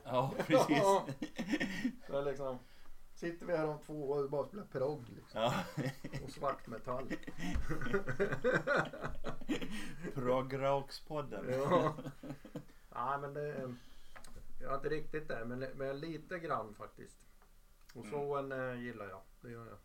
Ja, 0.03 0.33
precis. 0.47 0.83
Så 0.83 1.05
det 2.07 2.17
är 2.17 2.25
liksom, 2.25 2.59
sitter 3.13 3.45
vi 3.45 3.57
här 3.57 3.67
om 3.67 3.79
två 3.79 4.09
år 4.09 4.23
och 4.23 4.29
bara 4.29 4.47
spelar 4.47 4.65
progg 4.65 5.09
liksom. 5.09 5.41
ja. 5.41 5.53
Och 6.23 6.31
svart 6.31 6.67
metall. 6.67 7.09
Progrockspodden. 10.13 11.45
Ja. 11.49 11.95
ja 12.89 13.17
men 13.17 13.33
det, 13.33 13.75
jag 14.61 14.71
är 14.71 14.75
inte 14.75 14.89
riktigt 14.89 15.27
där 15.27 15.45
men, 15.45 15.59
men 15.59 15.99
lite 15.99 16.39
grann 16.39 16.73
faktiskt. 16.73 17.17
Och 17.93 18.05
så 18.05 18.37
en 18.37 18.51
eh, 18.51 18.81
gillar 18.81 19.09
jag. 19.09 19.21
Det 19.41 19.51
gör 19.51 19.65
jag. 19.65 19.77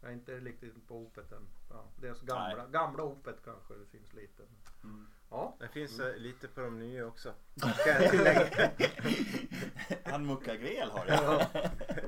Jag 0.00 0.10
är 0.10 0.14
inte 0.14 0.40
riktigt 0.40 0.88
på 0.88 0.96
Opet 0.96 1.32
än. 1.32 1.48
Ja, 1.70 1.84
det 2.00 2.08
är 2.08 2.14
så 2.14 2.26
gamla, 2.26 2.56
Nej. 2.56 2.72
gamla 2.72 3.02
Opet 3.02 3.44
kanske 3.44 3.74
det 3.74 3.86
finns 3.86 4.14
lite. 4.14 4.42
Mm. 4.84 5.06
Ja. 5.30 5.56
Det 5.60 5.68
finns 5.68 6.00
eh, 6.00 6.16
lite 6.16 6.48
på 6.48 6.60
de 6.60 6.78
nya 6.78 7.06
också. 7.06 7.32
Han 10.04 10.26
muckar 10.26 10.54
gräl 10.54 10.90
har 10.90 11.06
jag. 11.06 11.24
ja. 11.24 11.46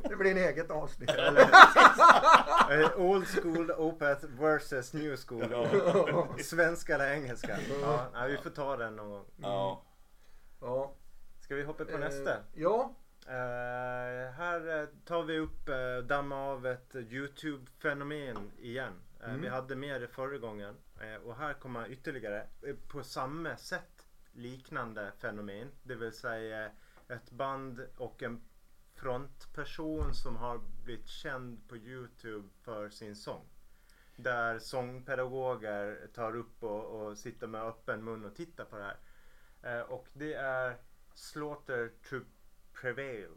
Det 0.09 0.16
blir 0.16 0.31
en 0.31 0.37
eget 0.39 0.71
avsnitt. 0.71 1.11
Eh, 2.71 3.01
Old 3.01 3.27
school 3.27 3.71
Opeth 3.71 4.27
versus 4.27 4.93
new 4.93 5.16
school. 5.16 5.49
Ja. 5.51 6.29
Svenska 6.43 6.95
eller 6.95 7.12
engelska? 7.12 7.59
Ja, 7.83 8.07
nej, 8.12 8.31
vi 8.31 8.37
får 8.37 8.51
ta 8.51 8.77
den 8.77 8.97
någon 8.97 9.11
gång. 9.11 9.25
Ja. 9.37 9.83
Ja. 10.61 10.95
Ska 11.41 11.55
vi 11.55 11.62
hoppa 11.62 11.85
på 11.85 11.93
Eh, 11.93 11.99
nästa? 11.99 12.37
Ja. 12.55 12.95
Eh, 13.27 13.33
här 14.33 14.87
tar 15.05 15.23
vi 15.23 15.39
upp, 15.39 15.68
uh, 15.68 15.99
damma 16.07 16.37
av 16.37 16.66
ett 16.66 16.95
Youtube-fenomen 16.95 18.51
igen. 18.59 18.93
Eh, 19.23 19.29
Mm. 19.29 19.41
Vi 19.41 19.49
hade 19.49 19.77
med 19.77 20.01
det 20.01 20.09
förra 20.09 20.39
gången 20.39 20.77
Eh, 21.01 21.15
och 21.15 21.37
här 21.37 21.55
kommer 21.55 21.91
ytterligare 21.91 22.47
eh, 22.63 22.77
på 22.89 23.03
samma 23.03 23.57
sätt 23.57 24.07
liknande 24.33 25.13
fenomen. 25.19 25.73
Det 25.83 25.95
vill 25.95 26.13
säga 26.13 26.71
ett 27.09 27.31
band 27.31 27.87
och 27.97 28.23
en 28.23 28.43
frontperson 28.95 30.15
som 30.15 30.37
har 30.37 30.59
blivit 30.85 31.09
känd 31.09 31.69
på 31.69 31.77
Youtube 31.77 32.49
för 32.63 32.91
sin 32.91 33.17
sång. 33.17 33.45
Där 34.17 34.59
sångpedagoger 34.59 36.09
tar 36.15 36.37
upp 36.37 36.63
och, 36.63 36.85
och 36.85 37.19
sitter 37.19 37.47
med 37.47 37.63
öppen 37.63 38.05
mun 38.05 38.25
och 38.25 38.37
tittar 38.37 38.65
på 38.65 38.77
det 38.77 38.85
här. 38.85 38.99
Eh, 39.63 39.81
och 39.81 40.09
det 40.13 40.35
är 40.35 40.77
Slaughter 41.15 41.93
to 42.09 42.17
Prevail, 42.73 43.31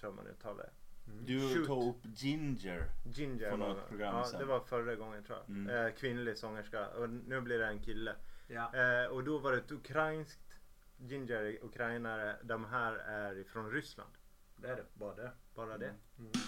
tror 0.00 0.12
man 0.12 0.26
uttalar 0.26 0.64
det. 0.64 0.79
Du 1.26 1.54
Shoot. 1.54 1.66
tog 1.66 1.88
upp 1.88 2.06
Ginger. 2.16 2.84
Ginger 3.04 3.50
På 3.50 3.56
var 3.56 3.68
något 3.68 3.76
det. 3.82 3.88
program 3.88 4.14
ja, 4.16 4.24
sen. 4.24 4.40
det 4.40 4.46
var 4.46 4.60
förra 4.60 4.94
gången 4.94 5.24
tror 5.24 5.38
jag. 5.38 5.56
Mm. 5.56 5.86
Eh, 5.86 5.92
kvinnlig 5.92 6.38
sångerska 6.38 6.88
och 6.88 7.10
nu 7.10 7.40
blir 7.40 7.58
det 7.58 7.66
en 7.66 7.80
kille. 7.82 8.14
Ja. 8.48 8.74
Eh, 8.74 9.06
och 9.06 9.24
då 9.24 9.38
var 9.38 9.52
det 9.52 9.58
ett 9.58 9.72
ukrainskt 9.72 10.60
Ginger 10.98 11.58
ukrainare. 11.62 12.36
De 12.42 12.64
här 12.64 12.92
är 12.94 13.38
ifrån 13.38 13.70
Ryssland. 13.70 14.10
Det 14.56 14.68
är 14.68 14.76
det. 14.76 14.84
Bara 14.94 15.14
det. 15.14 15.30
Bara 15.54 15.78
det. 15.78 15.94
Mm. 16.18 16.30
Ja, 16.32 16.40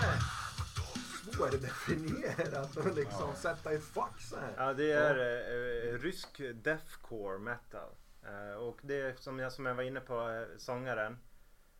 här 0.00 0.36
svårdefinierat 1.36 2.76
och 2.76 2.94
liksom 2.94 3.34
sätta 3.34 3.72
i 3.72 3.78
fack 3.78 4.20
så 4.20 4.36
här. 4.36 4.54
Ja, 4.56 4.72
det 4.72 4.92
är 4.92 5.16
eh, 5.16 5.94
eh, 5.94 5.98
rysk 5.98 6.40
deathcore 6.54 7.38
metal. 7.38 7.90
Eh, 8.22 8.58
och 8.58 8.78
det 8.82 9.00
är 9.00 9.14
som 9.14 9.38
jag, 9.38 9.52
som 9.52 9.66
jag 9.66 9.74
var 9.74 9.82
inne 9.82 10.00
på, 10.00 10.30
eh, 10.30 10.58
sångaren 10.58 11.18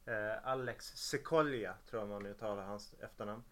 eh, 0.05 0.49
Alex 0.49 0.87
Sekolja 0.87 1.75
tror 1.91 2.03
jag 2.03 2.09
man 2.09 2.27
uttalar 2.27 2.63
hans 2.63 2.95
efternamn. 3.01 3.43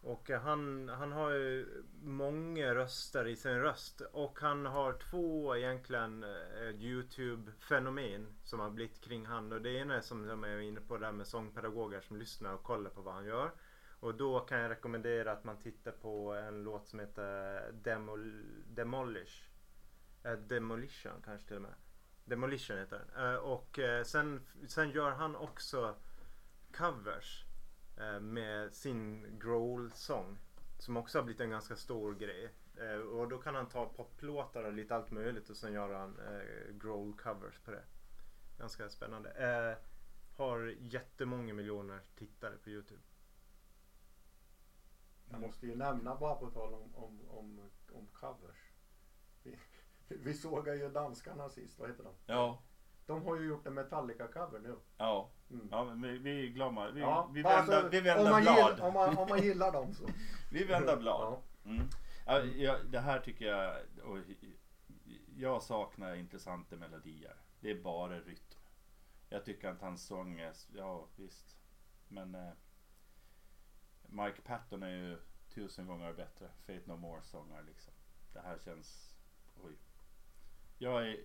Och 0.00 0.30
eh, 0.30 0.40
han, 0.40 0.88
han 0.88 1.12
har 1.12 1.30
ju 1.30 1.82
många 2.02 2.74
röster 2.74 3.26
i 3.26 3.36
sin 3.36 3.60
röst 3.60 4.00
och 4.00 4.38
han 4.40 4.66
har 4.66 4.92
två 4.92 5.56
egentligen 5.56 6.24
Youtube-fenomen 6.78 8.26
som 8.44 8.60
har 8.60 8.70
blivit 8.70 9.00
kring 9.00 9.26
han. 9.26 9.52
Och 9.52 9.62
det 9.62 9.70
ena 9.70 9.94
är 9.94 10.00
som 10.00 10.28
jag 10.28 10.50
är 10.50 10.60
inne 10.60 10.80
på 10.80 10.98
där 10.98 11.12
med 11.12 11.26
sångpedagoger 11.26 12.00
som 12.00 12.16
lyssnar 12.16 12.54
och 12.54 12.62
kollar 12.62 12.90
på 12.90 13.00
vad 13.00 13.14
han 13.14 13.24
gör. 13.24 13.50
Och 14.02 14.14
då 14.14 14.40
kan 14.40 14.58
jag 14.58 14.70
rekommendera 14.70 15.32
att 15.32 15.44
man 15.44 15.58
tittar 15.58 15.92
på 15.92 16.32
en 16.32 16.62
låt 16.62 16.88
som 16.88 16.98
heter 16.98 17.72
Demol 17.72 18.44
Demolish. 18.66 19.48
Eh, 20.22 20.32
Demolition 20.32 21.22
kanske 21.24 21.46
till 21.46 21.56
och 21.56 21.62
med. 21.62 21.74
Demolition 22.24 22.78
heter 22.78 22.98
den. 22.98 23.32
Eh, 23.32 23.38
och 23.38 23.78
eh, 23.78 24.04
sen, 24.04 24.46
sen 24.68 24.90
gör 24.90 25.10
han 25.10 25.36
också 25.36 25.96
covers 26.72 27.44
eh, 27.98 28.20
med 28.20 28.74
sin 28.74 29.38
growl-sång. 29.38 30.38
Som 30.78 30.96
också 30.96 31.18
har 31.18 31.24
blivit 31.24 31.40
en 31.40 31.50
ganska 31.50 31.76
stor 31.76 32.14
grej. 32.14 32.54
Eh, 32.76 33.00
och 33.00 33.28
då 33.28 33.38
kan 33.38 33.54
han 33.54 33.68
ta 33.68 33.86
poplåtar 33.86 34.64
och 34.64 34.72
lite 34.72 34.94
allt 34.94 35.10
möjligt 35.10 35.50
och 35.50 35.56
sen 35.56 35.72
gör 35.72 35.94
han 35.94 36.20
growl-covers 36.70 37.64
på 37.64 37.70
det. 37.70 37.84
Ganska 38.58 38.88
spännande. 38.88 39.76
Har 40.36 40.74
jättemånga 40.80 41.54
miljoner 41.54 42.00
tittare 42.14 42.56
på 42.56 42.70
Youtube. 42.70 43.02
Jag 45.32 45.40
måste 45.40 45.66
ju 45.66 45.76
nämna 45.76 46.16
bara 46.16 46.34
på 46.34 46.50
tal 46.50 46.74
om, 46.74 46.94
om, 46.94 47.28
om, 47.28 47.70
om 47.92 48.06
covers. 48.12 48.72
Vi, 49.42 49.58
vi 50.08 50.34
såg 50.34 50.68
ju 50.68 50.88
danskarna 50.90 51.48
sist, 51.48 51.78
vad 51.78 51.88
heter 51.88 52.04
de? 52.04 52.12
Ja. 52.26 52.62
De 53.06 53.22
har 53.22 53.36
ju 53.36 53.46
gjort 53.46 53.66
en 53.66 53.74
Metallica-cover 53.78 54.58
nu. 54.58 54.76
Ja. 54.98 55.30
Mm. 55.50 55.68
Ja, 55.70 55.84
men 55.84 56.02
vi, 56.02 56.18
vi 56.18 56.48
är. 56.78 56.92
Vi, 56.92 57.00
Ja, 57.00 57.30
vi 57.32 57.42
vänder, 57.42 57.82
så- 57.82 57.88
vi 57.88 57.98
om, 57.98 58.04
vänder 58.04 58.30
man 58.30 58.42
blad. 58.42 58.56
Gillar, 58.56 58.86
om, 58.86 58.94
man, 58.94 59.18
om 59.18 59.28
man 59.28 59.42
gillar 59.42 59.72
dem 59.72 59.94
så. 59.94 60.08
Vi 60.52 60.64
vänder 60.64 60.96
blad. 60.96 61.20
Ja. 61.22 61.42
Mm. 61.70 61.86
Ja, 62.26 62.40
ja, 62.42 62.76
det 62.90 63.00
här 63.00 63.18
tycker 63.20 63.44
jag, 63.46 63.76
och 64.04 64.18
jag 65.36 65.62
saknar 65.62 66.14
intressanta 66.14 66.76
melodier. 66.76 67.36
Det 67.60 67.70
är 67.70 67.82
bara 67.82 68.20
rytm. 68.20 68.58
Jag 69.28 69.44
tycker 69.44 69.68
att 69.68 69.80
hans 69.80 70.06
sång 70.06 70.40
är, 70.40 70.52
ja 70.74 71.06
visst. 71.16 71.56
Men 72.08 72.34
eh, 72.34 72.50
Mike 74.12 74.42
Patton 74.42 74.82
är 74.82 74.96
ju 74.96 75.16
tusen 75.54 75.86
gånger 75.86 76.12
bättre. 76.12 76.48
Fate 76.66 76.82
No 76.86 76.96
More 76.96 77.22
sångare 77.22 77.62
liksom. 77.62 77.92
Det 78.32 78.40
här 78.40 78.58
känns, 78.64 79.14
oj. 79.64 79.72
Jag 80.78 81.08
är, 81.08 81.20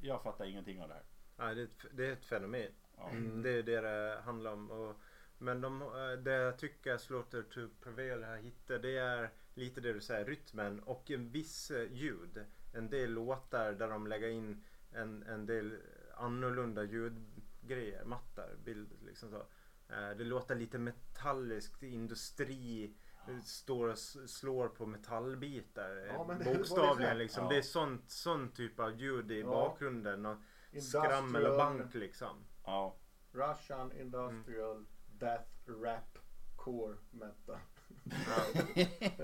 jag 0.00 0.22
fattar 0.22 0.44
ingenting 0.44 0.82
av 0.82 0.88
det 0.88 0.94
här. 0.94 1.04
Ja, 1.36 1.54
det, 1.54 1.60
är 1.60 1.64
ett, 1.64 1.86
det 1.92 2.06
är 2.06 2.12
ett 2.12 2.24
fenomen. 2.24 2.72
Ja. 2.96 3.10
Mm. 3.10 3.42
Det 3.42 3.50
är 3.50 3.62
det 3.62 3.80
det 3.80 4.20
handlar 4.24 4.52
om. 4.52 4.70
Och 4.70 4.96
Men 5.38 5.60
de, 5.60 5.82
eh, 5.82 6.22
det 6.22 6.32
jag 6.32 6.58
tycker 6.58 6.96
Slaughter 6.96 7.42
to 7.42 7.68
Prevail 7.80 8.22
här 8.24 8.36
hittar 8.36 8.78
det 8.78 8.96
är 8.96 9.30
lite 9.54 9.80
det 9.80 9.92
du 9.92 10.00
säger, 10.00 10.24
rytmen 10.24 10.80
och 10.80 11.10
en 11.10 11.30
viss 11.30 11.70
eh, 11.70 11.92
ljud. 11.92 12.44
En 12.72 12.90
del 12.90 13.10
låtar 13.10 13.72
där 13.72 13.88
de 13.88 14.06
lägger 14.06 14.28
in 14.28 14.64
en, 14.92 15.22
en 15.22 15.46
del 15.46 15.78
annorlunda 16.14 16.84
ljudgrejer, 16.84 18.04
mattar, 18.04 18.56
bild 18.64 18.92
liksom 19.02 19.30
så. 19.30 19.46
Eh, 19.92 20.10
Det 20.16 20.24
låter 20.24 20.54
lite 20.54 20.78
metalliskt, 20.78 21.82
industri, 21.82 22.94
det 23.26 23.42
står 23.42 23.88
och 23.88 23.98
slår 23.98 24.68
på 24.68 24.86
metallbitar. 24.86 25.96
eh, 25.96 26.06
Ja, 26.14 26.24
Bokstavligen 26.44 27.18
liksom. 27.18 27.42
Ja. 27.44 27.50
Det 27.50 27.56
är 27.56 27.62
sånt, 27.62 28.10
sån 28.10 28.48
typ 28.52 28.80
av 28.80 29.00
ljud 29.00 29.30
i 29.30 29.40
Ja. 29.40 29.46
bakgrunden. 29.46 30.26
Och 30.26 30.36
Industrial- 30.72 31.04
skrammel 31.06 31.46
och 31.46 31.56
bank 31.56 31.94
liksom. 31.94 32.36
Ja. 32.64 32.96
Russian 33.32 33.92
Industrial 33.92 34.84
Death 35.18 35.50
Rap 35.66 36.18
Core 36.56 36.96
Metal. 37.10 37.58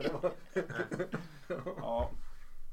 Ja. 0.03 0.33
Ja. 1.77 2.11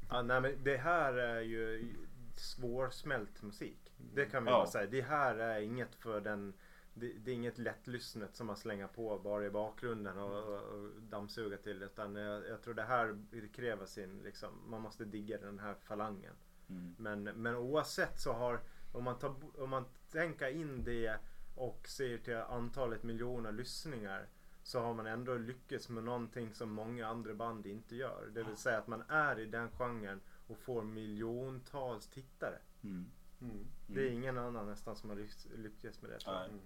Ja, 0.08 0.22
nej, 0.22 0.40
men 0.40 0.64
det 0.64 0.76
här 0.76 1.14
är 1.14 1.40
ju 1.40 1.94
svårsmält 2.36 3.42
musik. 3.42 3.92
Det 4.14 4.26
kan 4.26 4.44
vi 4.44 4.50
Ja. 4.50 4.66
säga. 4.66 4.86
Det 4.86 5.00
här 5.02 5.34
är 5.36 5.60
inget 5.60 5.94
för 5.94 6.20
den 6.20 6.52
det, 6.98 7.12
det 7.12 7.30
är 7.30 7.34
inget 7.34 7.58
lättlyssnet 7.58 8.36
som 8.36 8.46
man 8.46 8.56
slänger 8.56 8.86
på 8.86 9.18
bara 9.18 9.46
i 9.46 9.50
bakgrunden 9.50 10.18
och, 10.18 10.38
och, 10.48 10.62
och 10.62 10.90
dammsuga 11.02 11.56
till. 11.56 11.82
Utan 11.82 12.14
jag, 12.16 12.46
jag 12.48 12.62
tror 12.62 12.74
det 12.74 12.82
här 12.82 13.18
kräver 13.52 13.86
sin, 13.86 14.18
liksom, 14.22 14.70
man 14.70 14.80
måste 14.82 15.04
digga 15.04 15.38
den 15.38 15.58
här 15.58 15.74
falangen. 15.74 16.34
Mm. 16.68 16.94
Men, 16.98 17.22
men 17.22 17.56
oavsett 17.56 18.20
så 18.20 18.32
har, 18.32 18.60
om 18.92 19.04
man, 19.04 19.18
tar, 19.18 19.34
om 19.58 19.70
man 19.70 19.84
tänker 20.10 20.48
in 20.48 20.84
det 20.84 21.18
och 21.56 21.88
ser 21.88 22.18
till 22.18 22.36
antalet 22.36 23.02
miljoner 23.02 23.52
lyssningar 23.52 24.26
så 24.62 24.80
har 24.80 24.94
man 24.94 25.06
ändå 25.06 25.34
lyckats 25.34 25.88
med 25.88 26.04
någonting 26.04 26.54
som 26.54 26.70
många 26.70 27.06
andra 27.06 27.34
band 27.34 27.66
inte 27.66 27.96
gör. 27.96 28.30
Det 28.34 28.42
vill 28.42 28.56
säga 28.56 28.78
att 28.78 28.86
man 28.86 29.02
är 29.08 29.38
i 29.38 29.46
den 29.46 29.70
genren 29.70 30.20
och 30.46 30.58
får 30.58 30.82
miljontals 30.82 32.06
tittare. 32.08 32.58
Mm. 32.84 33.10
Mm. 33.40 33.66
Det 33.86 34.00
är 34.08 34.10
ingen 34.10 34.38
annan 34.38 34.66
nästan 34.66 34.96
som 34.96 35.10
har 35.10 35.16
lyck- 35.16 35.56
lyckats 35.56 36.02
med 36.02 36.10
det. 36.10 36.18
tror 36.18 36.34
jag. 36.34 36.42
Nej. 36.42 36.50
Mm. 36.50 36.62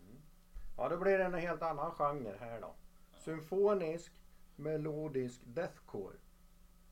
Mm. 0.00 0.20
Ja, 0.80 0.88
då 0.88 0.96
blir 0.96 1.18
det 1.18 1.24
en 1.24 1.34
helt 1.34 1.62
annan 1.62 1.90
genre 1.90 2.36
här 2.40 2.60
då. 2.60 2.74
Symfonisk 3.18 4.12
melodisk 4.56 5.40
deathcore. 5.44 6.16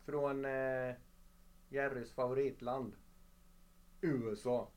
Från 0.04 0.44
eh, 0.44 0.94
Jerrys 1.68 2.12
favoritland. 2.12 2.96
USA. 4.00 4.70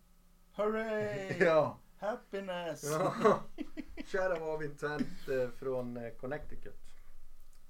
Hurray! 0.53 1.37
Ja. 1.39 1.77
Happiness! 1.97 2.83
ja. 2.83 3.43
Shadow 4.05 4.55
of 4.55 4.63
Intent 4.63 5.27
eh, 5.29 5.49
från 5.49 5.97
eh, 5.97 6.13
Connecticut. 6.13 6.81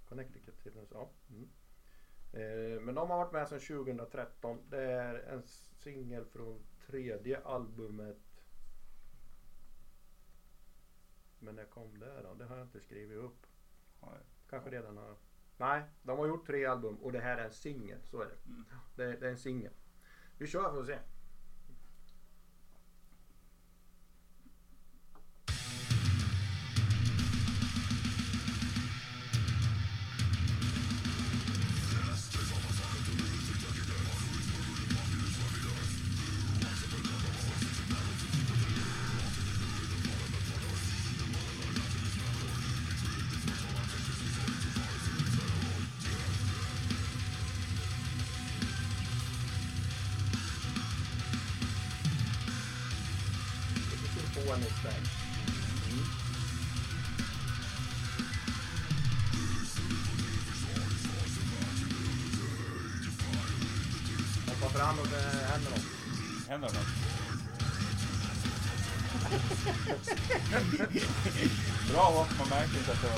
Connecticut 0.09 0.63
till 0.63 0.71
USA. 0.77 1.09
Mm. 1.29 1.49
Eh, 2.33 2.81
men 2.81 2.95
de 2.95 3.09
har 3.09 3.17
varit 3.17 3.33
med 3.33 3.47
sedan 3.47 3.59
2013. 3.59 4.57
Det 4.69 4.83
är 4.83 5.15
en 5.15 5.43
singel 5.83 6.25
från 6.25 6.65
tredje 6.87 7.39
albumet. 7.39 8.30
Men 11.41 11.55
när 11.55 11.65
kom 11.65 11.99
det 11.99 12.21
då? 12.21 12.33
Det 12.33 12.45
har 12.45 12.57
jag 12.57 12.65
inte 12.65 12.79
skrivit 12.79 13.17
upp. 13.17 13.47
Nej. 14.01 14.19
Kanske 14.49 14.69
redan 14.69 14.97
har... 14.97 15.17
Nej, 15.57 15.83
de 16.01 16.19
har 16.19 16.27
gjort 16.27 16.47
tre 16.47 16.65
album 16.65 16.95
och 16.95 17.11
det 17.11 17.19
här 17.19 17.37
är 17.37 17.45
en 17.45 17.53
singel. 17.53 17.99
Så 18.03 18.21
är 18.21 18.25
det. 18.25 18.37
Mm. 18.45 18.65
Det, 18.95 19.19
det 19.19 19.27
är 19.27 19.31
en 19.31 19.37
singel. 19.37 19.73
Vi 20.37 20.47
kör 20.47 20.71
för 20.71 20.79
att 20.79 20.85
se. 20.85 20.99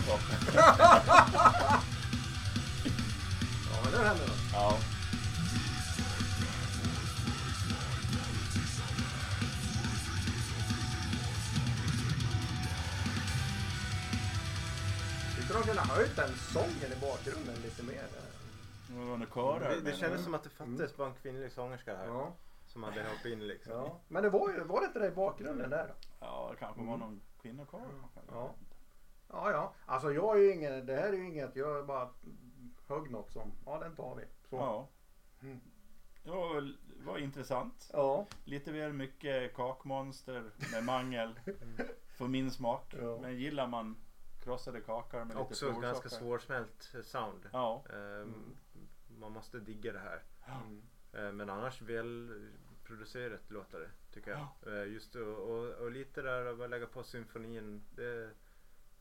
Ja, 0.07 0.19
men 3.83 3.91
nu 3.91 3.97
händer 3.97 4.27
något. 4.27 4.39
Ja. 4.53 4.77
Vi 15.37 15.43
skulle 15.43 15.63
kunna 15.63 15.81
ha 15.81 15.95
höjt 15.95 16.15
den 16.15 16.29
sången 16.53 16.91
i 16.97 17.01
bakgrunden 17.01 17.55
lite 17.63 17.83
mer. 17.83 18.03
Det 18.87 19.35
var. 19.35 19.59
Det, 19.59 19.81
det 19.81 19.95
kändes 19.97 20.23
som 20.23 20.33
att 20.33 20.43
det 20.43 20.49
fattades 20.49 20.97
bara 20.97 21.07
en 21.07 21.13
kvinnlig 21.21 21.51
sångerska 21.51 21.95
här. 21.97 22.05
Ja, 22.05 22.33
Som 22.65 22.83
hade 22.83 23.03
hoppat 23.03 23.25
in 23.25 23.47
liksom. 23.47 23.73
ja. 23.73 23.99
Men 24.07 24.23
det 24.23 24.29
var 24.29 24.49
ju, 24.49 24.63
var 24.63 24.79
det 24.81 24.87
inte 24.87 24.99
det 24.99 25.07
i 25.07 25.11
bakgrunden 25.11 25.69
där 25.69 25.87
då? 25.87 25.93
Ja, 26.19 26.49
det 26.51 26.57
kanske 26.59 26.81
var 26.81 26.97
någon 26.97 27.21
kvinnokör. 27.41 27.81
Ja. 28.31 28.51
Ja, 29.33 29.51
ja. 29.51 29.73
Alltså 29.85 30.11
jag 30.11 30.37
är 30.37 30.41
ju 30.41 30.53
ingen, 30.53 30.85
det 30.85 30.95
här 30.95 31.07
är 31.09 31.13
ju 31.13 31.27
inget, 31.27 31.55
jag 31.55 31.85
bara 31.85 32.09
högg 32.87 33.11
något 33.11 33.31
som, 33.31 33.51
ja 33.65 33.79
den 33.79 33.95
tar 33.95 34.15
vi. 34.15 34.23
Så. 34.49 34.55
Ja. 34.55 34.89
Mm. 35.41 35.59
Det 36.23 36.29
var, 37.05 37.17
intressant. 37.17 37.89
Ja. 37.93 38.27
Lite 38.45 38.71
väl 38.71 38.93
mycket 38.93 39.55
kakmonster 39.55 40.51
med 40.71 40.83
mangel 40.83 41.39
för 42.17 42.27
min 42.27 42.51
smak. 42.51 42.95
Ja. 43.01 43.19
Men 43.21 43.35
gillar 43.37 43.67
man 43.67 43.95
krossade 44.43 44.81
kakor 44.81 45.17
med 45.17 45.27
lite 45.27 45.39
Också 45.39 45.71
ganska 45.71 46.09
svårsmält 46.09 46.93
sound. 47.03 47.49
Ja. 47.53 47.83
Ehm, 47.93 48.55
Man 49.07 49.31
måste 49.31 49.59
digga 49.59 49.93
det 49.93 49.99
här. 49.99 50.23
Mm. 50.61 50.83
Eh, 51.13 51.31
Men 51.31 51.49
annars 51.49 51.81
väl 51.81 52.31
producerat 52.83 53.51
låter 53.51 53.79
det 53.79 53.89
tycker 54.13 54.31
jag. 54.31 54.73
Eh, 54.77 54.87
Just 54.93 55.15
och, 55.15 55.37
och, 55.37 55.67
och 55.67 55.91
lite 55.91 56.21
där 56.21 56.45
av 56.45 56.61
att 56.61 56.69
lägga 56.69 56.87
på 56.87 57.03
symfonin. 57.03 57.83
Det, 57.95 58.29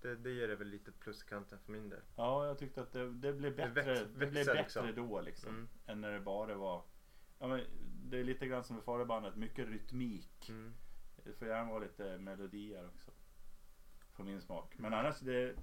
det, 0.03 0.17
det 0.17 0.31
ger 0.31 0.49
det 0.49 0.57
väl 0.57 0.69
lite 0.69 0.93
plus 0.93 1.23
i 1.23 1.27
kanten 1.29 1.59
för 1.59 1.73
min 1.73 1.89
del. 1.89 2.01
ja, 2.17 2.47
jag 2.47 2.59
tyckte 2.59 2.83
att 2.83 2.93
det, 2.93 3.13
det 3.13 3.33
blev 3.33 3.57
Det 3.57 3.69
bättre, 3.69 3.95
väx- 3.95 4.11
det 4.19 4.27
blev 4.27 4.33
bättre 4.47 4.63
liksom. 4.63 4.95
då 4.97 5.21
liksom. 5.21 5.49
Mm. 5.49 5.69
Än 5.87 6.01
när 6.01 6.13
det 6.13 6.21
bara 6.21 6.55
var 6.55 6.83
Ja, 7.39 7.47
men 7.49 7.61
det 8.11 8.19
är 8.19 8.25
lite 8.25 8.47
grann 8.47 8.65
som 8.65 8.79
i 8.79 8.81
förra 8.81 9.05
bandet, 9.05 9.37
mycket 9.37 9.69
rytmik. 9.69 10.49
Mm. 10.49 10.75
Det 11.25 11.33
får 11.33 11.49
gärna 11.49 11.71
vara 11.71 11.79
lite 11.85 12.19
melodier 12.19 12.87
också. 12.87 13.11
För 14.13 14.25
min 14.25 14.41
smak. 14.41 14.75
Men 14.79 14.95
annars 14.95 15.21
det... 15.21 15.55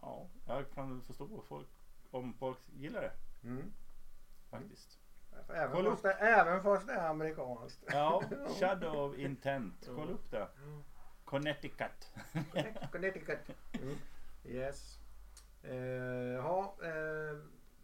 Ja, 0.00 0.28
jag 0.46 0.70
kan 0.70 1.02
förstå 1.02 1.42
folk, 1.48 1.68
om 2.10 2.34
folk 2.34 2.58
gillar 2.76 3.00
det 3.00 3.12
Mm. 3.48 3.72
faktiskt. 4.50 4.98
Även, 5.48 5.72
Kolla 5.72 5.90
fast 5.90 6.02
det, 6.02 6.12
även 6.12 6.62
fast 6.62 6.86
det 6.86 6.92
är 6.92 7.08
amerikanskt. 7.08 7.84
Ja, 7.92 8.22
Shadow 8.60 8.96
of 9.10 9.18
Intent. 9.18 9.88
Kolla 9.94 10.12
upp 10.12 10.30
det. 10.30 10.48
Connecticut. 11.28 12.12
Connecticut. 12.92 13.38
Mm. 13.72 13.96
Yes. 14.44 14.98
Eh, 15.62 15.76
ja, 16.34 16.76
eh, 16.82 17.38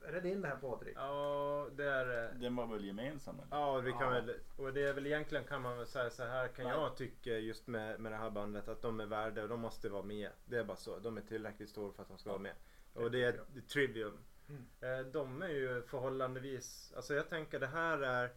är 0.09 0.13
det 0.13 0.21
din 0.21 0.43
det 0.43 0.49
här 0.49 0.57
Patrik? 0.57 0.97
Ja, 0.97 1.69
det 1.77 1.85
är 1.85 2.25
eh, 2.25 2.35
Den 2.41 2.57
var 2.57 2.67
väl 2.67 2.85
gemensam? 2.85 3.35
Eller? 3.39 3.57
Ja, 3.57 3.79
vi 3.79 3.91
kan 3.93 4.01
Ja. 4.01 4.11
väl, 4.11 4.35
och 4.57 4.73
det 4.73 4.83
är 4.83 4.93
väl 4.93 5.07
egentligen 5.07 5.45
kan 5.45 5.63
man 5.63 5.79
väl 5.79 5.87
säga 5.87 6.11
så 6.11 6.25
här 6.25 6.49
kan 6.49 6.65
Nej. 6.65 6.75
jag 6.75 6.97
tycka 6.97 7.31
just 7.31 7.67
med, 7.67 8.01
med 8.01 8.13
det 8.13 8.17
här 8.19 8.31
bandet 8.31 8.69
att 8.69 8.83
de 8.83 9.01
är 9.01 9.07
värda 9.07 9.43
och 9.43 9.49
de 9.49 9.61
måste 9.61 9.89
vara 9.89 10.03
med. 10.03 10.31
Det 10.45 10.57
är 10.57 10.65
bara 10.65 10.77
så. 10.77 10.99
De 10.99 11.17
är 11.17 11.23
tillräckligt 11.23 11.69
stora 11.69 11.93
för 11.93 12.03
att 12.03 12.09
de 12.09 12.19
ska 12.19 12.31
vara 12.31 12.43
med. 12.43 12.55
Och 12.95 13.11
det 13.11 13.25
är 13.25 13.41
Trivium. 13.73 14.19
Mm. 14.49 15.13
De 15.13 15.43
är 15.43 15.49
ju 15.49 15.83
förhållandevis, 15.83 16.93
alltså 16.97 17.15
jag 17.15 17.29
tänker 17.29 17.61
det 17.61 17.67
här 17.67 17.99
är, 17.99 18.31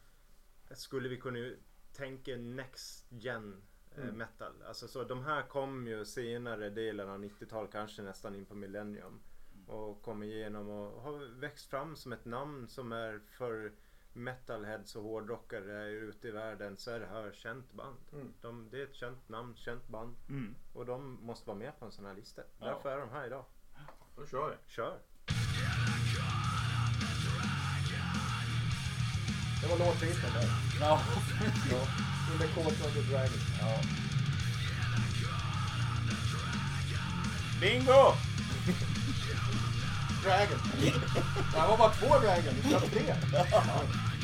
skulle 0.72 1.10
vi 1.10 1.18
kunna 1.18 1.52
tänka 1.94 2.36
next 2.36 3.06
gen 3.10 3.62
Mm. 4.04 4.18
metal. 4.18 4.54
Alltså 4.68 4.88
så 4.88 5.04
de 5.04 5.24
här 5.24 5.42
kom 5.42 5.88
ju 5.88 6.06
senare 6.06 6.70
delen 6.70 7.10
av 7.10 7.24
90-talet, 7.24 7.72
kanske 7.72 8.02
nästan 8.02 8.36
in 8.36 8.46
på 8.46 8.56
millennium. 8.56 9.20
Och 9.68 10.02
kom 10.02 10.24
igenom 10.24 10.70
och 10.70 11.02
har 11.02 11.40
växt 11.40 11.70
fram 11.70 11.96
som 11.96 12.14
ett 12.14 12.26
namn 12.26 12.68
som 12.68 12.92
är 12.92 13.20
för 13.20 13.72
metalheads 14.14 14.96
och 14.96 15.04
hårdrockare 15.04 15.90
ute 15.90 16.28
i 16.28 16.32
världen 16.32 16.78
så 16.78 16.92
är 16.92 17.00
det 17.00 17.06
här 17.06 17.28
ett 17.28 17.36
känt 17.36 17.74
band. 17.74 17.98
Mm. 18.14 18.34
De, 18.42 18.70
det 18.70 18.82
är 18.82 18.84
ett 18.84 18.96
känt 18.96 19.30
namn, 19.30 19.56
känt 19.56 19.88
band. 19.88 20.16
Mm. 20.30 20.56
Och 20.74 20.86
de 20.86 21.18
måste 21.22 21.48
vara 21.48 21.58
med 21.58 21.80
på 21.80 21.86
en 21.86 21.92
sån 21.92 22.06
här 22.06 22.14
lista. 22.14 22.42
Ja. 22.60 22.66
Därför 22.66 22.90
är 22.90 23.00
de 23.00 23.10
här 23.10 23.26
idag. 23.28 23.46
Då 24.16 24.26
kör 24.26 24.50
vi. 24.50 24.72
Kör! 24.72 25.00
Det 29.62 29.68
var 29.68 29.78
låttiteln 29.78 30.34
där. 30.34 30.48
Ja. 30.80 31.02
Ja. 31.72 32.17
In 32.32 32.38
the 32.40 32.48
court 32.54 32.68
of 32.68 32.94
the 32.94 33.02
dragon. 33.02 33.40
ja. 33.60 33.82
Bingo! 37.62 38.14
Dragon. 40.24 40.60
Det 41.54 41.60
här 41.60 41.68
var 41.68 41.78
bara 41.78 41.90
två 41.94 42.08
dragon. 42.08 42.54
Vi 42.64 42.70
ska 42.70 42.80
ha 42.80 42.88
tre. 42.88 43.16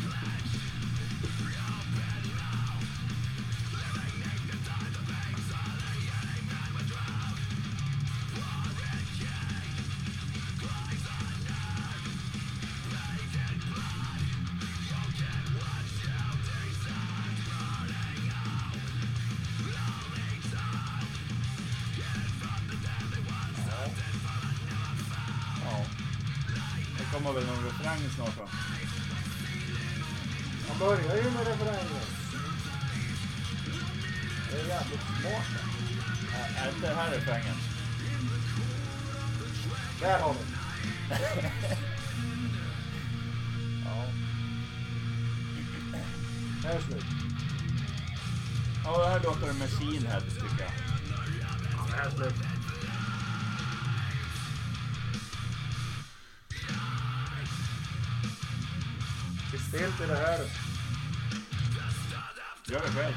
kommer 27.14 27.34
väl 27.34 27.46
någon 27.46 27.66
refräng 27.66 28.10
snart 28.16 28.38
va? 28.38 28.48
Man 30.68 30.80
börjar 30.80 31.16
ju 31.16 31.32
med 31.32 31.48
refrängen. 31.48 32.06
Det 34.52 34.60
är 34.60 34.68
jävligt 34.68 35.02
smart. 35.02 35.48
Är 36.58 36.70
inte 36.70 36.88
det 36.90 36.96
här 36.96 37.12
refrängen? 37.12 37.56
Där 40.00 40.20
har 40.20 40.34
vi. 40.34 40.40
Ja. 43.86 44.06
Det 46.62 46.68
här 46.68 46.76
är 46.76 46.82
slut. 46.82 47.06
Ja, 48.84 48.98
det 48.98 49.10
här 49.10 49.20
låter 49.24 49.48
det 49.48 49.54
Machine 49.54 50.08
Head 50.08 50.22
tycker 50.22 50.64
jag. 50.64 50.72
Ja, 51.72 51.86
det 51.90 51.96
här 51.96 52.08
är 52.08 52.12
slut. 52.12 52.53
Spel 59.74 59.92
till 59.92 60.08
det 60.08 60.16
här. 60.16 60.40
Gör 62.66 62.80
det 62.80 62.88
själv. 62.88 63.14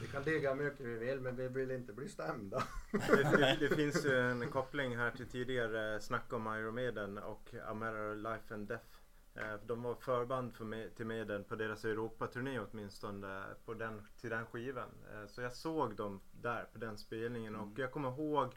Vi 0.00 0.06
kan 0.06 0.22
digga 0.22 0.54
hur 0.54 0.64
mycket 0.64 0.80
vi 0.80 0.98
vill 0.98 1.20
men 1.20 1.36
vi 1.36 1.48
vill 1.48 1.70
inte 1.70 1.92
bli 1.92 2.08
stämda. 2.08 2.62
Det, 2.92 3.36
det, 3.36 3.56
det 3.60 3.76
finns 3.76 4.04
ju 4.04 4.30
en 4.30 4.50
koppling 4.50 4.96
här 4.96 5.10
till 5.10 5.26
tidigare 5.26 5.94
eh, 5.94 6.00
snack 6.00 6.32
om 6.32 6.46
Iron 6.46 6.74
Maiden 6.74 7.18
och 7.18 7.54
A 7.68 7.74
Matter 7.74 8.10
of 8.10 8.16
Life 8.16 8.54
and 8.54 8.68
Death. 8.68 9.03
Eh, 9.34 9.54
De 9.66 9.82
var 9.82 9.94
förband 9.94 10.54
för 10.54 10.64
Me- 10.64 10.90
till 10.90 11.06
Maiden 11.06 11.44
på 11.44 11.56
deras 11.56 11.84
Europaturné 11.84 12.58
åtminstone 12.60 13.44
på 13.64 13.74
den, 13.74 14.02
till 14.20 14.30
den 14.30 14.46
skivan. 14.46 14.88
Eh, 15.12 15.26
Så 15.26 15.40
jag 15.42 15.52
såg 15.52 15.96
dem 15.96 16.20
där 16.32 16.64
på 16.72 16.78
den 16.78 16.98
spelningen 16.98 17.56
och 17.56 17.78
jag 17.78 17.92
kommer 17.92 18.08
ihåg 18.08 18.54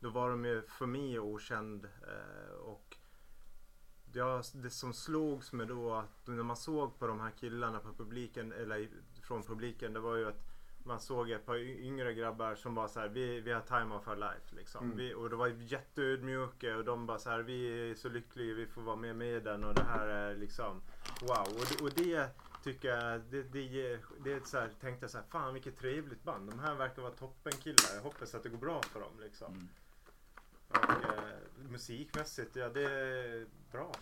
då 0.00 0.10
var 0.10 0.30
de 0.30 0.44
ju 0.44 0.62
för 0.62 0.86
mig 0.86 1.18
okänd 1.18 1.84
eh, 1.84 2.54
och 2.54 2.96
Ja, 4.12 4.42
det 4.54 4.70
som 4.70 4.92
slogs 4.92 5.52
mig 5.52 5.66
då 5.66 5.94
att 5.94 6.26
när 6.26 6.42
man 6.42 6.56
såg 6.56 6.98
på 6.98 7.06
de 7.06 7.20
här 7.20 7.30
killarna 7.30 7.78
på 7.80 7.92
publiken 7.94 8.52
eller 8.52 8.88
från 9.22 9.42
publiken 9.42 9.92
det 9.92 10.00
var 10.00 10.16
ju 10.16 10.28
att 10.28 10.49
man 10.84 11.00
såg 11.00 11.30
ett 11.30 11.46
par 11.46 11.56
yngre 11.56 12.14
grabbar 12.14 12.54
som 12.54 12.74
var 12.74 12.88
så 12.88 13.00
här, 13.00 13.08
vi, 13.08 13.40
vi 13.40 13.52
har 13.52 13.60
time 13.60 13.94
of 13.94 14.08
our 14.08 14.16
life 14.16 14.56
liksom. 14.56 14.84
Mm. 14.84 14.96
Vi, 14.96 15.14
och 15.14 15.30
det 15.30 15.36
var 15.36 15.46
jätteödmjuka 15.46 16.76
och 16.76 16.84
de 16.84 17.06
bara 17.06 17.18
så 17.18 17.30
här, 17.30 17.40
vi 17.40 17.90
är 17.90 17.94
så 17.94 18.08
lyckliga, 18.08 18.54
vi 18.54 18.66
får 18.66 18.82
vara 18.82 18.96
med 18.96 19.16
med 19.16 19.42
den 19.44 19.64
och 19.64 19.74
det 19.74 19.82
här 19.82 20.06
är 20.06 20.36
liksom 20.36 20.82
wow. 21.20 21.46
Och 21.46 21.66
det, 21.70 21.84
och 21.84 21.90
det 21.90 22.28
tycker 22.64 22.88
jag, 22.88 23.20
det, 23.20 23.42
det, 23.42 23.98
det 24.24 24.32
är 24.32 24.40
så 24.44 24.58
här, 24.58 24.70
tänkte 24.80 25.04
jag 25.04 25.10
så 25.10 25.18
här, 25.18 25.24
fan 25.30 25.54
vilket 25.54 25.78
trevligt 25.78 26.22
band. 26.22 26.50
De 26.50 26.58
här 26.58 26.74
verkar 26.74 27.02
vara 27.02 27.12
toppenkillar. 27.12 27.94
Jag 27.94 28.02
hoppas 28.02 28.34
att 28.34 28.42
det 28.42 28.48
går 28.48 28.58
bra 28.58 28.82
för 28.82 29.00
dem 29.00 29.20
liksom. 29.20 29.52
Mm. 29.52 29.68
Och, 30.68 31.04
eh, 31.04 31.70
musikmässigt, 31.70 32.56
ja 32.56 32.68
det 32.68 32.84
är 32.84 33.46
bra. 33.72 33.92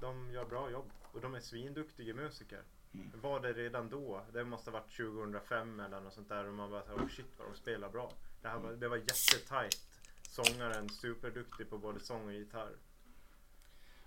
De 0.00 0.30
gör 0.30 0.44
bra 0.44 0.70
jobb 0.70 0.90
och 1.12 1.20
de 1.20 1.34
är 1.34 1.40
svinduktiga 1.40 2.14
musiker. 2.14 2.62
Mm. 2.98 3.20
Var 3.20 3.40
det 3.40 3.52
redan 3.52 3.88
då? 3.88 4.24
Det 4.32 4.44
måste 4.44 4.70
ha 4.70 4.80
varit 4.80 4.96
2005 4.96 5.80
eller 5.80 6.00
något 6.00 6.14
sånt 6.14 6.28
där 6.28 6.48
och 6.48 6.54
man 6.54 6.70
bara 6.70 6.82
så 6.82 6.88
här, 6.88 7.04
oh 7.04 7.08
shit 7.08 7.38
vad 7.38 7.48
de 7.48 7.54
spelar 7.54 7.88
bra. 7.88 8.12
Det, 8.42 8.48
här 8.48 8.58
var, 8.58 8.72
det 8.72 8.88
var 8.88 8.96
jättetajt. 8.96 9.88
Sångaren 10.22 10.88
superduktig 10.88 11.70
på 11.70 11.78
både 11.78 12.00
sång 12.00 12.26
och 12.26 12.32
gitarr. 12.32 12.76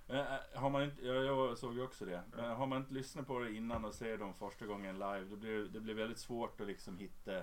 Men, 0.07 0.17
äh, 0.17 0.39
har 0.53 0.69
man 0.69 0.83
inte, 0.83 1.05
ja, 1.05 1.13
jag 1.13 1.57
såg 1.57 1.73
ju 1.73 1.81
också 1.81 2.05
det. 2.05 2.23
Men 2.35 2.51
har 2.51 2.67
man 2.67 2.81
inte 2.81 2.93
lyssnat 2.93 3.27
på 3.27 3.39
det 3.39 3.51
innan 3.51 3.85
och 3.85 3.95
ser 3.95 4.17
dem 4.17 4.33
första 4.33 4.65
gången 4.65 4.99
live. 4.99 5.25
Då 5.29 5.35
blir 5.35 5.67
det 5.67 5.79
blir 5.79 5.93
väldigt 5.93 6.19
svårt 6.19 6.61
att 6.61 6.67
liksom 6.67 6.97
hitta, 6.97 7.41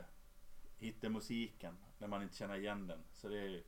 hitta 0.79 1.09
musiken. 1.09 1.77
När 1.99 2.09
man 2.09 2.23
inte 2.23 2.37
känner 2.37 2.57
igen 2.57 2.87
den. 2.87 3.05
Så 3.13 3.29
det 3.29 3.39
är, 3.39 3.63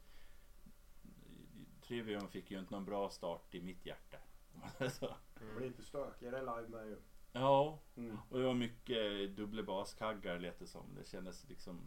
Trivium 1.83 2.29
fick 2.29 2.51
ju 2.51 2.59
inte 2.59 2.75
någon 2.75 2.85
bra 2.85 3.11
start 3.11 3.55
i 3.55 3.61
mitt 3.61 3.87
hjärta. 3.87 4.17
om 4.55 4.61
man 4.61 4.71
säger 4.71 4.91
så. 4.91 5.17
Det 5.39 5.55
blir 5.57 5.67
inte 5.67 5.83
stökigare 5.83 6.41
live 6.41 6.69
med 6.69 6.87
ju. 6.87 6.97
Ja, 7.33 7.79
Mm. 7.97 8.19
och 8.31 8.39
det 8.39 8.45
var 8.45 8.55
mycket 8.55 9.37
dubbla 9.37 9.63
baskaggar 9.63 10.39
lät 10.39 10.59
det 10.59 10.67
som. 10.67 10.95
Det 10.99 11.09
kändes 11.09 11.49
liksom... 11.49 11.81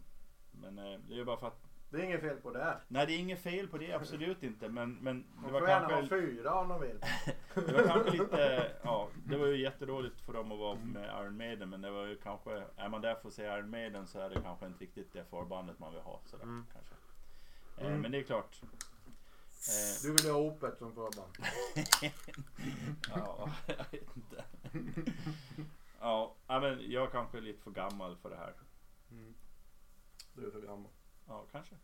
Men 0.52 0.78
eh, 0.78 0.98
det 1.08 1.20
är 1.20 1.24
bara 1.24 1.36
för 1.36 1.46
att... 1.46 1.64
Det 1.90 1.98
är 2.00 2.02
inget 2.04 2.20
fel 2.20 2.36
på 2.36 2.50
det. 2.52 2.76
Nej, 2.88 3.06
det 3.06 3.12
är 3.12 3.18
inget 3.18 3.40
fel 3.42 3.68
på 3.68 3.78
det, 3.78 3.92
absolut 3.92 4.42
inte. 4.42 4.68
Men, 4.68 4.94
men 4.94 5.24
det 5.46 5.52
var 5.52 5.60
får 5.60 5.68
gärna 5.68 5.88
kanske... 5.88 6.14
ha 6.14 6.20
fyra 6.22 6.54
om 6.54 6.68
de 6.68 6.80
vill. 6.80 6.98
Det 7.54 7.72
var 7.72 7.82
kanske 7.86 8.10
lite, 8.10 8.72
ja, 8.82 9.08
det 9.26 9.36
var 9.36 9.46
ju 9.46 9.56
jätteroligt 9.62 10.20
för 10.20 10.32
dem 10.32 10.52
att 10.52 10.58
vara 10.58 10.74
med 10.74 11.04
Iron 11.22 11.36
Maiden 11.36 11.70
men 11.70 11.80
det 11.80 11.90
var 11.90 12.06
ju 12.06 12.16
kanske, 12.16 12.64
är 12.76 12.88
man 12.88 13.00
där 13.00 13.14
för 13.14 13.28
att 13.28 13.34
se 13.34 13.42
Iron 13.44 13.70
Maiden 13.70 14.06
så 14.06 14.20
är 14.20 14.30
det 14.30 14.40
kanske 14.42 14.66
inte 14.66 14.84
riktigt 14.84 15.12
det 15.12 15.24
förbandet 15.24 15.78
man 15.78 15.92
vill 15.92 16.02
ha 16.02 16.20
sådär 16.24 16.44
Mm. 16.44 16.66
kanske. 16.72 16.94
Eh, 17.78 17.86
Mm. 17.86 18.00
Men 18.00 18.12
det 18.12 18.18
är 18.18 18.22
klart. 18.22 18.60
Eh, 19.68 20.02
Du 20.02 20.12
vill 20.12 20.30
ha 20.30 20.38
Opet 20.40 20.78
som 20.78 20.94
förband. 20.94 21.36
ja, 23.14 23.50
jag 23.66 23.76
vet 23.76 24.16
inte. 24.16 24.44
Ja, 26.00 26.34
men 26.46 26.90
jag 26.90 27.12
kanske 27.12 27.38
är 27.38 27.42
lite 27.42 27.62
för 27.62 27.70
gammal 27.70 28.16
för 28.16 28.30
det 28.30 28.36
här. 28.36 28.54
Du 30.34 30.46
är 30.46 30.50
för 30.50 30.60
gammal. 30.60 30.90
Ja, 31.28 31.44
kanske. 31.52 31.74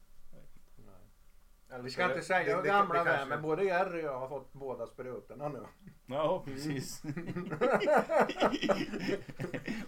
Eller 1.73 1.83
Vi 1.83 1.91
ska 1.91 2.05
inte 2.05 2.23
säga 2.23 2.57
hur 2.57 2.63
gamla 2.63 3.05
vi 3.05 3.11
är 3.11 3.27
men 3.27 3.43
både 3.43 3.65
Jerry 3.65 4.01
och 4.01 4.05
jag 4.05 4.19
har 4.19 4.29
fått 4.29 4.53
båda 4.53 4.87
sprutorna 4.87 5.49
nu. 5.49 5.67
Ja, 6.07 6.43
precis. 6.47 7.03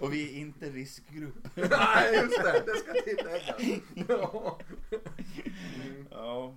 Och 0.01 0.13
vi 0.13 0.37
är 0.37 0.41
inte 0.41 0.71
riskgrupp. 0.71 1.49
Nej 1.55 2.15
just 2.15 2.43
det, 2.43 2.63
det 2.67 2.77
ska 2.77 2.93
tilläggas. 2.93 3.61
Ja. 4.09 4.59
Mm. 5.85 6.09
Ja, 6.11 6.55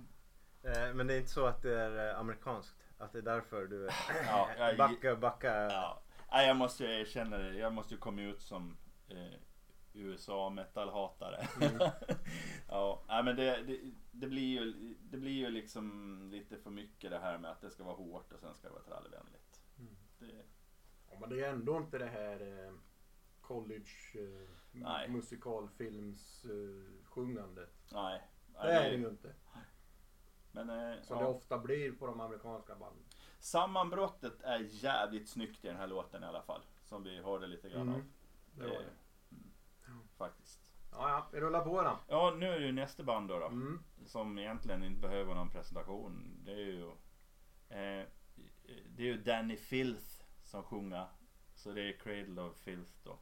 Men 0.94 1.06
det 1.06 1.14
är 1.14 1.18
inte 1.18 1.30
så 1.30 1.46
att 1.46 1.62
det 1.62 1.80
är 1.80 2.10
eh, 2.10 2.18
amerikanskt? 2.20 2.76
Att 2.98 3.12
det 3.12 3.18
är 3.18 3.22
därför 3.22 3.66
du 3.66 3.88
Ja, 4.26 4.48
jag- 4.58 4.76
backar, 4.76 5.16
backar? 5.16 5.70
Ja, 5.70 6.02
Nej, 6.30 6.46
jag 6.46 6.56
måste 6.56 6.84
ju 6.84 7.00
erkänna 7.00 7.38
det. 7.38 7.54
Jag 7.54 7.72
måste 7.72 7.94
ju 7.94 8.00
komma 8.00 8.22
ut 8.22 8.42
som 8.42 8.76
eh, 9.08 9.38
USA 9.92 10.50
metalhatare. 10.50 11.48
ja, 12.68 13.02
nej, 13.08 13.22
men 13.22 13.36
det, 13.36 13.62
det, 13.62 13.80
det, 14.12 14.26
blir 14.26 14.60
ju, 14.62 14.94
det 15.00 15.16
blir 15.16 15.32
ju 15.32 15.50
liksom 15.50 16.18
lite 16.32 16.56
för 16.56 16.70
mycket 16.70 17.10
det 17.10 17.18
här 17.18 17.38
med 17.38 17.50
att 17.50 17.60
det 17.60 17.70
ska 17.70 17.84
vara 17.84 17.96
hårt 17.96 18.32
och 18.32 18.40
sen 18.40 18.54
ska 18.54 18.68
det 18.68 18.74
vara 18.74 18.82
trallvänligt. 18.84 19.60
Mm. 19.78 19.96
Det, 20.18 20.42
Ja, 21.10 21.16
men 21.20 21.30
det 21.30 21.40
är 21.44 21.50
ändå 21.50 21.76
inte 21.76 21.98
det 21.98 22.06
här 22.06 22.64
eh, 22.66 22.72
college 23.40 23.90
eh, 24.14 24.48
Nej. 24.72 25.08
musikalfilms 25.08 26.44
eh, 26.44 27.04
sjungandet. 27.04 27.74
nej. 27.92 28.22
Det 28.52 28.58
är 28.72 28.90
det 28.90 28.96
ju 28.96 29.08
inte. 29.08 29.34
Men 30.64 30.70
eh, 30.70 31.02
Som 31.02 31.16
ja. 31.16 31.22
det 31.22 31.28
ofta 31.28 31.58
blir 31.58 31.92
på 31.92 32.06
de 32.06 32.20
amerikanska 32.20 32.74
banden. 32.74 33.04
sammanbrottet 33.38 34.40
är 34.42 34.58
jävligt 34.70 35.28
snyggt 35.28 35.64
i 35.64 35.68
den 35.68 35.76
här 35.76 35.86
låten 35.86 36.22
i 36.22 36.26
alla 36.26 36.42
fall. 36.42 36.60
Som 36.84 37.02
vi 37.02 37.22
hörde 37.22 37.46
lite 37.46 37.68
grann 37.68 37.82
Mm, 37.88 37.94
av. 37.94 38.02
det 38.54 38.62
var 38.66 38.70
det. 38.78 38.90
Mm, 39.86 40.08
faktiskt. 40.16 40.72
Ja, 40.92 41.08
ja, 41.10 41.26
vi 41.32 41.40
rullar 41.40 41.64
på 41.64 41.82
då. 41.82 41.98
Ja, 42.08 42.34
nu 42.38 42.46
är 42.46 42.60
det 42.60 42.66
ju 42.66 42.72
nästa 42.72 43.02
band 43.02 43.28
då. 43.28 43.38
då. 43.38 43.46
Mm. 43.46 43.82
som 44.06 44.38
egentligen 44.38 44.84
inte 44.84 45.00
behöver 45.00 45.34
någon 45.34 45.50
presentation. 45.50 46.40
Det 46.44 46.52
är 46.52 46.56
ju, 46.56 46.86
eh, 47.68 48.06
det 48.96 49.02
är 49.02 49.06
ju 49.06 49.22
Danny 49.22 49.56
Filth 49.56 50.22
som 50.44 50.62
sjunger. 50.62 51.06
Så 51.54 51.72
det 51.72 51.82
är 51.88 51.92
Cradle 51.98 52.42
of 52.42 52.56
Filth 52.56 52.92
då. 53.04 53.18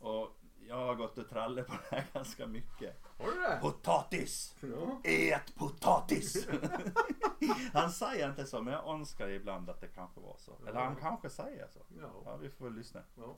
Och 0.00 0.39
jag 0.68 0.86
har 0.86 0.94
gått 0.94 1.18
och 1.18 1.28
trallat 1.28 1.66
på 1.66 1.72
det 1.72 1.96
här 1.96 2.06
ganska 2.12 2.46
mycket. 2.46 3.02
Har 3.18 3.26
du 3.26 3.40
det? 3.40 3.58
Potatis! 3.62 4.54
Ja. 4.60 5.00
Ät 5.04 5.54
potatis! 5.54 6.48
han 7.72 7.90
säger 7.90 8.28
inte 8.30 8.46
så 8.46 8.62
men 8.62 8.74
jag 8.74 8.94
önskar 8.94 9.28
ibland 9.28 9.70
att 9.70 9.80
det 9.80 9.88
kanske 9.88 10.20
var 10.20 10.36
så. 10.38 10.58
Eller 10.68 10.80
han 10.80 10.96
kanske 10.96 11.30
säger 11.30 11.68
så. 11.68 11.80
Ja. 12.00 12.22
Ja, 12.24 12.36
vi 12.36 12.50
får 12.50 12.64
väl 12.64 12.74
lyssna. 12.74 13.00
ja. 13.16 13.36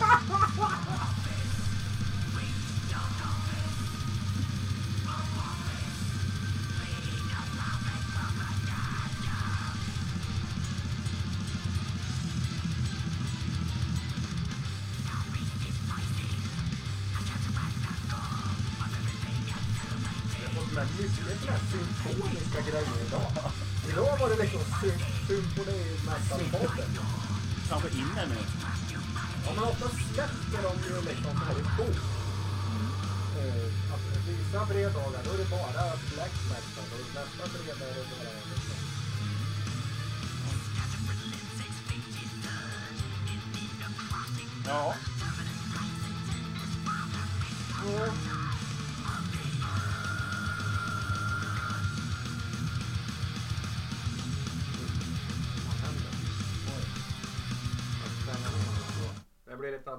Jag 0.00 1.06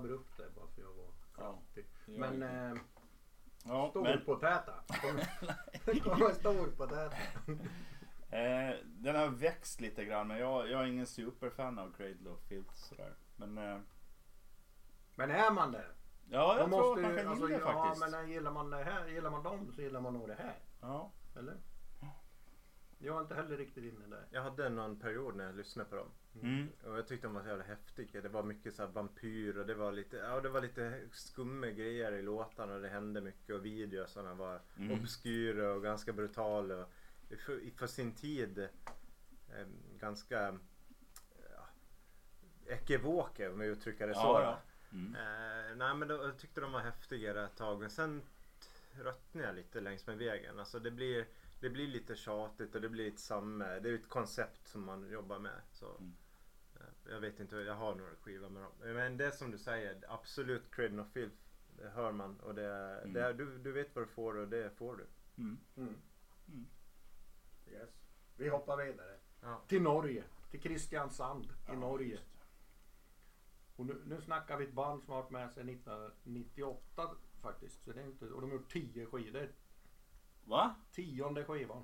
Det 0.02 0.08
lite 0.08 0.14
abrupt 0.16 0.38
där 0.38 0.50
bara 0.56 0.68
för 0.68 0.82
jag 0.82 0.94
var 0.94 1.12
klantig. 1.36 1.86
Ja, 2.06 2.14
Men 2.20 2.44
eh, 2.44 2.82
Ja, 3.66 3.92
men. 3.96 4.04
Det 5.86 6.00
kommer 6.00 6.34
storpotäta. 6.34 7.18
eh, 8.38 8.76
den 8.86 9.16
har 9.16 9.28
växt 9.28 9.82
lite 9.82 10.06
grann 10.06 10.28
men 10.28 10.38
jag, 10.40 10.70
jag 10.70 10.82
är 10.82 10.86
ingen 10.86 11.08
superfan 11.08 11.80
av 11.80 11.92
Cradle 11.94 12.30
of 12.30 12.40
Filth 12.48 12.74
sådär. 12.76 13.14
Men 13.36 13.58
eh, 13.58 13.78
Men 15.16 15.32
är 15.32 15.52
man 15.52 15.72
det? 15.72 15.86
ja, 16.30 16.58
jag 16.58 16.70
Då 16.70 16.78
tror 16.78 16.96
måste 16.96 17.08
att 17.08 17.08
man 17.16 17.18
kan 17.18 17.28
alltså, 17.28 17.48
gilla 17.50 17.60
det 17.66 17.72
ja, 17.72 17.84
faktiskt. 17.84 18.02
men 18.12 18.30
gillar 18.30 18.52
man 18.52 18.70
det 18.70 18.84
här, 18.84 19.08
gillar 19.08 19.32
man 19.32 19.44
dem 19.44 19.72
så 19.76 19.82
gillar 19.82 20.02
man 20.02 20.14
nog 20.14 20.28
det 20.28 20.36
här. 20.36 20.56
Ja. 20.82 21.12
Eller? 21.36 21.58
Jag 23.04 23.18
är 23.18 23.22
inte 23.22 23.36
heller 23.36 23.58
riktigt 23.58 23.84
inne 23.84 24.08
där. 24.08 24.26
Jag 24.32 24.42
hade 24.42 24.70
någon 24.70 25.00
period 25.00 25.36
när 25.36 25.46
jag 25.46 25.56
lyssnade 25.56 25.90
på 25.90 25.96
dem. 25.96 26.08
Mm. 26.42 26.68
Och 26.86 26.98
jag 26.98 27.08
tyckte 27.08 27.28
de 27.28 27.34
var 27.34 27.42
så 27.42 27.48
jävla 27.48 27.64
häftiga. 27.64 28.22
Det 28.22 28.30
var 28.30 28.44
mycket 28.44 28.76
så 28.76 28.82
här 28.86 28.90
vampyr 28.90 29.58
och 29.58 29.66
det 29.66 29.74
var 29.74 29.92
lite, 29.92 30.18
ja, 30.18 30.42
det 30.42 30.50
var 30.50 30.62
lite 30.62 31.02
skumma 31.12 31.68
grejer 31.68 32.12
i 32.12 32.22
låtarna 32.22 32.74
och 32.74 32.82
det 32.82 32.90
hände 32.90 33.22
mycket 33.22 33.56
och 33.56 33.66
videosarna 33.66 34.34
var 34.34 34.60
Mm. 34.78 35.00
obskyra 35.02 35.74
och 35.74 35.84
ganska 35.84 36.14
brutala. 36.14 36.76
Och 36.82 36.90
för, 37.46 37.78
för 37.78 37.88
sin 37.88 38.12
tid 38.16 38.60
eh, 38.60 39.68
ganska 40.00 40.58
ja, 41.56 41.68
ekivoka 42.66 43.52
om 43.52 43.60
vi 43.60 43.68
uttrycker 43.68 44.08
det 44.08 44.14
så. 44.14 44.20
Ja, 44.20 44.42
ja. 44.44 44.60
Mm. 44.98 45.16
Eh, 45.16 45.76
nej 45.76 45.96
men 45.96 46.08
då, 46.08 46.14
jag 46.16 46.38
tyckte 46.38 46.62
de 46.62 46.72
var 46.72 46.80
häftigare 46.80 47.46
ett 47.46 47.56
tag 47.56 47.80
men 47.80 47.90
sen 47.90 48.22
tröttnade 48.96 49.48
jag 49.48 49.56
lite 49.56 49.80
längs 49.82 50.08
med 50.08 50.18
vägen. 50.18 50.60
Alltså 50.60 50.80
det 50.80 50.92
blir, 50.92 51.26
det 51.62 51.70
blir 51.70 51.88
lite 51.88 52.16
tjatigt 52.16 52.76
och 52.76 52.82
det 52.82 52.90
blir 52.90 53.06
lite 53.06 53.22
samma. 53.22 53.66
Det 53.66 53.90
är 53.90 53.94
ett 53.96 54.10
koncept 54.10 54.68
som 54.68 54.86
man 54.86 55.10
jobbar 55.10 55.40
med. 55.40 55.62
Så, 55.72 55.86
Mm. 55.98 56.14
eh, 56.76 57.12
jag 57.12 57.20
vet 57.20 57.40
inte, 57.40 57.56
jag 57.56 57.76
har 57.76 57.96
några 57.96 58.16
skivor 58.16 58.50
med 58.50 58.64
dem. 58.64 58.72
Men 58.80 59.18
det 59.18 59.32
som 59.32 59.52
du 59.52 59.58
säger, 59.58 60.04
absolut 60.08 60.72
Cradle 60.76 61.02
of 61.02 61.12
Filth. 61.12 61.36
Det 61.78 61.90
hör 61.90 62.12
man 62.12 62.40
och 62.40 62.56
det, 62.56 63.00
Mm. 63.02 63.14
det, 63.14 63.34
du, 63.34 63.58
du 63.58 63.72
vet 63.72 63.96
vad 63.96 64.04
du 64.04 64.08
får 64.08 64.38
och 64.38 64.48
det 64.48 64.70
får 64.78 64.96
du. 64.96 65.08
Mm. 65.38 65.58
Mm. 65.76 65.96
Mm. 66.48 66.66
Yes. 67.68 67.90
Vi 68.38 68.50
hoppar 68.50 68.78
vidare. 68.86 69.18
Ja. 69.42 69.62
Till 69.68 69.82
Norge. 69.82 70.24
Till 70.52 70.62
Kristiansand 70.62 71.46
i 71.46 71.48
Ja, 71.68 71.74
Norge. 71.74 72.08
just 72.12 72.24
det. 72.34 72.38
Och 73.76 73.86
nu, 73.86 74.02
nu 74.06 74.22
snackar 74.22 74.58
vi 74.58 74.66
ett 74.66 74.74
band 74.74 75.04
som 75.04 75.14
har 75.14 75.22
varit 75.22 75.32
med 75.32 75.52
sedan 75.52 75.70
1998 75.70 77.16
faktiskt. 77.42 77.84
Så 77.84 77.92
det 77.94 78.02
är 78.02 78.06
inte, 78.06 78.26
och 78.26 78.42
de 78.42 78.50
har 78.50 78.58
gjort 78.58 78.72
10 78.72 79.06
skidor. 79.06 79.50
Va? 80.44 80.76
Tionde 80.92 81.44
skivan. 81.46 81.84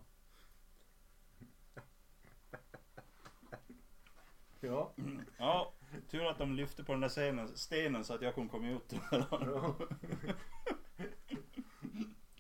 Ja. 4.60 4.93
Ja, 5.38 5.74
tur 6.10 6.26
att 6.26 6.38
de 6.38 6.53
lyfte 6.55 6.84
på 6.84 6.91
den 6.91 7.01
där 7.01 7.10
stenen, 7.10 7.58
stenen 7.58 8.03
så 8.03 8.14
att 8.14 8.22
jag 8.22 8.36
kunde 8.36 8.49
komma 8.49 8.68
ut. 8.70 8.93
ja. 9.12 9.76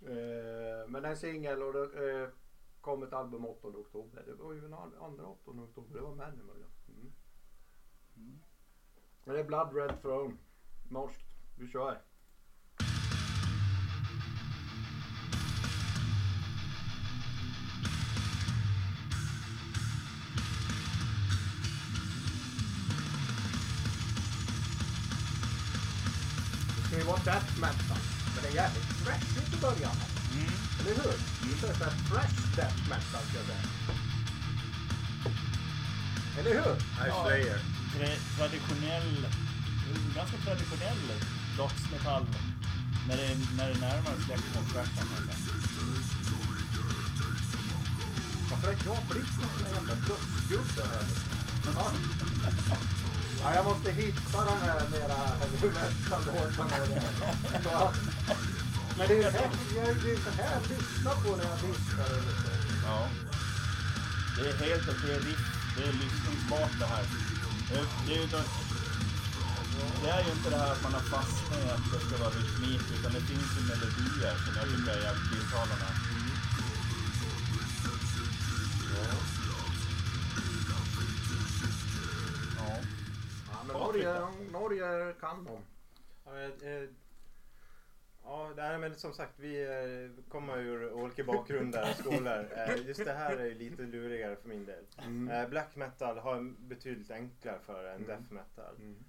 Eh, 0.01 0.87
Men 0.87 1.05
en 1.05 1.17
singel 1.17 1.63
och 1.63 1.73
det 1.73 2.11
eh, 2.21 2.29
kom 2.81 3.03
ett 3.03 3.13
album 3.13 3.45
8 3.45 3.67
oktober. 3.67 4.23
Det 4.25 4.33
var 4.33 4.53
ju 4.53 4.61
den 4.61 4.73
and- 4.73 4.95
andra 5.01 5.25
8 5.25 5.51
oktober. 5.51 5.95
Det 5.95 6.01
var 6.01 6.15
Manimal. 6.15 6.55
Ja. 6.61 6.93
Mm. 6.93 7.11
Mm. 8.17 8.39
Men 9.23 9.35
det 9.35 9.41
är 9.41 9.45
Blood 9.45 9.75
Red 9.75 10.01
Throne. 10.01 10.37
Norskt. 10.89 11.25
Vi 11.57 11.67
kör. 11.67 12.01
Death 27.27 27.51
metal. 27.59 28.01
Men 28.33 28.39
det 28.43 28.49
är 28.49 28.55
jävligt 28.63 28.89
thrashigt 29.03 29.53
i 29.53 29.57
början. 29.61 29.95
Mm. 30.33 30.53
Eller 30.79 30.95
hur? 31.01 31.15
Det 31.41 31.49
är 31.53 31.57
så 31.77 31.83
här 31.83 31.91
fresh 32.09 32.55
death 32.55 32.77
metal 32.89 33.21
ska 33.27 33.37
jag 33.41 33.47
säga. 33.51 33.65
Eller 36.39 36.51
hur? 36.53 36.75
Ice 36.79 37.07
Ja. 37.07 37.25
Slayer. 37.25 37.59
Tra- 37.93 38.37
traditionell, 38.37 39.27
ganska 40.15 40.37
traditionell 40.37 41.01
dödsmetall. 41.57 42.25
När 43.07 43.17
det, 43.17 43.29
när 43.57 43.69
det 43.69 43.79
närmar 43.79 44.11
sig 44.27 44.37
thrashen. 44.73 45.07
Varför 48.51 48.67
har 48.67 48.95
jag 48.95 49.03
blivit 49.09 49.29
här 49.63 49.73
jävla 49.75 49.95
dödsgubbe 49.95 50.83
här? 50.91 51.05
Ja. 53.43 53.55
Jag 53.55 53.65
måste 53.65 53.91
hitta 53.91 54.45
de 54.45 54.57
här 54.67 54.81
mera 54.91 55.19
heavy 55.39 55.69
metal-låtarna. 55.77 56.77
Men 58.97 59.07
det 59.07 59.13
är 59.13 59.17
ju 59.17 59.23
det 59.23 59.31
här, 59.31 59.49
är 59.77 60.07
ju 60.07 60.15
det 60.25 60.41
här 60.41 60.51
jag 60.53 60.63
lyssnar 60.69 61.15
på 61.23 61.29
när 61.35 61.45
jag 61.51 61.59
diskar. 61.63 62.09
och 62.17 62.23
lite. 62.27 62.51
Ja. 62.85 63.09
Det 64.35 64.49
är 64.49 64.57
helt 64.69 64.89
okej 64.93 65.19
riff, 65.27 65.45
det 65.75 65.83
är 65.83 65.93
lyssningsbart 65.93 66.73
det 66.79 66.85
här. 66.85 67.05
Det, 67.69 67.79
det, 68.07 68.13
är 68.15 68.21
ju 68.21 68.27
det 70.03 70.09
är 70.09 70.23
ju 70.25 70.31
inte 70.31 70.49
det 70.49 70.57
här 70.57 70.71
att 70.71 70.83
man 70.83 70.93
har 70.93 71.05
fastnat 71.15 71.59
i 71.65 71.69
att 71.75 71.85
det 71.91 71.99
ska 72.05 72.17
vara 72.23 72.33
rytmik 72.37 72.81
utan 72.95 73.13
det 73.13 73.23
finns 73.29 73.49
ju 73.57 73.61
melodier 73.69 74.35
som 74.43 74.53
jag 74.59 74.65
tycker 74.71 74.91
är 74.91 75.01
jävligt 75.07 75.29
tilltalande. 75.31 76.06
Men 83.67 83.77
Norge, 83.77 84.27
Norge 84.51 85.13
kan 85.19 85.43
de. 85.45 85.61
Ja, 86.25 86.39
eh, 86.41 86.89
Ja, 88.23 88.53
nej, 88.55 88.77
men 88.79 88.95
som 88.95 89.13
sagt 89.13 89.39
vi 89.39 89.61
eh, 89.63 90.23
kommer 90.29 90.57
ur 90.57 90.91
olika 90.91 91.23
bakgrunder 91.23 91.89
och 91.89 91.95
skolor. 91.95 92.49
Eh, 92.55 92.87
just 92.87 93.05
det 93.05 93.13
här 93.13 93.37
är 93.37 93.55
lite 93.55 93.81
lurigare 93.81 94.35
för 94.35 94.49
min 94.49 94.65
del. 94.65 94.85
Mm. 94.97 95.29
Eh, 95.29 95.49
black 95.49 95.75
metal 95.75 96.17
har 96.17 96.35
en 96.35 96.67
betydligt 96.67 97.11
enklare 97.11 97.59
för 97.59 97.85
än 97.85 97.95
Mm. 97.95 98.07
death 98.07 98.33
metal. 98.33 98.75
Mm. 98.75 99.05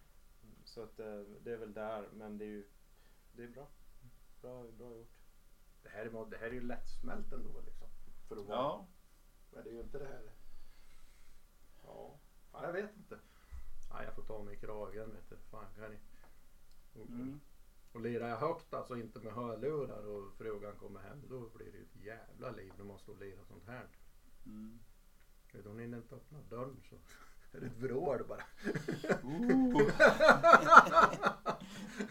Så 0.65 0.83
att, 0.83 1.01
eh, 1.01 1.21
det 1.45 1.53
är 1.53 1.57
väl 1.57 1.73
där, 1.73 2.09
men 2.13 2.39
det 2.39 2.45
är 2.45 2.49
ju 2.49 2.65
det 3.33 3.43
är 3.43 3.49
bra. 3.49 3.67
Bra, 4.43 4.63
bra 4.79 4.97
gjort. 4.97 5.11
Det 5.83 5.89
här, 5.89 6.05
är, 6.07 6.31
det 6.31 6.37
här 6.37 6.47
är 6.47 6.53
ju 6.53 6.61
lättsmält 6.61 7.33
ändå 7.33 7.61
liksom. 7.67 7.89
För 8.29 8.37
att 8.37 8.47
vara. 8.47 8.59
Ja. 8.59 8.87
Men 9.51 9.65
det 9.65 9.71
är 9.71 9.75
ju 9.75 9.81
inte 9.81 9.99
det 9.99 10.07
här. 10.07 10.31
Ja, 11.85 12.19
ja 12.53 12.65
jag 12.65 12.73
vet 12.73 12.97
inte. 12.97 13.19
Ja, 13.91 14.05
jag 14.05 14.14
får 14.14 14.22
ta 14.22 14.43
mig 14.43 14.55
i 14.55 14.59
kragen 14.61 15.12
vet 15.12 15.28
du. 15.28 15.36
Fan 15.51 15.66
kan 15.76 15.91
ni. 15.91 15.99
Och, 17.01 17.07
Mm. 17.09 17.41
och 17.93 18.01
lirar 18.01 18.28
jag 18.28 18.36
högt 18.36 18.74
alltså 18.74 18.97
inte 18.97 19.18
med 19.20 19.32
hörlurar 19.32 20.07
och 20.07 20.32
frugan 20.39 20.76
kommer 20.76 21.01
hem 21.01 21.22
då 21.28 21.41
blir 21.49 21.72
det 21.72 21.78
ju 21.78 21.84
ett 21.84 22.05
jävla 22.05 22.51
liv 22.51 22.72
när 22.78 22.84
man 22.84 22.99
står 22.99 23.12
och 23.12 23.20
lirar 23.20 23.45
sånt 23.45 23.66
här. 23.66 23.86
Mm. 24.47 24.78
Vet 25.53 25.64
du, 25.64 25.70
Om 25.70 25.76
ni 25.76 25.84
inte 25.84 26.14
öppnar 26.14 26.43
dörren 26.43 26.80
så 26.91 26.97
är 27.57 27.61
det 27.61 27.66
ett 27.66 27.76
vrål 27.76 28.24
bara. 28.28 28.43
Ooh. 29.22 29.86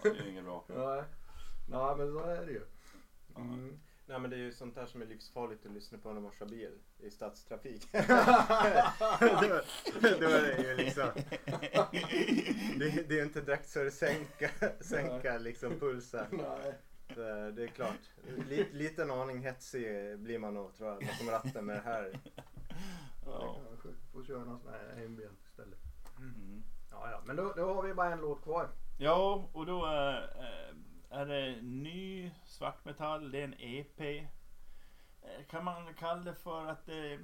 det 0.03 0.09
är 0.09 0.28
inget 0.30 0.43
bra. 0.43 0.65
Nej. 0.67 1.03
Nej 1.69 1.95
men 1.97 2.11
så 2.11 2.19
är 2.19 2.45
det 2.45 2.51
ju. 2.51 2.65
Mm. 3.36 3.80
Nej 4.10 4.20
men 4.20 4.30
det 4.30 4.36
är 4.36 4.39
ju 4.39 4.51
sånt 4.51 4.76
där 4.76 4.86
som 4.86 5.01
är 5.01 5.05
livsfarligt 5.05 5.66
att 5.66 5.72
lyssna 5.72 5.97
på 5.97 6.14
när 6.14 6.22
man 6.22 6.32
kör 6.32 6.45
bil 6.45 6.72
i 6.99 7.10
stadstrafik. 7.10 7.88
då, 7.91 7.99
då 10.01 10.28
är 10.28 10.41
det 10.41 10.64
ju 10.70 10.76
liksom. 10.76 11.10
Det, 12.80 13.10
det 13.10 13.20
är 13.20 13.24
inte 13.24 13.41
direkt 13.41 13.70
så 13.70 13.84
det 13.84 13.91
sänka, 13.91 14.49
sänka 14.80 15.38
liksom 15.38 15.80
pulsen. 15.80 16.26
Nej. 16.32 16.74
Så 17.16 17.22
det 17.55 17.64
är 17.64 17.68
klart. 17.68 18.12
Li, 18.49 18.68
liten 18.72 19.12
aning 19.12 19.39
hetsig 19.39 20.20
blir 20.20 20.39
man 20.39 20.53
nog 20.53 20.74
tror 20.74 20.89
jag 20.89 20.99
bakom 20.99 21.30
ratten 21.30 21.66
med 21.66 21.76
det 21.76 21.82
här. 21.82 22.20
Ja. 23.26 23.62
Får 24.14 24.24
köra 24.24 24.43
någon 24.43 24.60
sån 24.60 24.72
här 24.72 25.05
ambient 25.05 25.39
istället. 25.49 25.80
Mm. 26.18 26.64
Ja, 26.91 27.12
ja. 27.12 27.22
Men 27.26 27.36
då, 27.36 27.53
då 27.55 27.74
har 27.74 27.84
vi 27.84 27.93
bara 27.93 28.12
en 28.12 28.22
låt 28.22 28.43
kvar. 28.43 28.70
Ja, 28.97 29.49
och 29.53 29.66
då 29.66 29.86
är, 29.86 30.22
eh, 30.22 30.76
är 31.10 31.26
det 31.26 31.62
ny 31.62 32.32
svartmetall, 32.45 33.32
det 33.32 33.39
är 33.39 33.43
en 33.43 33.55
EP. 33.60 33.99
Eh, 34.01 35.45
Kan 35.49 35.64
man 35.64 35.93
kalla 35.93 36.22
det 36.24 36.36
för 36.36 36.66
att 36.66 36.86
det 36.86 37.14
är 37.14 37.20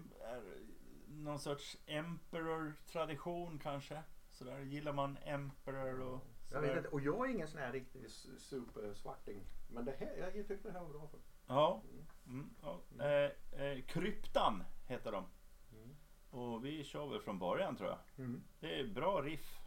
någon 1.07 1.39
sorts 1.39 1.77
Emperor-tradition 1.85 3.59
kanske? 3.59 4.03
Sådär, 4.29 4.59
gillar 4.59 4.93
man 4.93 5.17
Emperor 5.17 6.01
och 6.01 6.19
Jag 6.51 6.61
vet 6.61 6.77
inte, 6.77 6.89
och 6.89 7.01
jag 7.01 7.29
är 7.29 7.33
ingen 7.33 7.47
sån 7.47 7.59
här 7.59 7.71
riktig 7.71 8.09
supersvarting. 8.37 9.41
Men 9.69 9.85
det 9.85 9.95
här, 9.99 10.17
jag 10.17 10.47
tyckte 10.47 10.67
det 10.67 10.71
här 10.71 10.85
var 10.85 10.89
bra. 10.89 11.07
För. 11.07 11.19
Ja. 11.47 11.81
Mm, 12.27 12.49
ja. 12.61 12.81
Eh, 13.05 13.61
eh, 13.61 13.81
Kryptan 13.85 14.63
heter 14.87 15.11
de. 15.11 15.25
Mm. 15.73 15.95
Och 16.29 16.65
vi 16.65 16.83
kör 16.83 17.07
väl 17.07 17.21
från 17.21 17.39
början 17.39 17.75
tror 17.75 17.89
jag. 17.89 17.99
Mm. 18.25 18.43
Det 18.59 18.79
är 18.79 18.87
bra 18.87 19.21
riff. 19.21 19.59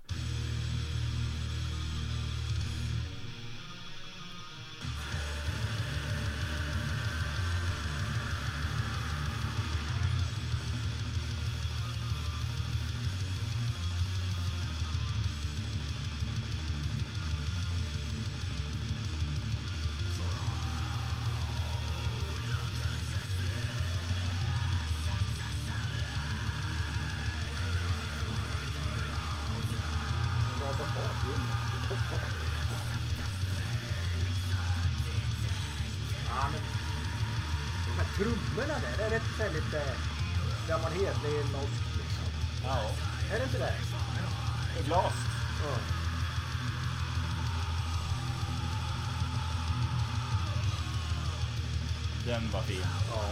Den 52.36 52.50
var 52.52 52.60
fin. 52.60 52.84
ja. 53.12 53.22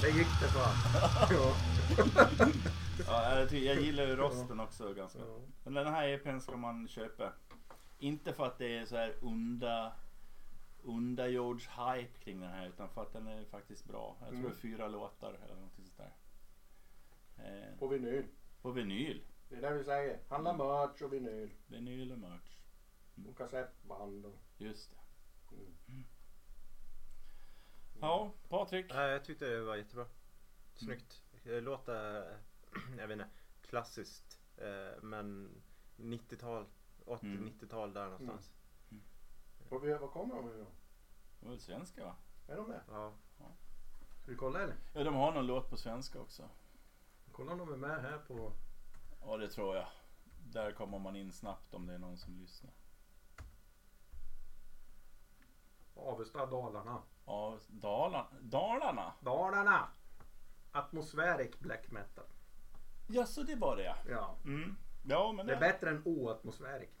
Det 0.00 0.08
gick 0.10 0.26
det 0.40 0.52
bra. 0.52 0.66
Ja. 1.30 1.54
Ja, 3.06 3.38
jag, 3.40 3.80
gillar 3.82 4.06
ju 4.06 4.16
rosten 4.16 4.60
också 4.60 4.94
ganska. 4.94 5.18
Men 5.64 5.74
den 5.74 5.86
här 5.86 6.08
EPn 6.08 6.38
ska 6.38 6.56
man 6.56 6.88
köpa. 6.88 7.32
Inte 7.98 8.32
för 8.32 8.46
att 8.46 8.58
det 8.58 8.78
är 8.78 8.86
så 8.86 8.96
här 8.96 9.14
onda 9.22 9.92
underjords 10.82 11.68
hype 11.68 12.18
kring 12.24 12.40
den 12.40 12.50
här 12.50 12.66
utan 12.68 12.88
för 12.88 13.02
att 13.02 13.12
den 13.12 13.26
är 13.26 13.44
faktiskt 13.44 13.84
bra. 13.84 14.16
Jag 14.20 14.28
tror 14.28 14.38
Mm. 14.38 14.50
det 14.50 14.56
är 14.56 14.60
fyra 14.60 14.88
låtar 14.88 15.32
eller 15.44 15.54
någonting 15.54 15.84
sånt 15.86 15.96
där. 15.96 16.14
Eh, 17.44 17.78
På 17.78 17.86
vinyl. 17.88 18.24
på 18.62 18.70
vinyl. 18.70 19.22
Det 19.48 19.56
är 19.56 19.60
det 19.62 19.74
vi 19.78 19.84
säger. 19.84 20.18
Handla 20.28 20.52
merch 20.52 21.02
och 21.02 21.12
vinyl. 21.12 21.50
Vinyl 21.66 22.12
och 22.12 22.18
merch. 22.18 22.56
Och 23.28 23.38
kassettband 23.38 24.26
och... 24.26 24.38
Just 24.58 24.90
det. 24.90 25.56
Mm. 25.88 26.04
Ja, 28.00 28.32
Patrik. 28.48 28.86
Nej, 28.94 29.10
jag 29.10 29.24
tyckte 29.24 29.46
det 29.46 29.60
var 29.62 29.76
jättebra. 29.76 30.06
Snyggt. 30.74 31.22
Det 31.44 31.60
låter, 31.60 32.36
jag 32.98 33.08
vet 33.08 33.14
inte, 33.14 33.28
klassiskt. 33.62 34.40
eh, 34.56 35.02
Men 35.02 35.50
90-tal, 35.96 36.66
80-90-tal 37.06 37.92
där 37.92 38.04
någonstans. 38.04 38.50
Och 39.68 39.84
vi, 39.84 39.92
vad 39.94 40.10
kommer 40.10 40.34
de 40.34 40.48
ifrån? 40.48 40.66
Det 41.40 41.44
var 41.46 41.50
väl 41.50 41.60
svenska 41.60 42.04
va? 42.04 42.16
Är 42.48 42.56
de 42.56 42.68
med? 42.68 42.80
Ja. 42.88 43.12
Ska 44.22 44.30
vi 44.30 44.36
kolla 44.36 44.60
eller? 44.62 44.76
Ja, 44.94 45.04
de 45.04 45.14
har 45.14 45.32
någon 45.32 45.46
låt 45.46 45.70
på 45.70 45.76
svenska 45.76 46.20
också. 46.20 46.48
Kolla 47.32 47.52
om 47.52 47.58
de 47.58 47.72
är 47.72 47.76
med 47.76 48.02
här 48.02 48.18
på... 48.18 48.52
Ja, 49.20 49.36
det 49.36 49.48
tror 49.48 49.76
jag. 49.76 49.86
Där 50.52 50.72
kommer 50.72 50.98
man 50.98 51.16
in 51.16 51.32
snabbt 51.32 51.74
om 51.74 51.86
det 51.86 51.94
är 51.94 51.98
någon 51.98 52.16
som 52.18 52.38
lyssnar. 52.40 52.72
Avesta, 55.94 56.46
Dalarna. 56.46 57.02
Ja, 57.26 57.58
Dalarna. 57.68 58.26
Dalarna? 58.40 59.12
Dalarna! 59.20 59.88
Atmospheric 60.72 61.58
black 61.58 61.90
metal. 61.90 62.24
Ja, 63.08 63.26
så 63.26 63.42
det 63.42 63.54
var 63.54 63.76
det 63.76 63.94
ja. 64.08 64.36
Mm. 64.44 64.76
Ja, 65.08 65.32
men 65.32 65.46
Det 65.46 65.52
är 65.54 65.60
bättre 65.60 65.90
än 65.90 66.02
oatmospheric. 66.04 66.90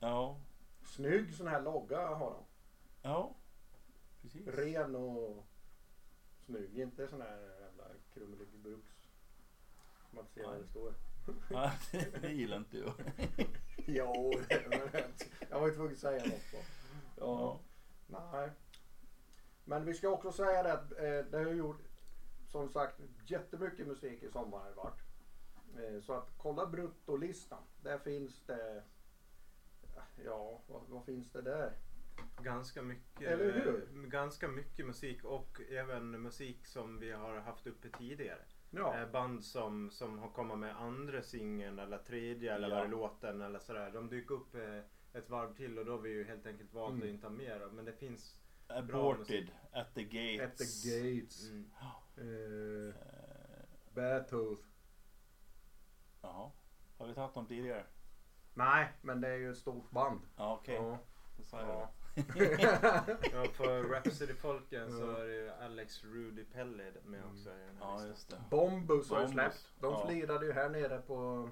Ja, 0.00 0.40
Snygg 0.84 1.34
sån 1.34 1.46
här 1.46 1.62
logga 1.62 2.06
har 2.06 2.30
de. 2.30 2.44
ja. 3.02 3.34
Precis. 4.22 4.46
Ren 4.46 4.94
och 4.94 5.46
snygg. 6.46 6.78
Inte 6.78 7.08
sån 7.08 7.20
här 7.20 7.40
jävla 7.60 7.84
krummelig 8.14 8.48
bruks. 8.48 9.08
Man 10.10 10.24
inte 10.24 10.34
ser 10.34 10.46
vad 10.46 10.58
det 10.60 10.66
står. 10.66 10.94
Ja, 11.50 11.72
det, 12.20 12.32
gillar 12.32 12.56
inte 12.56 12.78
jag. 12.78 12.92
Jo, 13.86 14.32
jag 15.50 15.60
var 15.60 15.68
ju 15.68 15.74
tvungen 15.74 15.92
att 15.92 15.98
säga 15.98 16.24
något. 16.24 16.42
Då. 16.52 16.58
Ja. 17.16 17.60
Nej. 18.06 18.50
Men 19.64 19.84
vi 19.84 19.94
ska 19.94 20.08
också 20.08 20.32
säga 20.32 20.62
det 20.62 20.72
att 20.72 20.92
eh, 20.92 21.30
det 21.30 21.36
har 21.44 21.52
gjort 21.52 21.80
som 22.48 22.68
sagt 22.68 23.00
jättemycket 23.26 23.86
musik 23.86 24.22
i 24.22 24.30
sommar 24.30 24.58
har 24.58 24.68
det 24.68 24.74
varit. 24.74 25.00
Eh, 25.78 26.00
så 26.02 26.12
att 26.12 26.30
kolla 26.38 26.66
bruttolistan. 26.66 27.62
Där 27.82 27.98
finns 27.98 28.42
det 28.46 28.82
Ja, 30.24 30.62
vad, 30.66 30.82
vad 30.88 31.04
finns 31.04 31.30
det 31.32 31.42
där? 31.42 31.72
Ganska 32.42 32.82
mycket, 32.82 33.28
Eller 33.28 33.52
hur? 33.52 34.06
ganska 34.06 34.48
mycket 34.48 34.86
musik 34.86 35.24
och 35.24 35.60
även 35.70 36.10
musik 36.22 36.66
som 36.66 36.98
vi 36.98 37.12
har 37.12 37.36
haft 37.40 37.66
uppe 37.66 37.88
tidigare. 37.98 38.42
Ja, 38.70 38.98
Eh, 39.00 39.10
Band 39.10 39.44
som, 39.44 39.90
som 39.90 40.18
har 40.18 40.28
kommit 40.30 40.58
med 40.58 40.76
andra 40.80 41.22
singeln 41.22 41.78
eller 41.78 41.98
tredje 41.98 42.54
eller 42.54 42.68
Ja. 42.68 42.84
låten 42.86 43.40
eller 43.40 43.58
sådär. 43.58 43.90
De 43.90 44.08
dyker 44.08 44.34
upp 44.34 44.54
eh, 44.54 44.80
ett 45.14 45.30
varv 45.30 45.54
till 45.54 45.78
och 45.78 45.84
då 45.84 45.92
har 45.92 45.98
vi 45.98 46.10
ju 46.10 46.24
helt 46.24 46.46
enkelt 46.46 46.72
valt 46.74 46.92
Mm. 46.92 47.02
att 47.02 47.08
inte 47.14 47.26
ha 47.26 47.32
mer. 47.32 47.68
Men 47.72 47.84
det 47.84 47.92
finns 47.92 48.38
Aborted 48.68 49.50
at 49.72 49.94
the 49.94 50.04
gates. 50.04 50.60
At 50.60 50.82
the 50.82 50.90
Gates. 50.90 51.48
mm, 51.50 51.70
Eh, 52.16 52.24
Eh, 52.26 52.94
Beartooth. 53.94 54.62
Jaha. 56.22 56.50
Har 56.98 57.06
vi 57.06 57.14
tagit 57.14 57.34
dem 57.34 57.46
tidigare? 57.46 57.84
Nej, 58.54 58.88
men 59.02 59.20
det 59.20 59.28
är 59.28 59.36
ju 59.36 59.50
ett 59.50 59.58
stort 59.58 59.90
band. 59.90 60.20
Ja, 60.36 60.58
okej. 60.60 60.74
Ja. 60.74 60.98
Då 61.38 61.44
sa 61.44 61.60
jag 61.60 61.68
Ja. 61.68 61.92
Ja, 63.32 63.44
för 63.52 63.82
Rhapsody-folken 63.82 64.90
så 64.92 65.10
är 65.16 65.24
det 65.24 65.34
ju 65.34 65.50
Alex 65.50 66.04
Rudy 66.04 66.44
Pelly 66.44 66.84
med 67.04 67.20
Mm. 67.20 67.30
också 67.36 67.50
i 67.50 67.58
den 67.66 67.76
här 67.76 67.84
Ja, 67.84 68.06
just 68.06 68.30
det. 68.30 68.42
Bombus 68.50 69.10
har 69.10 69.20
ju 69.22 69.28
släppt. 69.28 69.72
De 69.80 69.92
ja. 69.92 70.06
flirade 70.06 70.46
ju 70.46 70.52
här 70.52 70.68
nere 70.68 70.98
på 70.98 71.48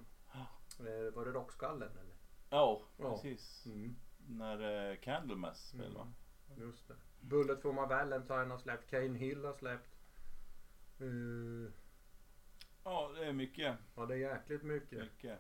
eh, 0.79 1.15
Var 1.15 1.25
det 1.25 1.31
Rockskallen 1.33 1.91
eller? 1.99 2.10
Ja, 2.51 2.83
Ja. 2.97 3.11
precis. 3.13 3.67
Mm. 3.67 3.97
När 4.29 4.91
uh, 4.93 4.97
Candlemass 5.01 5.69
spelade 5.69 5.95
va? 5.95 6.13
Just 6.59 6.89
det. 6.89 6.97
Bullet 7.21 7.63
for 7.63 7.73
my 7.73 7.81
Valentine 7.95 8.51
har 8.51 8.59
släppt. 8.59 8.91
Kane 8.91 9.19
Hill 9.19 9.45
har 9.45 9.55
släppt. 9.55 9.97
Eh, 11.01 11.73
Ja, 12.85 13.09
det 13.15 13.25
är 13.27 13.33
mycket. 13.33 13.77
ja, 13.95 14.07
det 14.07 14.15
är 14.15 14.19
jäkligt 14.19 14.63
mycket. 14.63 14.99
Mycket. 14.99 15.39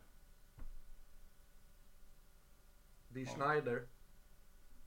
Dee 3.09 3.23
Ja. 3.25 3.31
Schneider. 3.35 3.89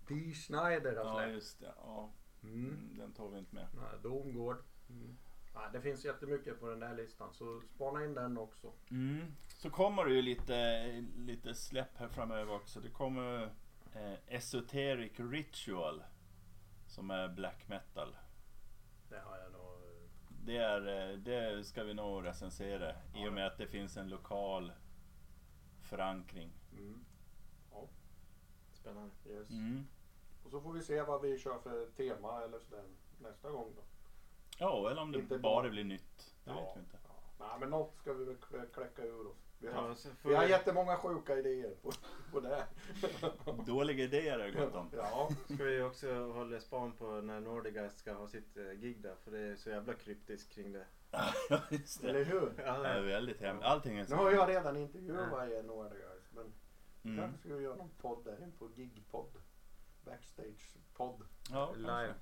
Dee 0.07 0.33
Schneider 0.33 0.95
har 0.95 1.05
Ja, 1.05 1.15
släppt. 1.17 1.33
just 1.33 1.59
det. 1.59 1.73
Ja, 1.77 2.11
Mm. 2.43 2.65
mm, 2.65 2.97
den 2.97 3.13
tar 3.13 3.29
vi 3.29 3.39
inte 3.39 3.55
med. 3.55 3.67
Nej, 3.73 3.99
Domgård. 4.03 4.57
Mm. 4.89 5.17
Ja, 5.53 5.69
det 5.73 5.81
finns 5.81 6.05
jättemycket 6.05 6.59
på 6.59 6.69
den 6.69 6.79
där 6.79 6.95
listan 6.95 7.33
så 7.33 7.61
spana 7.61 8.05
in 8.05 8.13
den 8.13 8.37
också. 8.37 8.73
Mm. 8.91 9.35
Så 9.47 9.69
kommer 9.69 10.05
det 10.05 10.13
ju 10.13 10.21
lite, 10.21 10.85
lite 11.17 11.55
släpp 11.55 11.97
här 11.97 12.07
framöver 12.07 12.53
också. 12.55 12.79
Det 12.79 12.89
kommer 12.89 13.43
eh, 13.93 14.13
Esoteric 14.27 15.19
Ritual. 15.19 16.03
Som 16.87 17.11
är 17.11 17.27
black 17.27 17.67
metal. 17.67 18.17
Det 19.09 19.19
har 19.19 19.37
jag 19.37 19.51
nog... 19.51 19.61
eh, 19.61 20.09
det, 20.29 20.57
är, 20.57 21.11
eh, 21.11 21.17
det 21.17 21.63
ska 21.63 21.83
vi 21.83 21.93
nog 21.93 22.25
recensera 22.25 22.95
i 23.15 23.27
och 23.27 23.33
med 23.33 23.47
att 23.47 23.57
det 23.57 23.67
finns 23.67 23.97
en 23.97 24.09
lokal 24.09 24.73
förankring. 25.81 26.51
Mm. 26.77 27.05
Spännande. 28.83 29.11
Yes. 29.25 29.49
Mm. 29.49 29.87
Och 30.43 30.51
så 30.51 30.61
får 30.61 30.73
vi 30.73 30.81
se 30.81 31.01
vad 31.01 31.21
vi 31.21 31.37
kör 31.37 31.59
för 31.59 31.85
tema 31.85 32.43
eller 32.43 32.59
sådär 32.59 32.83
nästa 33.19 33.49
gång 33.51 33.73
då. 33.75 33.81
Ja, 34.59 34.89
eller 34.91 35.01
om 35.01 35.11
det 35.11 35.19
Inte 35.19 35.37
bara 35.37 35.61
bara- 35.61 35.69
blir 35.69 35.83
nytt. 35.83 36.33
Det 36.43 36.51
vet 36.53 36.75
vi 36.75 36.79
inte. 36.79 36.97
Ja. 37.07 37.13
Nej, 37.39 37.59
men 37.59 37.69
något 37.69 37.95
ska 37.97 38.13
vi 38.13 38.25
väl 38.25 38.35
klä- 38.35 38.73
kläcka 38.73 39.03
ur 39.05 39.27
oss. 39.27 39.37
Vi 39.59 39.67
har, 39.71 39.87
Ja, 39.89 39.95
så 39.95 40.09
får 40.09 40.29
vi 40.29 40.35
har 40.35 40.43
vi- 40.45 40.49
jättemånga 40.51 40.97
sjuka 40.97 41.37
idéer 41.37 41.75
på, 41.81 41.91
på 42.31 42.39
det. 42.39 42.65
Dåliga 43.65 44.03
idéer 44.03 44.39
är 44.39 44.51
det 44.51 44.59
gott 44.65 44.75
om. 44.75 44.89
Ja, 44.97 45.29
Ska 45.53 45.63
vi 45.63 45.81
också 45.81 46.13
hålla 46.31 46.59
span 46.59 46.91
på 46.91 47.05
när 47.05 47.39
Nordigas 47.39 47.97
ska 47.97 48.13
ha 48.13 48.27
sitt 48.27 48.57
eh, 48.57 48.63
gig 48.71 49.01
där 49.01 49.15
för 49.23 49.31
det 49.31 49.39
är 49.39 49.55
så 49.55 49.69
jävla 49.69 49.93
kryptiskt 49.93 50.51
kring 50.53 50.71
det. 50.71 50.85
Ja, 51.49 51.59
just 51.69 52.01
det. 52.01 52.09
eller 52.09 52.23
hur? 52.25 52.53
Ja, 52.65 52.77
Det 52.79 52.87
är 52.87 53.01
väldigt 53.01 53.41
hemskt. 53.41 53.65
Allting 53.65 53.97
är 53.97 54.07
Nu 54.09 54.15
har 54.15 54.31
jag 54.31 54.49
redan 54.49 54.77
intervjuat 54.77 55.49
er 55.49 55.63
några 55.63 55.89
guys. 55.89 56.31
Men 56.31 56.53
Mm. 57.05 57.17
kanske 57.17 57.39
ska 57.39 57.55
vi 57.55 57.63
göra 57.63 57.75
någon 57.75 57.89
podd 58.01 58.25
där. 58.25 58.37
En 58.43 58.51
på 58.51 58.69
gigpodd. 58.75 59.31
Backstage-podd. 60.05 61.21
Ja, 61.51 61.65
kanske. 61.65 61.81
Live. 61.81 62.13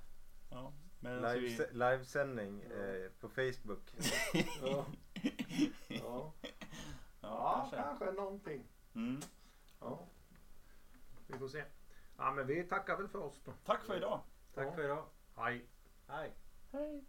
Ja. 0.50 0.72
Vi... 1.02 1.08
Live, 1.10 1.66
livesändning 1.72 2.62
eh, 2.62 3.10
på 3.20 3.28
Facebook. 3.28 3.80
Ja. 4.62 4.86
Ja. 5.88 6.32
Ja, 6.32 6.32
ja, 7.20 7.68
kanske. 7.70 7.76
kanske 7.76 8.12
någonting. 8.12 8.64
Mm. 8.94 9.20
Ja. 9.80 10.06
Vi 11.26 11.38
får 11.38 11.48
se. 11.48 11.64
Ja, 12.16 12.30
men 12.32 12.46
vi 12.46 12.64
tackar 12.64 12.96
väl 12.96 13.08
för 13.08 13.18
oss 13.18 13.40
då. 13.44 13.52
Tack 13.64 13.84
för 13.84 13.96
idag. 13.96 14.20
Tack 14.54 14.66
Ja. 14.66 14.72
för 14.72 14.84
idag. 14.84 15.04
Hej. 15.36 15.66
Hej. 16.08 16.32
Hej. 16.72 17.04